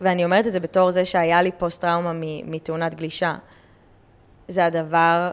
[0.00, 2.12] ואני אומרת את זה בתור זה שהיה לי פוסט-טראומה
[2.44, 3.34] מתאונת גלישה,
[4.48, 5.30] זה הדבר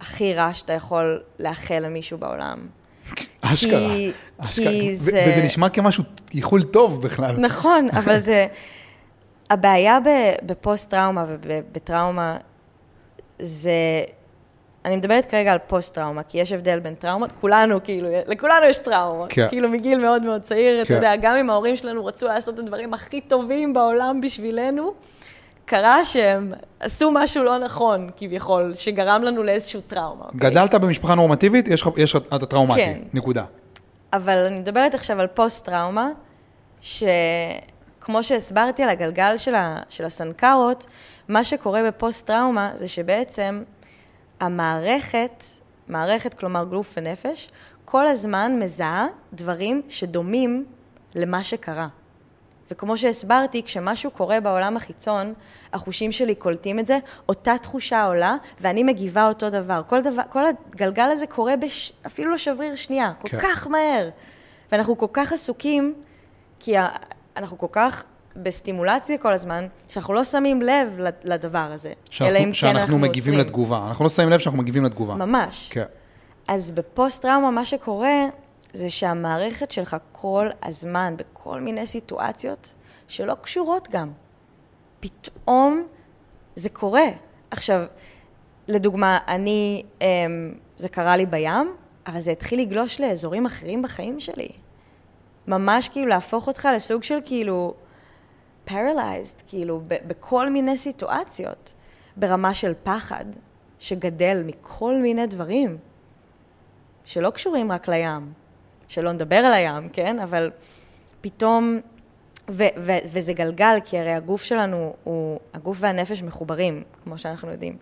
[0.00, 2.58] הכי רע שאתה יכול לאחל למישהו בעולם.
[3.40, 3.70] אשכרה.
[3.88, 4.64] כי- אשכרה.
[4.70, 7.36] כי ו- זה- וזה נשמע כמשהו איחול טוב בכלל.
[7.48, 8.46] נכון, אבל זה...
[9.50, 9.98] הבעיה
[10.46, 12.36] בפוסט-טראומה ובטראומה
[13.38, 13.70] זה...
[14.86, 19.26] אני מדברת כרגע על פוסט-טראומה, כי יש הבדל בין טראומות, כולנו, כאילו, לכולנו יש טראומה.
[19.28, 19.48] כן.
[19.48, 20.94] כאילו, מגיל מאוד מאוד צעיר, אתה כן.
[20.94, 24.94] יודע, גם אם ההורים שלנו רצו לעשות את הדברים הכי טובים בעולם בשבילנו,
[25.64, 30.24] קרה שהם עשו משהו לא נכון, כביכול, שגרם לנו לאיזשהו טראומה.
[30.24, 30.50] אוקיי?
[30.50, 31.88] גדלת במשפחה נורמטיבית, יש לך,
[32.36, 32.84] אתה טראומטי.
[32.84, 32.98] כן.
[33.14, 33.44] נקודה.
[34.12, 36.10] אבל אני מדברת עכשיו על פוסט-טראומה,
[36.80, 40.86] שכמו שהסברתי על הגלגל של, ה, של הסנקרות,
[41.28, 43.62] מה שקורה בפוסט-טראומה זה שבעצם
[44.40, 45.44] המערכת,
[45.88, 47.50] מערכת, כלומר גוף ונפש,
[47.84, 50.64] כל הזמן מזהה דברים שדומים
[51.14, 51.88] למה שקרה.
[52.70, 55.34] וכמו שהסברתי, כשמשהו קורה בעולם החיצון,
[55.72, 59.82] החושים שלי קולטים את זה, אותה תחושה עולה, ואני מגיבה אותו דבר.
[59.86, 61.92] כל, דבר, כל הגלגל הזה קורה בש...
[62.06, 63.38] אפילו לא שבריר שנייה, כל כן.
[63.40, 64.08] כך מהר.
[64.72, 65.94] ואנחנו כל כך עסוקים,
[66.60, 66.74] כי.
[67.36, 68.04] אנחנו כל כך
[68.42, 71.92] בסטימולציה כל הזמן, שאנחנו לא שמים לב לדבר הזה.
[72.10, 73.46] שאנחנו, אלא אם כן שאנחנו אנחנו מגיבים עוצרים.
[73.46, 73.84] לתגובה.
[73.88, 75.14] אנחנו לא שמים לב שאנחנו מגיבים לתגובה.
[75.14, 75.68] ממש.
[75.72, 75.84] כן.
[76.48, 78.26] אז בפוסט-טראומה מה שקורה
[78.72, 82.72] זה שהמערכת שלך כל הזמן, בכל מיני סיטואציות
[83.08, 84.10] שלא קשורות גם,
[85.00, 85.86] פתאום
[86.56, 87.06] זה קורה.
[87.50, 87.84] עכשיו,
[88.68, 90.06] לדוגמה, אני, אמ,
[90.76, 91.74] זה קרה לי בים,
[92.06, 94.48] אבל זה התחיל לגלוש לאזורים אחרים בחיים שלי.
[95.48, 97.74] ממש כאילו להפוך אותך לסוג של כאילו
[98.68, 101.74] paralyzed, כאילו בכל מיני סיטואציות,
[102.16, 103.24] ברמה של פחד,
[103.78, 105.78] שגדל מכל מיני דברים.
[107.04, 108.32] שלא קשורים רק לים,
[108.88, 110.18] שלא נדבר על הים, כן?
[110.18, 110.50] אבל
[111.20, 111.80] פתאום,
[112.50, 117.76] ו- ו- וזה גלגל, כי הרי הגוף שלנו, הוא, הגוף והנפש מחוברים, כמו שאנחנו יודעים.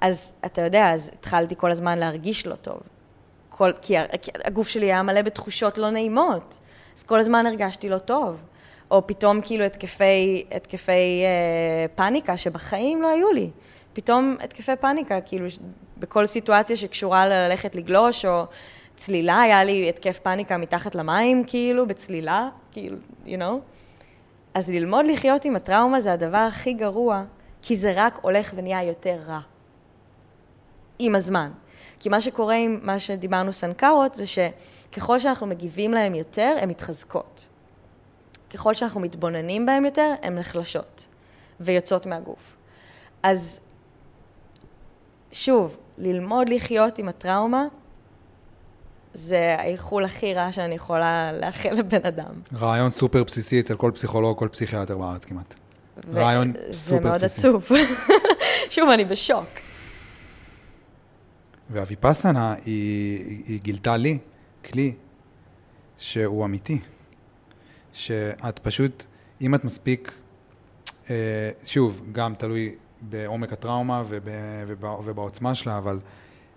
[0.00, 2.80] אז אתה יודע, אז התחלתי כל הזמן להרגיש לא טוב.
[3.48, 6.58] כל, כי, כי הגוף שלי היה מלא בתחושות לא נעימות,
[6.98, 8.42] אז כל הזמן הרגשתי לא טוב.
[8.90, 13.50] או פתאום כאילו התקפי, התקפי אה, פאניקה שבחיים לא היו לי.
[13.92, 15.46] פתאום התקפי פאניקה, כאילו
[15.98, 18.44] בכל סיטואציה שקשורה ללכת לגלוש, או
[18.96, 23.54] צלילה, היה לי התקף פאניקה מתחת למים, כאילו, בצלילה, כאילו, you know?
[24.54, 27.22] אז ללמוד לחיות עם הטראומה זה הדבר הכי גרוע,
[27.62, 29.40] כי זה רק הולך ונהיה יותר רע.
[30.98, 31.50] עם הזמן.
[32.00, 37.49] כי מה שקורה עם מה שדיברנו סנקרות, זה שככל שאנחנו מגיבים להם יותר, הן מתחזקות.
[38.50, 41.06] ככל שאנחנו מתבוננים בהם יותר, הן נחלשות
[41.60, 42.56] ויוצאות מהגוף.
[43.22, 43.60] אז
[45.32, 47.64] שוב, ללמוד לחיות עם הטראומה,
[49.14, 52.34] זה האיחול הכי רע שאני יכולה לאחל לבן אדם.
[52.54, 55.54] רעיון סופר בסיסי אצל כל פסיכולוג, כל פסיכיאטר בארץ כמעט.
[56.14, 57.48] רעיון סופר זה מאוד בסיסי.
[57.48, 57.68] עצוב.
[58.70, 59.48] שוב, אני בשוק.
[61.70, 64.18] והוויפאסנה, היא, היא גילתה לי
[64.64, 64.94] כלי
[65.98, 66.80] שהוא אמיתי.
[68.00, 69.04] שאת פשוט,
[69.40, 70.12] אם את מספיק,
[71.10, 74.28] אה, שוב, גם תלוי בעומק הטראומה וב,
[74.66, 75.98] ובא, ובעוצמה שלה, אבל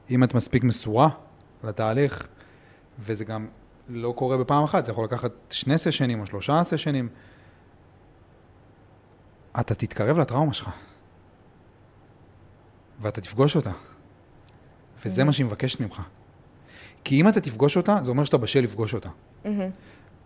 [0.09, 1.09] אם את מספיק מסורה
[1.63, 2.27] לתהליך,
[2.99, 3.47] וזה גם
[3.89, 7.09] לא קורה בפעם אחת, זה יכול לקחת שני סשנים או שלושה סשנים,
[9.59, 10.69] אתה תתקרב לטראומה שלך,
[13.01, 13.71] ואתה תפגוש אותה.
[15.05, 16.01] וזה מה שהיא מבקשת ממך.
[17.03, 19.09] כי אם אתה תפגוש אותה, זה אומר שאתה בשל לפגוש אותה.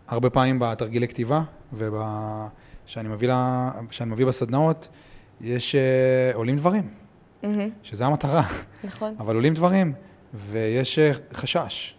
[0.08, 1.42] הרבה פעמים בתרגילי כתיבה,
[1.74, 3.72] ושאני מביא, לה,
[4.06, 4.88] מביא בסדנאות,
[5.42, 6.90] יש uh, עולים דברים,
[7.44, 7.70] מהמם.
[7.84, 8.48] שזה המטרה,
[8.84, 9.16] נכון.
[9.20, 9.94] אבל עולים דברים,
[10.34, 11.96] ויש uh, חשש.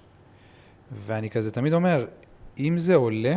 [1.06, 2.06] ואני כזה תמיד אומר,
[2.58, 3.36] אם זה עולה,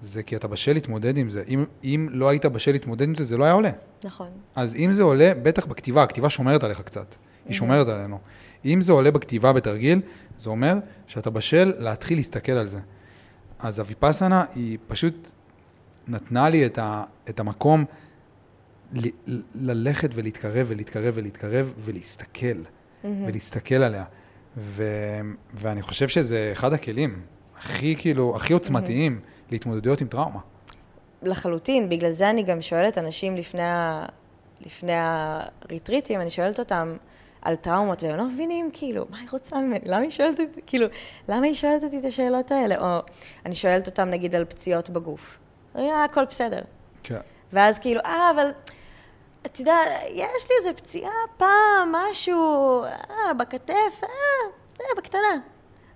[0.00, 1.42] זה כי אתה בשל להתמודד עם זה.
[1.48, 3.70] אם, אם לא היית בשל להתמודד עם זה, זה לא היה עולה.
[4.04, 4.28] נכון.
[4.54, 7.14] אז אם זה עולה, בטח בכתיבה, הכתיבה שומרת עליך קצת.
[7.46, 8.18] היא שומרת עלינו.
[8.64, 10.00] אם זה עולה בכתיבה בתרגיל,
[10.38, 12.78] זה אומר שאתה בשל להתחיל להסתכל על זה.
[13.62, 15.30] אז הוויפאסנה היא פשוט
[16.08, 17.84] נתנה לי את, ה, את המקום
[18.92, 19.08] ל,
[19.54, 23.06] ללכת ולהתקרב ולהתקרב ולהתקרב ולהסתכל, mm-hmm.
[23.26, 24.04] ולהסתכל עליה.
[24.56, 24.84] ו,
[25.54, 27.22] ואני חושב שזה אחד הכלים
[27.56, 29.52] הכי, כאילו, הכי עוצמתיים mm-hmm.
[29.52, 30.40] להתמודדויות עם טראומה.
[31.22, 34.06] לחלוטין, בגלל זה אני גם שואלת אנשים לפני, ה...
[34.60, 36.96] לפני הריטריטים, אני שואלת אותם
[37.42, 39.84] על טראומות, והם לא מבינים, כאילו, מה היא רוצה ממני?
[39.84, 40.86] למה היא שואלת אותי, כאילו,
[41.28, 42.76] למה היא שואלת אותי את השאלות האלה?
[42.78, 43.02] או
[43.46, 45.38] אני שואלת אותם, נגיד, על פציעות בגוף.
[45.76, 46.60] אה, הכל בסדר.
[47.02, 47.20] כן.
[47.52, 48.50] ואז כאילו, אה, אבל,
[49.46, 49.76] אתה יודע,
[50.10, 54.08] יש לי איזה פציעה פעם, משהו, אה, בכתף, אה,
[54.80, 55.38] אה, בקטנה.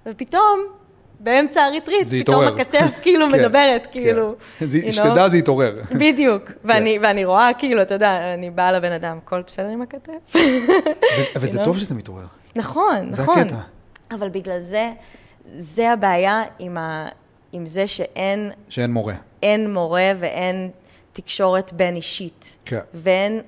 [0.07, 0.61] ופתאום,
[1.21, 3.93] באמצע הריטריט, פתאום הכתף כאילו כן, מדברת, כן.
[3.93, 4.35] כאילו.
[4.91, 5.81] שתדע, זה יתעורר.
[6.01, 6.49] בדיוק.
[6.49, 6.85] כן.
[7.03, 10.37] ואני רואה, כאילו, אתה יודע, אני באה לבן אדם, הכל בסדר עם הכתף?
[11.41, 12.27] וזה טוב שזה מתעורר.
[12.57, 13.35] נכון, נכון.
[13.35, 13.57] זה הקטע.
[14.11, 14.93] אבל בגלל זה,
[15.59, 16.43] זה הבעיה
[17.53, 18.51] עם זה שאין...
[18.69, 19.15] שאין מורה.
[19.43, 20.71] אין מורה ואין
[21.13, 22.59] תקשורת בין אישית.
[22.65, 22.81] כן.
[22.95, 23.41] ואין...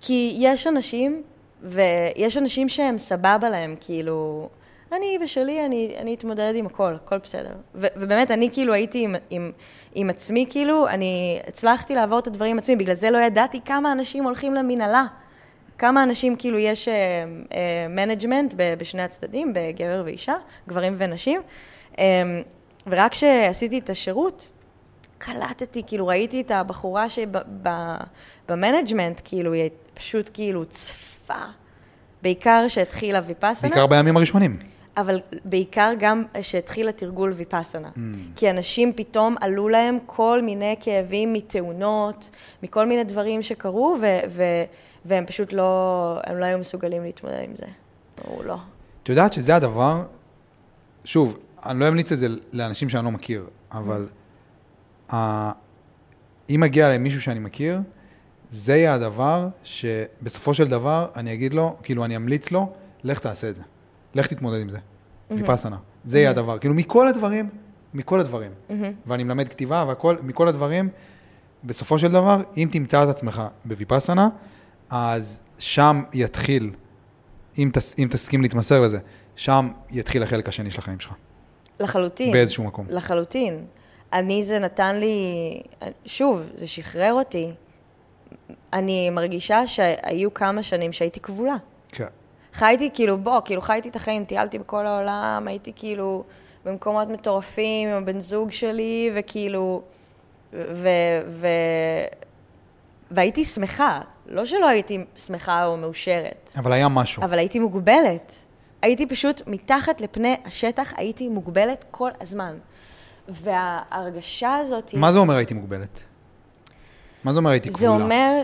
[0.00, 1.22] כי יש אנשים,
[1.62, 4.48] ויש אנשים שהם סבבה להם, כאילו...
[4.96, 7.52] אני בשלי, אני, אני אתמודד עם הכל, הכל בסדר.
[7.74, 9.52] ו, ובאמת, אני כאילו הייתי עם, עם,
[9.94, 13.92] עם עצמי, כאילו, אני הצלחתי לעבור את הדברים עם עצמי, בגלל זה לא ידעתי כמה
[13.92, 15.04] אנשים הולכים למנהלה.
[15.78, 16.88] כמה אנשים, כאילו, יש
[17.88, 20.34] management אה, אה, בשני הצדדים, בגבר ואישה,
[20.68, 21.40] גברים ונשים.
[21.92, 21.98] אמ,
[22.86, 24.52] ורק כשעשיתי את השירות,
[25.18, 27.06] קלטתי, כאילו, ראיתי את הבחורה
[28.48, 31.44] שב management, כאילו, היא פשוט כאילו צפה.
[32.22, 33.70] בעיקר שהתחילה ויפאסנה.
[33.70, 34.73] בעיקר בימים הראשונים.
[34.96, 37.88] אבל בעיקר גם שהתחיל התרגול ויפאסנה.
[37.88, 37.98] אממ.
[38.36, 42.30] כי אנשים פתאום עלו להם כל מיני כאבים מתאונות,
[42.62, 44.64] מכל מיני דברים שקרו, ו- ו-
[45.04, 47.66] והם פשוט לא, הם לא היו מסוגלים להתמודד עם זה.
[48.28, 48.56] או לא.
[49.02, 50.02] את יודעת שזה הדבר,
[51.04, 55.14] שוב, אני לא אמליץ את זה לאנשים שאני לא מכיר, אבל mm.
[55.14, 55.52] ה-
[56.50, 57.80] אם מגיע להם מישהו שאני מכיר,
[58.50, 62.72] זה יהיה הדבר שבסופו של דבר אני אגיד לו, כאילו אני אמליץ לו,
[63.04, 63.62] לך תעשה את זה.
[64.14, 64.78] לך תתמודד עם זה.
[65.30, 65.76] ויפאסנה.
[66.04, 66.58] זה יהיה הדבר.
[66.58, 67.48] כאילו, מכל הדברים,
[67.94, 68.50] מכל הדברים,
[69.06, 70.88] ואני מלמד כתיבה והכל, מכל הדברים,
[71.64, 74.28] בסופו של דבר, אם תמצא את עצמך בוויפאסנה,
[74.90, 76.70] אז שם יתחיל,
[77.58, 78.98] אם, תס, אם תסכים להתמסר לזה,
[79.36, 81.12] שם יתחיל החלק השני של החיים שלך.
[81.80, 82.32] לחלוטין.
[82.32, 82.86] באיזשהו מקום.
[82.88, 83.64] לחלוטין.
[84.12, 85.16] אני, זה נתן לי,
[86.04, 87.52] שוב, זה שחרר אותי.
[88.72, 91.56] אני מרגישה שהיו כמה שנים שהייתי כבולה.
[91.88, 92.06] כן.
[92.54, 96.24] חייתי כאילו, בוא, כאילו חייתי את החיים, טיילתי בכל העולם, הייתי כאילו
[96.64, 99.82] במקומות מטורפים עם הבן זוג שלי, וכאילו,
[100.52, 100.88] ו...
[101.26, 101.46] ו...
[103.10, 106.54] והייתי שמחה, לא שלא הייתי שמחה או מאושרת.
[106.56, 107.22] אבל היה משהו.
[107.22, 108.32] אבל הייתי מוגבלת.
[108.82, 112.56] הייתי פשוט מתחת לפני השטח, הייתי מוגבלת כל הזמן.
[113.28, 114.94] וההרגשה הזאת...
[114.94, 116.00] מה זה אומר הייתי מוגבלת?
[117.24, 117.98] מה זה אומר הייתי כבולה?
[117.98, 118.42] זה אומר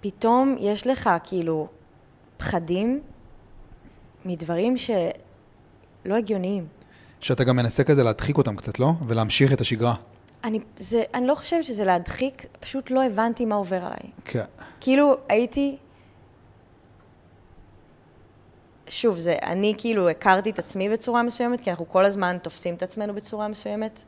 [0.00, 1.68] שפתאום יש לך כאילו
[2.42, 3.00] פחדים
[4.24, 6.66] מדברים שלא הגיוניים.
[7.20, 8.92] שאתה גם מנסה כזה להדחיק אותם קצת, לא?
[9.06, 9.94] ולהמשיך את השגרה.
[10.44, 14.10] אני, זה, אני לא חושבת שזה להדחיק, פשוט לא הבנתי מה עובר עליי.
[14.24, 14.44] כן.
[14.80, 15.76] כאילו, הייתי...
[18.88, 22.82] שוב, זה, אני כאילו הכרתי את עצמי בצורה מסוימת, כי אנחנו כל הזמן תופסים את
[22.82, 24.02] עצמנו בצורה מסוימת.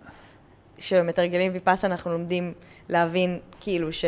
[0.76, 2.52] כשמתרגלים ויפאסה אנחנו לומדים
[2.88, 4.04] להבין כאילו ש...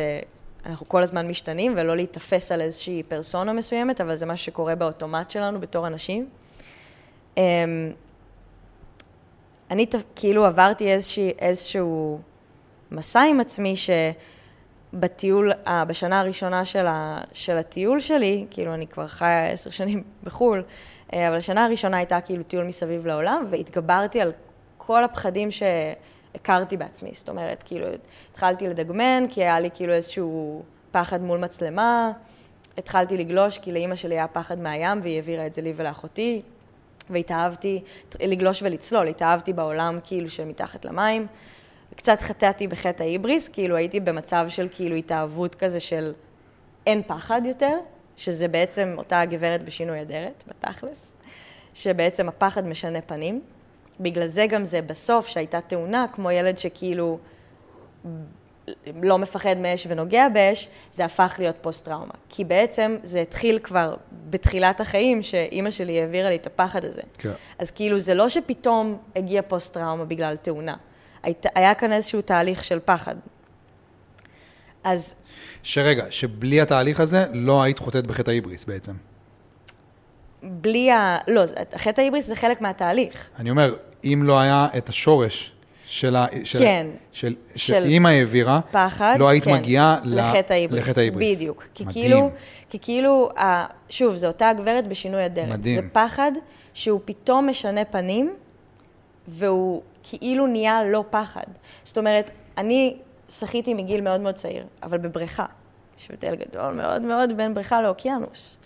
[0.66, 5.30] אנחנו כל הזמן משתנים, ולא להיתפס על איזושהי פרסונה מסוימת, אבל זה מה שקורה באוטומט
[5.30, 6.28] שלנו בתור אנשים.
[7.36, 7.42] אמ,
[9.70, 9.86] אני
[10.16, 12.20] כאילו עברתי איזושהי, איזשהו
[12.90, 13.74] מסע עם עצמי
[14.92, 20.02] שבטיול, אה, בשנה הראשונה של, ה, של הטיול שלי, כאילו אני כבר חיה עשר שנים
[20.24, 20.62] בחו"ל,
[21.12, 24.32] אה, אבל השנה הראשונה הייתה כאילו טיול מסביב לעולם, והתגברתי על
[24.78, 25.62] כל הפחדים ש...
[26.36, 27.86] הכרתי בעצמי, זאת אומרת, כאילו,
[28.30, 32.12] התחלתי לדגמן, כי היה לי כאילו איזשהו פחד מול מצלמה,
[32.78, 36.42] התחלתי לגלוש, כי לאימא שלי היה פחד מהים, והיא העבירה את זה לי ולאחותי,
[37.10, 37.82] והתאהבתי,
[38.20, 41.26] לגלוש ולצלול, התאהבתי בעולם כאילו שמתחת למים.
[41.96, 46.12] קצת חטאתי בחטא ההיבריס, כאילו הייתי במצב של כאילו התאהבות כזה של
[46.86, 47.76] אין פחד יותר,
[48.16, 51.12] שזה בעצם אותה הגברת בשינוי אדרת, בתכלס,
[51.74, 53.40] שבעצם הפחד משנה פנים.
[54.00, 57.18] בגלל זה גם זה בסוף, שהייתה תאונה, כמו ילד שכאילו
[59.02, 62.14] לא מפחד מאש ונוגע באש, זה הפך להיות פוסט-טראומה.
[62.28, 63.96] כי בעצם זה התחיל כבר
[64.30, 67.02] בתחילת החיים, שאימא שלי העבירה לי את הפחד הזה.
[67.18, 67.32] כן.
[67.58, 70.76] אז כאילו, זה לא שפתאום הגיע פוסט-טראומה בגלל תאונה.
[71.22, 73.14] היית, היה כאן איזשהו תהליך של פחד.
[74.84, 75.14] אז...
[75.62, 78.92] שרגע, שבלי התהליך הזה לא היית חוטאת בחטא ההיבריס בעצם.
[80.42, 81.18] בלי ה...
[81.28, 81.42] לא,
[81.76, 83.30] חטא ההיבריס זה חלק מהתהליך.
[83.38, 83.74] אני אומר,
[84.12, 85.52] אם לא היה את השורש
[85.86, 86.26] של ה...
[86.44, 86.86] של, כן.
[87.12, 90.82] של, של- שאימא העבירה, פחד, לא היית כן, מגיעה לחטא ההיבריס.
[90.88, 91.38] לחטא ההיבריס.
[91.38, 91.64] בדיוק.
[91.74, 92.02] כי מדהים.
[92.04, 92.30] כאילו,
[92.70, 93.28] כי כאילו,
[93.90, 95.48] שוב, זו אותה הגברת בשינוי אדרת.
[95.48, 95.80] מדהים.
[95.80, 96.32] זה פחד
[96.74, 98.34] שהוא פתאום משנה פנים,
[99.28, 101.44] והוא כאילו נהיה לא פחד.
[101.84, 102.96] זאת אומרת, אני
[103.28, 105.46] שחיתי מגיל מאוד מאוד צעיר, אבל בבריכה.
[105.98, 108.58] יש הבדל גדול מאוד מאוד בין בריכה לאוקיינוס.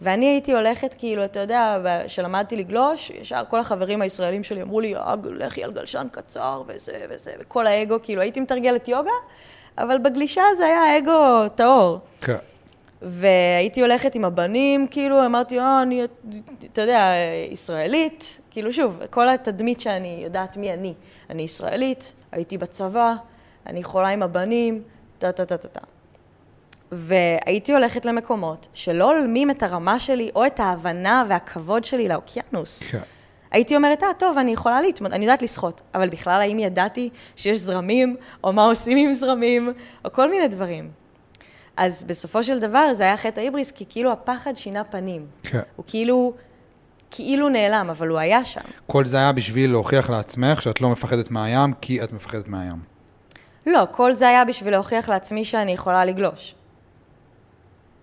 [0.00, 4.96] ואני הייתי הולכת, כאילו, אתה יודע, כשלמדתי לגלוש, ישר כל החברים הישראלים שלי אמרו לי,
[4.96, 9.10] "אה, לכי על גלשן קצר וזה וזה, וכל האגו, כאילו, הייתי מתרגלת יוגה,
[9.78, 11.98] אבל בגלישה זה היה אגו טהור.
[12.20, 12.36] כן.
[13.02, 16.02] והייתי הולכת עם הבנים, כאילו, אמרתי, אה, אני,
[16.72, 17.12] אתה יודע,
[17.50, 18.40] ישראלית.
[18.50, 20.94] כאילו, שוב, כל התדמית שאני יודעת מי אני.
[21.30, 23.14] אני ישראלית, הייתי בצבא,
[23.66, 24.82] אני חולה עם הבנים,
[25.18, 25.80] טה-טה-טה-טה.
[26.92, 32.82] והייתי הולכת למקומות שלא הולמים את הרמה שלי או את ההבנה והכבוד שלי לאוקיינוס.
[32.82, 33.00] כן.
[33.50, 37.58] הייתי אומרת, אה, טוב, אני יכולה להתמודד, אני יודעת לשחות, אבל בכלל האם ידעתי שיש
[37.58, 39.72] זרמים, או מה עושים עם זרמים,
[40.04, 40.90] או כל מיני דברים.
[41.76, 45.26] אז בסופו של דבר זה היה חטא ההיבריס, כי כאילו הפחד שינה פנים.
[45.42, 45.60] כן.
[45.76, 46.32] הוא כאילו,
[47.10, 48.60] כאילו נעלם, אבל הוא היה שם.
[48.86, 52.76] כל זה היה בשביל להוכיח לעצמך שאת לא מפחדת מהים, כי את מפחדת מהים.
[53.66, 56.54] לא, כל זה היה בשביל להוכיח לעצמי שאני יכולה לגלוש.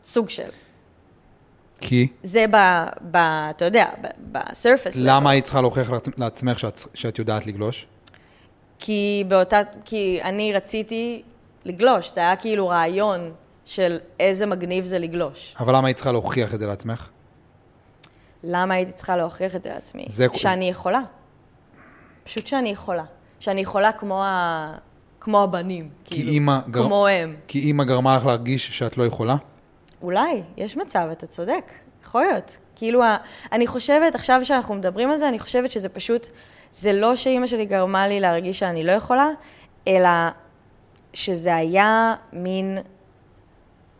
[0.06, 0.50] סוג של.
[1.82, 2.08] כי?
[2.24, 2.56] זה ב...
[3.12, 3.16] ב
[3.50, 3.86] אתה יודע,
[4.32, 4.96] בסרפס.
[5.00, 7.86] למה היית צריכה להוכיח לעצ- לעצמך שאת, שאת יודעת לגלוש?
[8.80, 11.22] כי באותה, כי אני רציתי
[11.66, 13.32] לגלוש, זה היה כאילו רעיון
[13.66, 15.56] של איזה מגניב זה לגלוש.
[15.60, 17.10] אבל למה היית צריכה להוכיח את זה לעצמך?
[18.44, 20.06] למה הייתי צריכה להוכיח את זה לעצמי?
[20.10, 21.02] זה- שאני יכולה.
[22.24, 23.04] פשוט שאני יכולה.
[23.40, 24.74] שאני יכולה כמו, ה...
[25.20, 26.32] כמו הבנים, כי כאילו.
[26.32, 27.36] אימא גר- כמו הם.
[27.48, 29.36] כי אימא גרמה לך להרגיש שאת לא יכולה?
[30.04, 31.72] אולי, יש מצב, אתה צודק,
[32.04, 32.58] יכול להיות.
[32.76, 33.02] כאילו,
[33.52, 36.28] אני חושבת, עכשיו שאנחנו מדברים על זה, אני חושבת שזה פשוט,
[36.72, 39.30] זה לא שאימא שלי גרמה לי להרגיש שאני לא יכולה,
[39.88, 40.10] אלא
[41.14, 42.78] שזה היה מין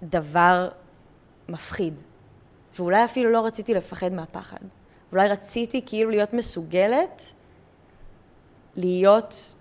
[0.04, 0.70] דבר
[1.50, 1.94] מפחיד.
[2.76, 4.58] ואולי אפילו לא רציתי לפחד מהפחד.
[5.12, 7.34] אולי רציתי כאילו להיות מסוגלת
[8.76, 9.56] להיות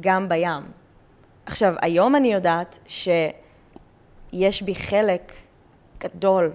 [0.00, 0.62] גם בים.
[1.46, 5.32] עכשיו, היום אני יודעת שיש בי חלק
[6.04, 6.52] גדול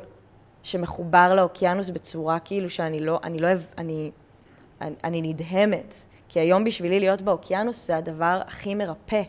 [0.63, 3.47] שמחובר לאוקיינוס בצורה כאילו שאני לא, אני לא,
[3.77, 4.11] אני,
[4.81, 5.95] אני, אני נדהמת.
[6.29, 9.21] כי היום בשבילי להיות באוקיינוס זה הדבר הכי מרפא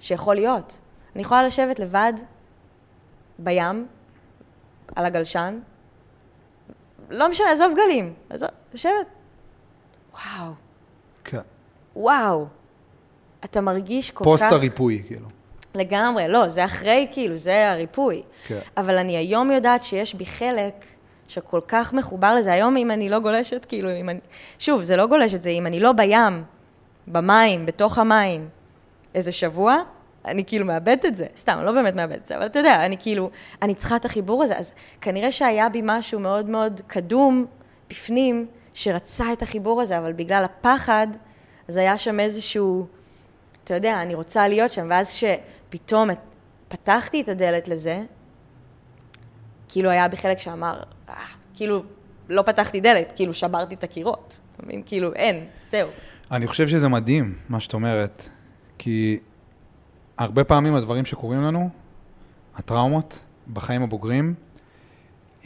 [0.00, 0.78] שיכול להיות.
[1.14, 2.12] אני יכולה לשבת לבד
[3.38, 3.86] בים,
[4.96, 5.58] על הגלשן,
[7.10, 9.06] לא משנה, עזוב גלים, עזוב, לשבת.
[10.12, 10.52] וואו,
[11.24, 11.40] כן.
[11.96, 12.46] וואו.
[13.44, 14.52] אתה מרגיש כל פוסט כך...
[14.52, 15.28] הריפוי, כאילו.
[15.74, 18.22] לגמרי, לא, זה אחרי, כאילו, זה הריפוי.
[18.46, 18.58] כן.
[18.76, 20.84] אבל אני היום יודעת שיש בי חלק
[21.28, 22.52] שכל כך מחובר לזה.
[22.52, 24.18] היום, אם אני לא גולשת, כאילו, אם אני...
[24.58, 26.44] שוב, זה לא גולשת, זה אם אני לא בים,
[27.06, 28.48] במים, בתוך המים,
[29.14, 29.76] איזה שבוע,
[30.24, 31.26] אני כאילו מאבדת את זה.
[31.36, 33.30] סתם, לא באמת מאבדת את זה, אבל אתה יודע, אני כאילו,
[33.62, 34.58] אני צריכה את החיבור הזה.
[34.58, 37.46] אז כנראה שהיה בי משהו מאוד מאוד קדום,
[37.90, 41.06] בפנים, שרצה את החיבור הזה, אבל בגלל הפחד,
[41.68, 42.86] אז היה שם איזשהו...
[43.64, 45.12] אתה יודע, אני רוצה להיות שם, ואז
[45.72, 46.18] כשפתאום את-
[46.68, 48.02] פתחתי את הדלת לזה,
[49.68, 51.14] כאילו היה בי חלק שאמר, אה,
[51.54, 51.82] כאילו,
[52.28, 54.82] לא פתחתי דלת, כאילו שברתי את הקירות, אתה מבין?
[54.86, 55.88] כאילו, אין, זהו.
[56.30, 58.28] אני חושב שזה מדהים, מה שאת אומרת,
[58.78, 59.18] כי
[60.18, 61.70] הרבה פעמים הדברים שקורים לנו,
[62.54, 64.34] הטראומות בחיים הבוגרים,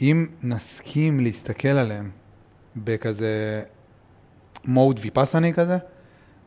[0.01, 2.11] אם נסכים להסתכל עליהם
[2.75, 3.63] בכזה
[4.65, 5.77] מוד ויפאסני כזה,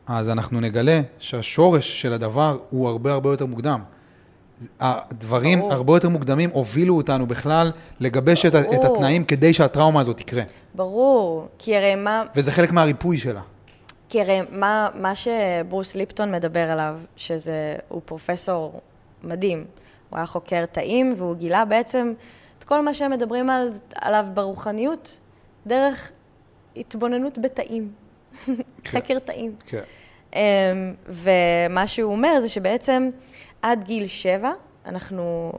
[0.07, 3.81] אז אנחנו נגלה שהשורש של הדבר הוא הרבה הרבה יותר מוקדם.
[4.79, 5.73] הדברים ברור.
[5.73, 8.83] הרבה יותר מוקדמים הובילו אותנו בכלל לגבש את, את.
[8.83, 10.43] התנאים כדי שהטראומה הזאת תקרה.
[10.75, 13.41] ברור, כי הרי מה, וזה חלק מהריפוי שלה.
[14.09, 18.81] כי הרי מה, מה שברוס ליפטון מדבר עליו, שזה, הוא פרופסור
[19.23, 19.65] מדהים,
[20.09, 22.13] הוא היה חוקר תאים, והוא גילה בעצם
[22.59, 25.19] את כל מה שהם מדברים על, עליו ברוחניות,
[25.67, 26.11] דרך
[26.75, 27.91] התבוננות בתאים,
[28.85, 29.55] חקר תאים.
[29.65, 29.81] כן.
[30.35, 30.39] אמ,
[31.07, 33.09] ומה שהוא אומר זה שבעצם
[33.61, 34.51] עד גיל שבע,
[34.85, 35.51] אנחנו,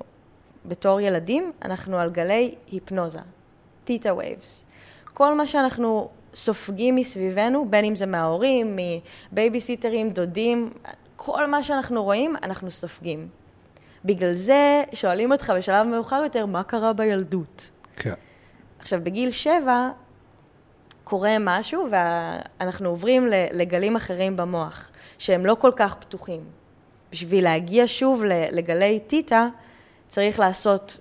[0.67, 3.19] בתור ילדים, אנחנו על גלי היפנוזה,
[3.85, 4.65] theta waves.
[5.15, 8.79] כל מה שאנחנו סופגים מסביבנו, בין אם זה מההורים,
[9.33, 10.71] מבייביסיטרים, דודים,
[11.17, 13.29] כל מה שאנחנו רואים, אנחנו סופגים.
[14.05, 17.71] בגלל זה שואלים אותך בשלב מאוחר יותר, מה קרה בילדות?
[17.97, 18.15] כן.
[18.79, 19.91] עכשיו, בגיל שבע
[21.13, 26.41] קורה משהו ואנחנו עוברים לגלים אחרים במוח, שהם לא כל כך פתוחים.
[27.11, 28.23] בשביל להגיע שוב
[28.53, 29.49] לגלי תיטה,
[30.09, 31.01] צריך לעשות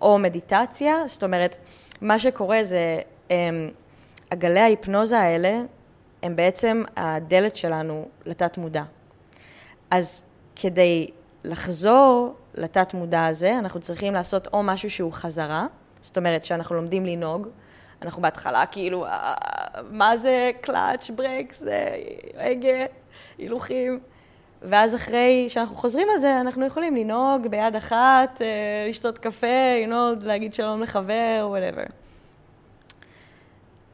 [0.00, 1.56] או מדיטציה, זאת אומרת,
[2.00, 2.98] מה שקורה זה,
[3.30, 3.70] הם,
[4.30, 5.60] הגלי ההיפנוזה האלה,
[6.22, 8.82] הם בעצם הדלת שלנו לתת מודע.
[9.90, 10.24] אז
[10.56, 11.10] כדי
[11.44, 15.66] לחזור לתת מודע הזה, אנחנו צריכים לעשות או משהו שהוא חזרה,
[16.02, 17.48] זאת אומרת שאנחנו לומדים לנהוג,
[18.02, 19.34] אנחנו בהתחלה כאילו, אה,
[19.90, 21.62] מה זה קלאץ', ברקס,
[22.36, 22.84] הגה,
[23.38, 24.00] הילוכים,
[24.62, 29.46] ואז אחרי שאנחנו חוזרים על זה, אנחנו יכולים לנהוג ביד אחת, אה, לשתות קפה,
[29.82, 31.84] לנהוג, להגיד שלום לחבר, whatever.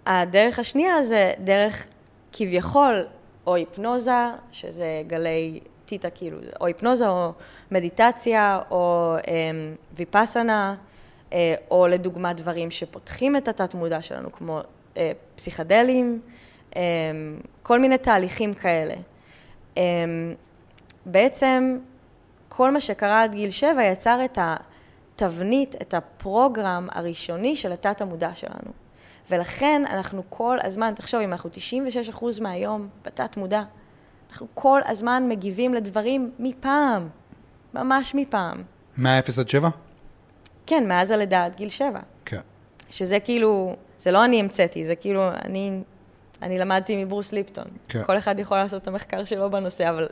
[0.06, 1.86] הדרך השנייה זה דרך
[2.32, 3.06] כביכול
[3.46, 7.32] או היפנוזה, שזה גלי טיטה, כאילו, או היפנוזה או
[7.70, 9.32] מדיטציה או אה,
[9.92, 10.74] ויפאסנה,
[11.70, 14.60] או לדוגמה דברים שפותחים את התת-מודע שלנו, כמו
[14.96, 16.20] אה, פסיכדלים,
[16.76, 16.82] אה,
[17.62, 18.94] כל מיני תהליכים כאלה.
[19.76, 19.82] אה,
[21.06, 21.78] בעצם
[22.48, 28.72] כל מה שקרה עד גיל שבע יצר את התבנית, את הפרוגרם הראשוני של התת-המודע שלנו.
[29.30, 33.62] ולכן אנחנו כל הזמן, תחשוב, אם אנחנו 96% מהיום בתת-מודע,
[34.30, 37.08] אנחנו כל הזמן מגיבים לדברים מפעם,
[37.74, 38.62] ממש מפעם.
[38.96, 39.68] מה-0 עד 7?
[40.66, 42.00] כן, מאז הלידה עד גיל 7.
[42.24, 42.40] כן.
[42.90, 45.80] שזה כאילו, זה לא אני המצאתי, זה כאילו, אני,
[46.42, 47.64] אני למדתי מברוס ליפטון.
[47.88, 48.04] כן.
[48.04, 50.08] כל אחד יכול לעשות את המחקר שלו בנושא, אבל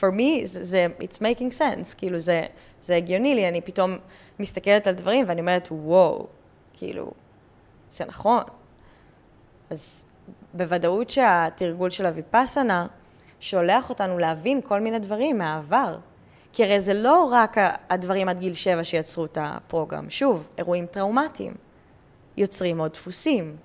[0.00, 2.46] for me, זה it's making sense, כאילו, זה,
[2.82, 3.96] זה הגיוני לי, אני פתאום
[4.38, 6.26] מסתכלת על דברים ואני אומרת, וואו,
[6.72, 7.10] כאילו,
[7.90, 8.42] זה נכון.
[9.70, 10.04] אז
[10.54, 12.86] בוודאות שהתרגול של הוויפאסנה
[13.40, 15.98] שולח אותנו להבין כל מיני דברים מהעבר.
[16.58, 17.56] כי הרי זה לא רק
[17.90, 20.10] הדברים עד גיל שבע שיצרו את הפרוגרם.
[20.10, 21.54] שוב, אירועים טראומטיים
[22.36, 23.56] יוצרים עוד דפוסים.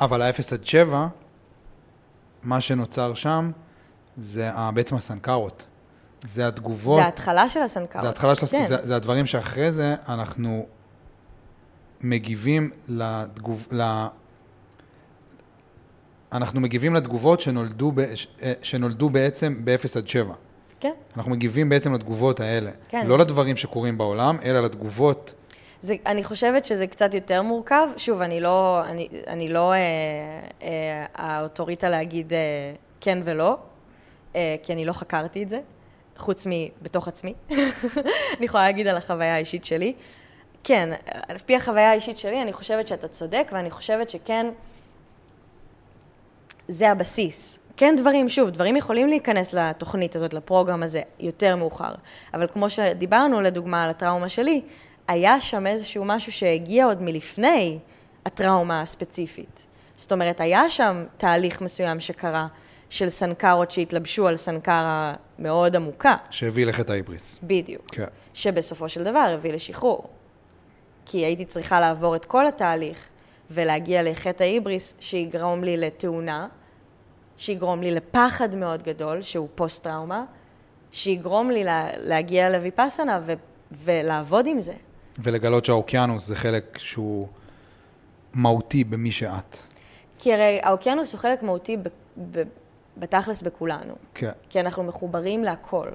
[0.00, 1.08] אבל ה-0 עד 7,
[2.42, 3.50] מה שנוצר שם,
[4.16, 5.66] זה בעצם הסנקרות.
[6.26, 6.98] זה התגובות.
[6.98, 8.02] זה ההתחלה של הסנקרות.
[8.02, 8.66] זה ההתחלה של כן.
[8.66, 10.66] זה, זה הדברים שאחרי זה אנחנו
[12.00, 13.66] מגיבים לתגוב...
[13.72, 14.06] ל...
[16.32, 18.00] אנחנו מגיבים לתגובות שנולדו, ב...
[18.62, 20.34] שנולדו בעצם ב-0 עד 7.
[20.82, 20.92] כן.
[21.16, 22.70] אנחנו מגיבים בעצם לתגובות האלה.
[22.88, 23.06] כן.
[23.06, 25.34] לא לדברים שקורים בעולם, אלא לתגובות.
[25.80, 27.88] זה, אני חושבת שזה קצת יותר מורכב.
[27.96, 29.78] שוב, אני לא, אני, אני לא אה,
[30.62, 32.38] אה, האוטוריטה להגיד אה,
[33.00, 33.56] כן ולא,
[34.36, 35.60] אה, כי אני לא חקרתי את זה,
[36.16, 37.34] חוץ מבתוך עצמי.
[38.38, 39.94] אני יכולה להגיד על החוויה האישית שלי.
[40.64, 40.90] כן,
[41.28, 44.46] על פי החוויה האישית שלי, אני חושבת שאתה צודק, ואני חושבת שכן,
[46.68, 47.58] זה הבסיס.
[47.76, 51.94] כן דברים, שוב, דברים יכולים להיכנס לתוכנית הזאת, לפרוגרם הזה, יותר מאוחר.
[52.34, 54.60] אבל כמו שדיברנו, לדוגמה, על הטראומה שלי,
[55.08, 57.78] היה שם איזשהו משהו שהגיע עוד מלפני
[58.26, 59.66] הטראומה הספציפית.
[59.96, 62.46] זאת אומרת, היה שם תהליך מסוים שקרה,
[62.92, 66.16] של סנקרות שהתלבשו על סנקרה מאוד עמוקה.
[66.30, 67.38] שהביא לחטא ההיבריס.
[67.42, 67.86] בדיוק.
[67.92, 68.04] כן.
[68.34, 70.04] שבסופו של דבר הביא לשחרור.
[71.06, 73.08] כי הייתי צריכה לעבור את כל התהליך
[73.50, 76.48] ולהגיע לחטא ההיבריס שיגרום לי לתאונה,
[77.36, 80.24] שיגרום לי לפחד מאוד גדול, שהוא פוסט-טראומה,
[80.92, 83.32] שיגרום לי לה, להגיע לויפאסנה ו,
[83.72, 84.74] ולעבוד עם זה.
[85.18, 87.28] ולגלות שהאוקיינוס זה חלק שהוא
[88.34, 89.56] מהותי במי שאת.
[90.18, 91.88] כי הרי האוקיינוס הוא חלק מהותי ב,
[92.30, 92.42] ב,
[92.96, 93.94] בתכלס בכולנו.
[94.14, 94.30] כן.
[94.48, 95.88] כי אנחנו מחוברים להכל.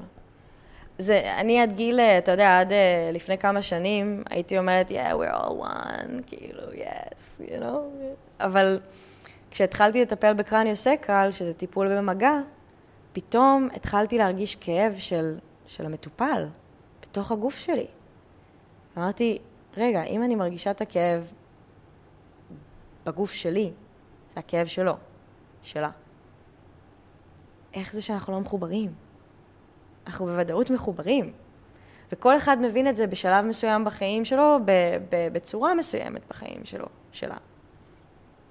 [1.00, 2.74] זה, אני עד גיל, אתה יודע, עד uh,
[3.14, 8.06] לפני כמה שנים, הייתי אומרת, yeah, we're all one, כאילו, yes, you know,
[8.40, 8.80] אבל
[9.52, 12.34] כשהתחלתי לטפל בקרניוסקרל, שזה טיפול במגע,
[13.14, 16.46] פתאום התחלתי להרגיש כאב של, של המטופל
[17.02, 17.88] בתוך הגוף שלי.
[18.98, 19.38] אמרתי,
[19.78, 21.32] רגע, אם אני מרגישה את הכאב
[23.06, 23.72] בגוף שלי,
[24.34, 24.94] זה הכאב שלו,
[25.64, 25.90] שלה.
[27.74, 28.94] איך זה שאנחנו לא מחוברים?
[30.08, 31.34] אנחנו בוודאות מחוברים.
[32.12, 34.58] וכל אחד מבין את זה בשלב מסוים בחיים שלו,
[35.34, 37.38] בצורה מסוימת בחיים שלו, שלה.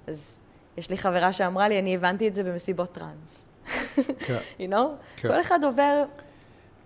[0.06, 0.40] אז
[0.76, 3.44] יש לי חברה שאמרה לי, אני הבנתי את זה במסיבות טראנס.
[4.18, 4.38] כן.
[4.60, 4.74] you know?
[5.16, 5.28] כן.
[5.28, 6.04] כל אחד עובר...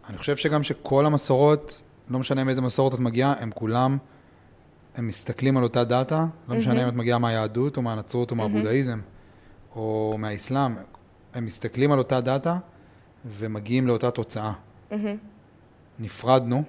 [0.09, 3.99] אני חושב שגם שכל המסורות, לא משנה מאיזה מסורת את מגיעה, הם כולם,
[4.97, 9.01] הם מסתכלים על אותה דאטה, לא משנה אם את מגיעה מהיהדות או מהנצרות או מהבודהיזם
[9.77, 10.75] או מהאסלאם,
[11.35, 12.59] הם מסתכלים על אותה דאטה
[13.27, 14.53] ומגיעים לאותה תוצאה.
[15.99, 16.63] נפרדנו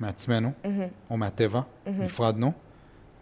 [0.00, 0.50] מעצמנו,
[1.10, 2.52] או מהטבע, נפרדנו,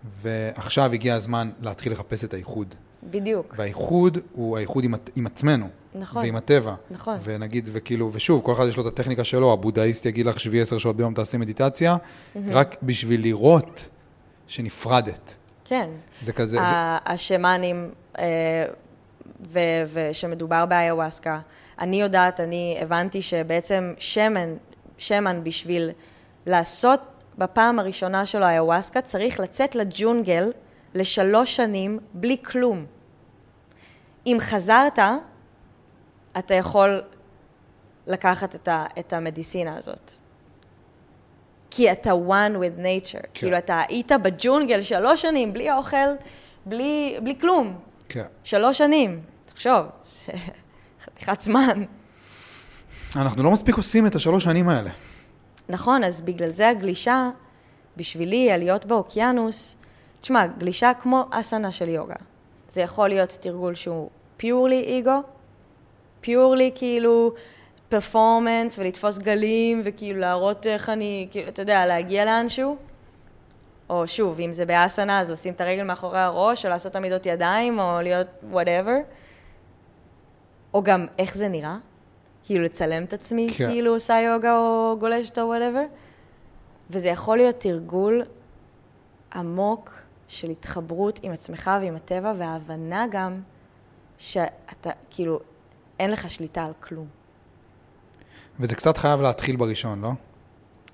[0.05, 2.74] ועכשיו הגיע הזמן להתחיל לחפש את האיחוד.
[3.11, 3.55] בדיוק.
[3.59, 5.69] והאיחוד הוא האיחוד עם, עם עצמנו.
[5.95, 6.23] נכון.
[6.23, 6.74] ועם הטבע.
[6.91, 7.19] נכון.
[7.24, 10.78] ונגיד, וכאילו, ושוב, כל אחד יש לו את הטכניקה שלו, הבודהיסט יגיד לך שבי עשר
[10.78, 11.97] שעות ביום תעשי מדיטציה,
[12.49, 13.89] רק בשביל לראות
[14.47, 15.37] שנפרדת.
[15.65, 15.91] כן.
[16.23, 16.59] זה כזה...
[17.07, 18.24] השמאנים, אה,
[19.49, 19.61] ו-
[19.93, 21.41] ושמדובר באיוואסקה,
[21.78, 24.55] אני יודעת, אני הבנתי שבעצם שמן,
[24.99, 25.91] שמן בשביל
[26.47, 27.01] לעשות
[27.39, 30.53] בפעם הראשונה שלו איוואסקה, צריך לצאת לג'ונגל
[30.95, 32.87] לשלוש שנים בלי כלום.
[34.27, 34.98] אם חזרת,
[36.39, 37.03] אתה יכול
[38.07, 40.12] לקחת את, ה, את המדיסינה הזאת.
[41.70, 43.23] כי אתה one with nature.
[43.23, 43.28] כן.
[43.35, 45.97] כאילו, אתה היית בג'ונגל שלוש שנים, בלי אוכל,
[46.66, 47.78] בלי, בלי כלום.
[48.09, 48.24] כן.
[48.44, 49.20] שלוש שנים.
[49.44, 50.32] תחשוב, זה
[51.05, 51.85] חתיכת זמן.
[53.16, 54.90] אנחנו לא מספיק עושים את השלוש שנים האלה.
[55.69, 57.31] נכון, אז בגלל זה הגלישה,
[57.97, 59.77] בשבילי, עליות באוקיינוס,
[60.20, 62.15] תשמע, גלישה כמו אסנה של יוגה.
[62.69, 65.22] זה יכול להיות תרגול שהוא פיורלי אגו,
[66.20, 67.32] פיורלי כאילו
[67.89, 72.76] performance ולתפוס גלים וכאילו להראות איך אני, כאילו, אתה יודע, להגיע לאנשהו.
[73.90, 77.78] או שוב, אם זה באסנה, אז לשים את הרגל מאחורי הראש, או לעשות עמידות ידיים,
[77.78, 78.97] או להיות whatever.
[80.74, 81.76] או גם איך זה נראה.
[82.44, 83.66] כאילו לצלם את עצמי, כן.
[83.68, 85.85] כאילו עושה יוגה או גולשת או whatever.
[86.90, 88.22] וזה יכול להיות תרגול
[89.34, 89.90] עמוק
[90.28, 93.40] של התחברות עם עצמך ועם הטבע, וההבנה גם
[94.18, 95.40] שאתה, כאילו,
[95.98, 97.06] אין לך שליטה על כלום.
[98.60, 100.10] וזה קצת חייב להתחיל בראשון, לא?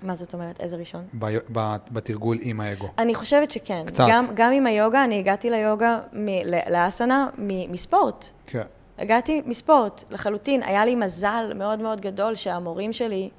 [0.02, 0.60] מה זאת אומרת?
[0.60, 1.04] איזה ראשון?
[1.18, 2.88] ב- ב- בתרגול עם האגו.
[2.98, 3.82] אני חושבת שכן.
[3.86, 4.04] קצת.
[4.10, 8.26] גם, גם עם היוגה, אני הגעתי ליוגה, מ- לאסנה, מ- מספורט.
[8.46, 8.62] כן.
[8.98, 10.62] הגעתי מספורט, לחלוטין.
[10.62, 13.30] היה לי מזל מאוד מאוד גדול שהמורים שלי,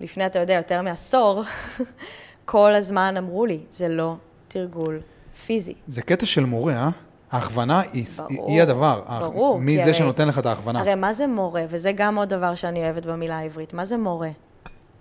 [0.00, 1.42] לפני, אתה יודע, יותר מעשור,
[2.44, 4.16] כל הזמן אמרו לי, זה לא
[4.48, 5.00] תרגול
[5.46, 5.74] פיזי.
[5.88, 6.90] זה קטע של מורה, אה?
[7.30, 8.04] ההכוונה היא,
[8.36, 9.02] ברור, היא הדבר.
[9.20, 10.80] ברור, מי זה הרי- שנותן לך את ההכוונה?
[10.80, 11.64] הרי מה זה מורה?
[11.68, 13.74] וזה גם עוד דבר שאני אוהבת במילה העברית.
[13.74, 14.30] מה זה מורה?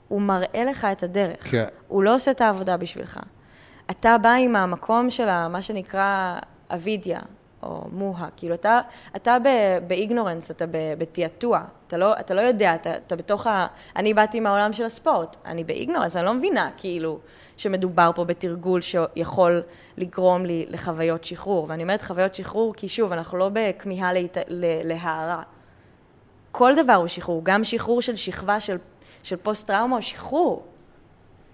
[0.08, 1.52] הוא מראה לך את הדרך.
[1.52, 1.66] כן.
[1.88, 3.20] הוא לא עושה את העבודה בשבילך.
[3.92, 6.40] אתה בא עם המקום של מה שנקרא
[6.74, 7.20] אבידיה,
[7.64, 8.28] או מוהה.
[8.38, 8.80] כאילו, אתה,
[9.16, 9.38] אתה
[9.88, 10.66] באיגנורנס, אתה
[10.98, 11.60] בתעתוע.
[11.88, 13.68] אתה לא, אתה לא יודע, אתה, אתה בתוך ה...
[13.96, 17.20] אני באתי מהעולם של הספורט, אני באיגנורנס, אני לא מבינה, כאילו,
[17.58, 19.62] שמדובר פה בתרגול שיכול
[19.98, 21.66] לגרום לי לחוויות שחרור.
[21.70, 24.38] ואני אומרת חוויות שחרור כי שוב, אנחנו לא בכמיהה להת...
[24.48, 25.44] ל- להערה.
[26.52, 28.78] כל דבר הוא שחרור, גם שחרור של שכבה של,
[29.24, 30.64] של פוסט-טראומה הוא שחרור.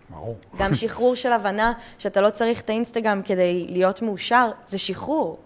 [0.10, 0.36] ברור.
[0.58, 5.38] גם שחרור של הבנה שאתה לא צריך את האינסטגרם כדי להיות מאושר, זה שחרור.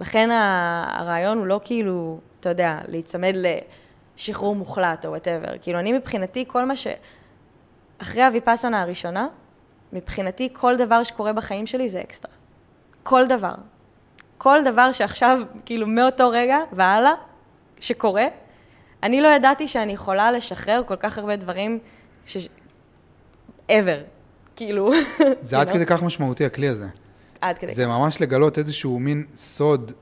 [0.00, 3.34] לכן הרעיון הוא לא כאילו, אתה יודע, להיצמד
[4.16, 5.58] לשחרור מוחלט או whatever.
[5.62, 6.86] כאילו, אני מבחינתי, כל מה ש...
[7.98, 9.28] אחרי הוויפאסנה הראשונה,
[9.92, 12.32] מבחינתי כל דבר שקורה בחיים שלי זה אקסטרה.
[13.02, 13.54] כל דבר.
[14.38, 17.12] כל דבר שעכשיו, כאילו, מאותו רגע והלאה,
[17.80, 18.24] שקורה,
[19.02, 21.78] אני לא ידעתי שאני יכולה לשחרר כל כך הרבה דברים
[22.26, 22.48] ש...
[23.68, 24.00] ever.
[24.56, 24.90] כאילו...
[25.40, 25.70] זה עד?
[25.70, 26.86] כדי כך משמעותי, הכלי הזה.
[27.40, 27.74] עד כדי.
[27.74, 29.92] זה ממש לגלות איזשהו מין סוד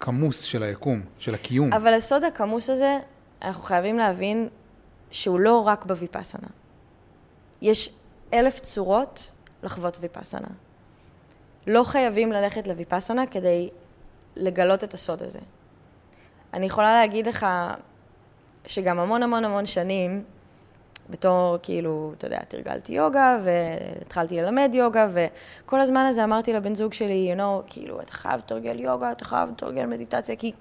[0.00, 1.72] כמוס של היקום, של הקיום.
[1.72, 2.98] אבל הסוד הכמוס הזה,
[3.42, 4.48] אנחנו חייבים להבין
[5.10, 6.48] שהוא לא רק בוויפאסנה.
[7.62, 7.90] יש
[8.32, 10.48] אלף צורות לחוות ויפאסנה.
[11.66, 13.70] לא חייבים ללכת לויפאסנה כדי
[14.36, 15.38] לגלות את הסוד הזה.
[16.54, 17.46] אני יכולה להגיד לך
[18.66, 20.24] שגם המון המון המון שנים,
[21.10, 26.92] בתור, כאילו, אתה יודע, תרגלתי יוגה, והתחלתי ללמד יוגה, וכל הזמן הזה אמרתי לבן זוג
[26.92, 30.52] שלי, you know, כאילו, אתה חייב לתרגל יוגה, אתה חייב לתרגל מדיטציה, כי,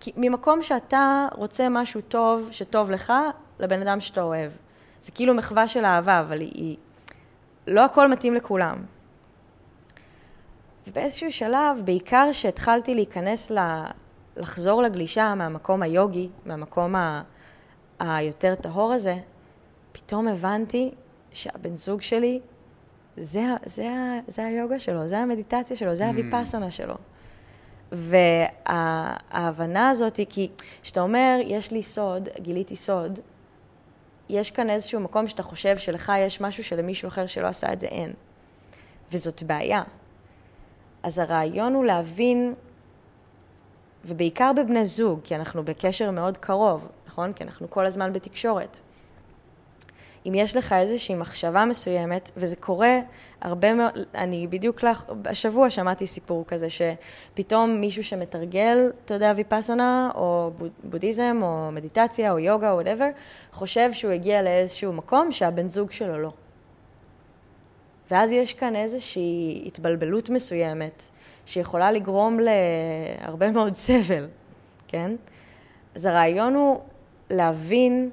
[0.00, 3.12] כי ממקום שאתה רוצה משהו טוב, שטוב לך,
[3.60, 4.50] לבן אדם שאתה אוהב.
[5.02, 6.52] זה כאילו מחווה של אהבה, אבל היא...
[6.54, 6.76] היא
[7.74, 8.76] לא הכל מתאים לכולם.
[10.88, 13.58] ובאיזשהו שלב, בעיקר שהתחלתי להיכנס ל...
[14.36, 17.22] לחזור לגלישה מהמקום היוגי, מהמקום ה...
[18.00, 19.16] היותר טהור הזה,
[19.98, 20.90] פתאום הבנתי
[21.32, 22.40] שהבן זוג שלי,
[23.16, 26.94] זה, זה, ה- זה היוגה שלו, זה המדיטציה שלו, זה הוויפאסנה שלו.
[27.92, 30.48] וההבנה הזאת היא כי
[30.82, 33.20] כשאתה אומר, יש לי סוד, גיליתי סוד,
[34.28, 37.86] יש כאן איזשהו מקום שאתה חושב שלך יש משהו שלמישהו אחר שלא עשה את זה
[37.86, 38.12] אין.
[39.12, 39.82] וזאת בעיה.
[41.02, 42.54] אז הרעיון הוא להבין,
[44.04, 47.32] ובעיקר בבני זוג, כי אנחנו בקשר מאוד קרוב, נכון?
[47.32, 48.80] כי אנחנו כל הזמן בתקשורת.
[50.28, 52.98] אם יש לך איזושהי מחשבה מסוימת, וזה קורה
[53.40, 60.10] הרבה מאוד, אני בדיוק לך, השבוע שמעתי סיפור כזה, שפתאום מישהו שמתרגל, אתה יודע, ויפאסנה,
[60.14, 63.08] או בוד- בודהיזם, או מדיטציה, או יוגה, או whatever,
[63.52, 66.30] חושב שהוא הגיע לאיזשהו מקום שהבן זוג שלו לא.
[68.10, 71.02] ואז יש כאן איזושהי התבלבלות מסוימת,
[71.46, 74.26] שיכולה לגרום להרבה מאוד סבל,
[74.88, 75.12] כן?
[75.94, 76.80] אז הרעיון הוא
[77.30, 78.10] להבין,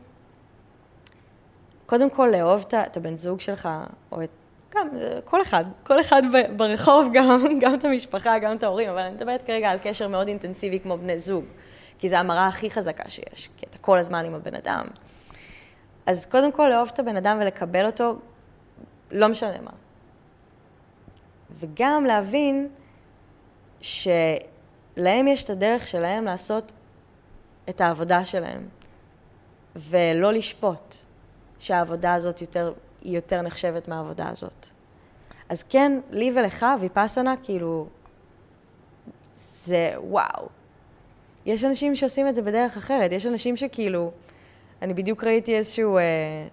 [1.85, 3.69] קודם כל לאהוב את הבן זוג שלך,
[4.11, 4.29] או את...
[4.75, 4.87] גם,
[5.25, 6.21] כל אחד, כל אחד
[6.55, 10.27] ברחוב, גם, גם את המשפחה, גם את ההורים, אבל אני מדברת כרגע על קשר מאוד
[10.27, 11.45] אינטנסיבי כמו בני זוג,
[11.99, 14.85] כי זו המראה הכי חזקה שיש, כי אתה כל הזמן עם הבן אדם.
[16.05, 18.15] אז קודם כל לאהוב את הבן אדם ולקבל אותו,
[19.11, 19.71] לא משנה מה.
[21.59, 22.67] וגם להבין
[24.97, 26.71] להם יש את הדרך שלהם לעשות
[27.69, 28.67] את העבודה שלהם,
[29.75, 30.95] ולא לשפוט
[31.59, 34.69] שהעבודה הזאת יותר, היא יותר נחשבת מהעבודה הזאת.
[35.49, 37.87] אז כן, לי ולך, ויפאסנה, כאילו,
[39.35, 40.47] זה וואו.
[41.45, 44.11] יש אנשים שעושים את זה בדרך אחרת, יש אנשים שכאילו,
[44.81, 46.03] אני בדיוק ראיתי איזשהו אה,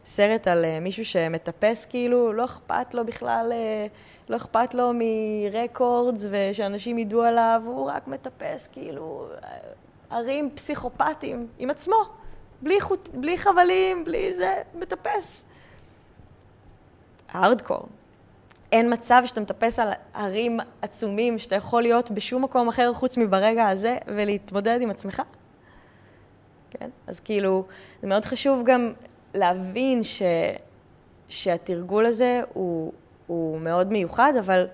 [0.04, 3.86] סרט על אה, מישהו שמטפס כאילו, לא אכפת לו בכלל, אה,
[4.28, 9.48] לא אכפת לו מרקורדס ושאנשים ידעו עליו, הוא רק מטפס כאילו, אה,
[10.10, 11.96] ערים פסיכופטיים עם עצמו,
[12.62, 15.44] בלי, חוט, בלי חבלים, בלי זה, מטפס.
[17.28, 17.86] הארדקור.
[18.72, 23.68] אין מצב שאתה מטפס על הרים עצומים, שאתה יכול להיות בשום מקום אחר חוץ מברגע
[23.68, 25.22] הזה ולהתמודד עם עצמך.
[26.70, 26.90] כן?
[27.06, 27.64] אז כאילו,
[28.02, 28.92] זה מאוד חשוב גם
[29.34, 30.22] להבין ש,
[31.28, 32.92] שהתרגול הזה הוא,
[33.26, 34.66] הוא מאוד מיוחד, אבל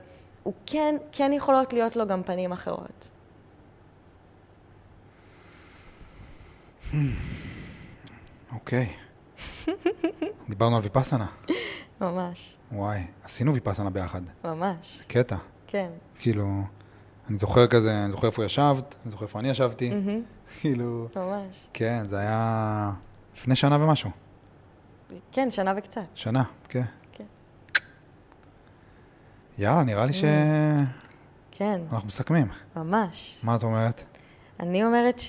[0.42, 3.10] הוא כן, כן יכולות להיות לו גם פנים אחרות.
[8.52, 8.92] אוקיי.
[10.48, 11.26] דיברנו על ויפאסנה.
[12.00, 12.56] ממש.
[12.72, 14.22] וואי, עשינו ויפאסנה ביחד.
[14.44, 15.02] ממש.
[15.06, 15.36] קטע.
[15.66, 15.90] כן.
[16.18, 16.62] כאילו,
[17.30, 19.92] אני זוכר כזה, אני זוכר איפה ישבת, אני זוכר איפה אני ישבתי.
[20.60, 21.66] כאילו, ממש.
[21.72, 22.92] כן, זה היה
[23.36, 24.10] לפני שנה ומשהו.
[25.32, 26.00] כן, שנה וקצת.
[26.14, 26.82] שנה, כן.
[27.12, 27.24] כן.
[29.58, 30.88] יאללה, נראה לי שאנחנו
[31.50, 32.48] כן, מסכמים.
[32.76, 33.40] ממש.
[33.42, 34.04] מה את אומרת?
[34.60, 35.20] אני אומרת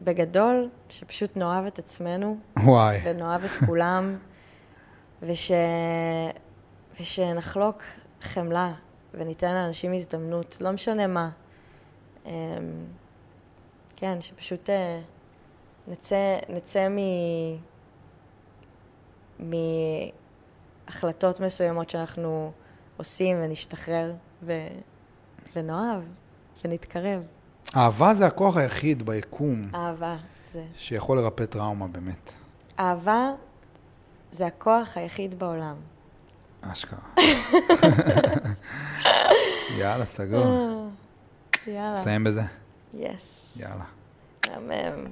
[0.00, 4.18] שבגדול, שפשוט נאהב את עצמנו, וואי, ונאהב את כולם,
[5.22, 5.52] וש...
[7.00, 7.82] ושנחלוק
[8.20, 8.72] חמלה,
[9.14, 11.30] וניתן לאנשים הזדמנות, לא משנה מה.
[12.26, 12.30] אמ,
[13.96, 15.00] כן, שפשוט אה,
[15.88, 16.98] נצא, נצא מ...
[20.86, 22.52] מהחלטות מסוימות שאנחנו
[22.96, 24.12] עושים ונשתחרר
[24.42, 24.52] ו...
[25.56, 26.02] ונאהב
[26.64, 27.22] ונתקרב.
[27.76, 30.16] אהבה זה הכוח היחיד ביקום אהבה
[30.52, 30.64] זה.
[30.76, 32.32] שיכול לרפא טראומה, באמת.
[32.78, 33.30] אהבה
[34.32, 35.76] זה הכוח היחיד בעולם.
[36.62, 36.98] אשכרה.
[39.78, 40.90] יאללה, סגור.
[41.66, 41.92] יאללה.
[41.92, 42.42] נסיים בזה.
[42.94, 43.58] יס.
[43.60, 43.84] יאללה.
[44.68, 45.06] מהמם.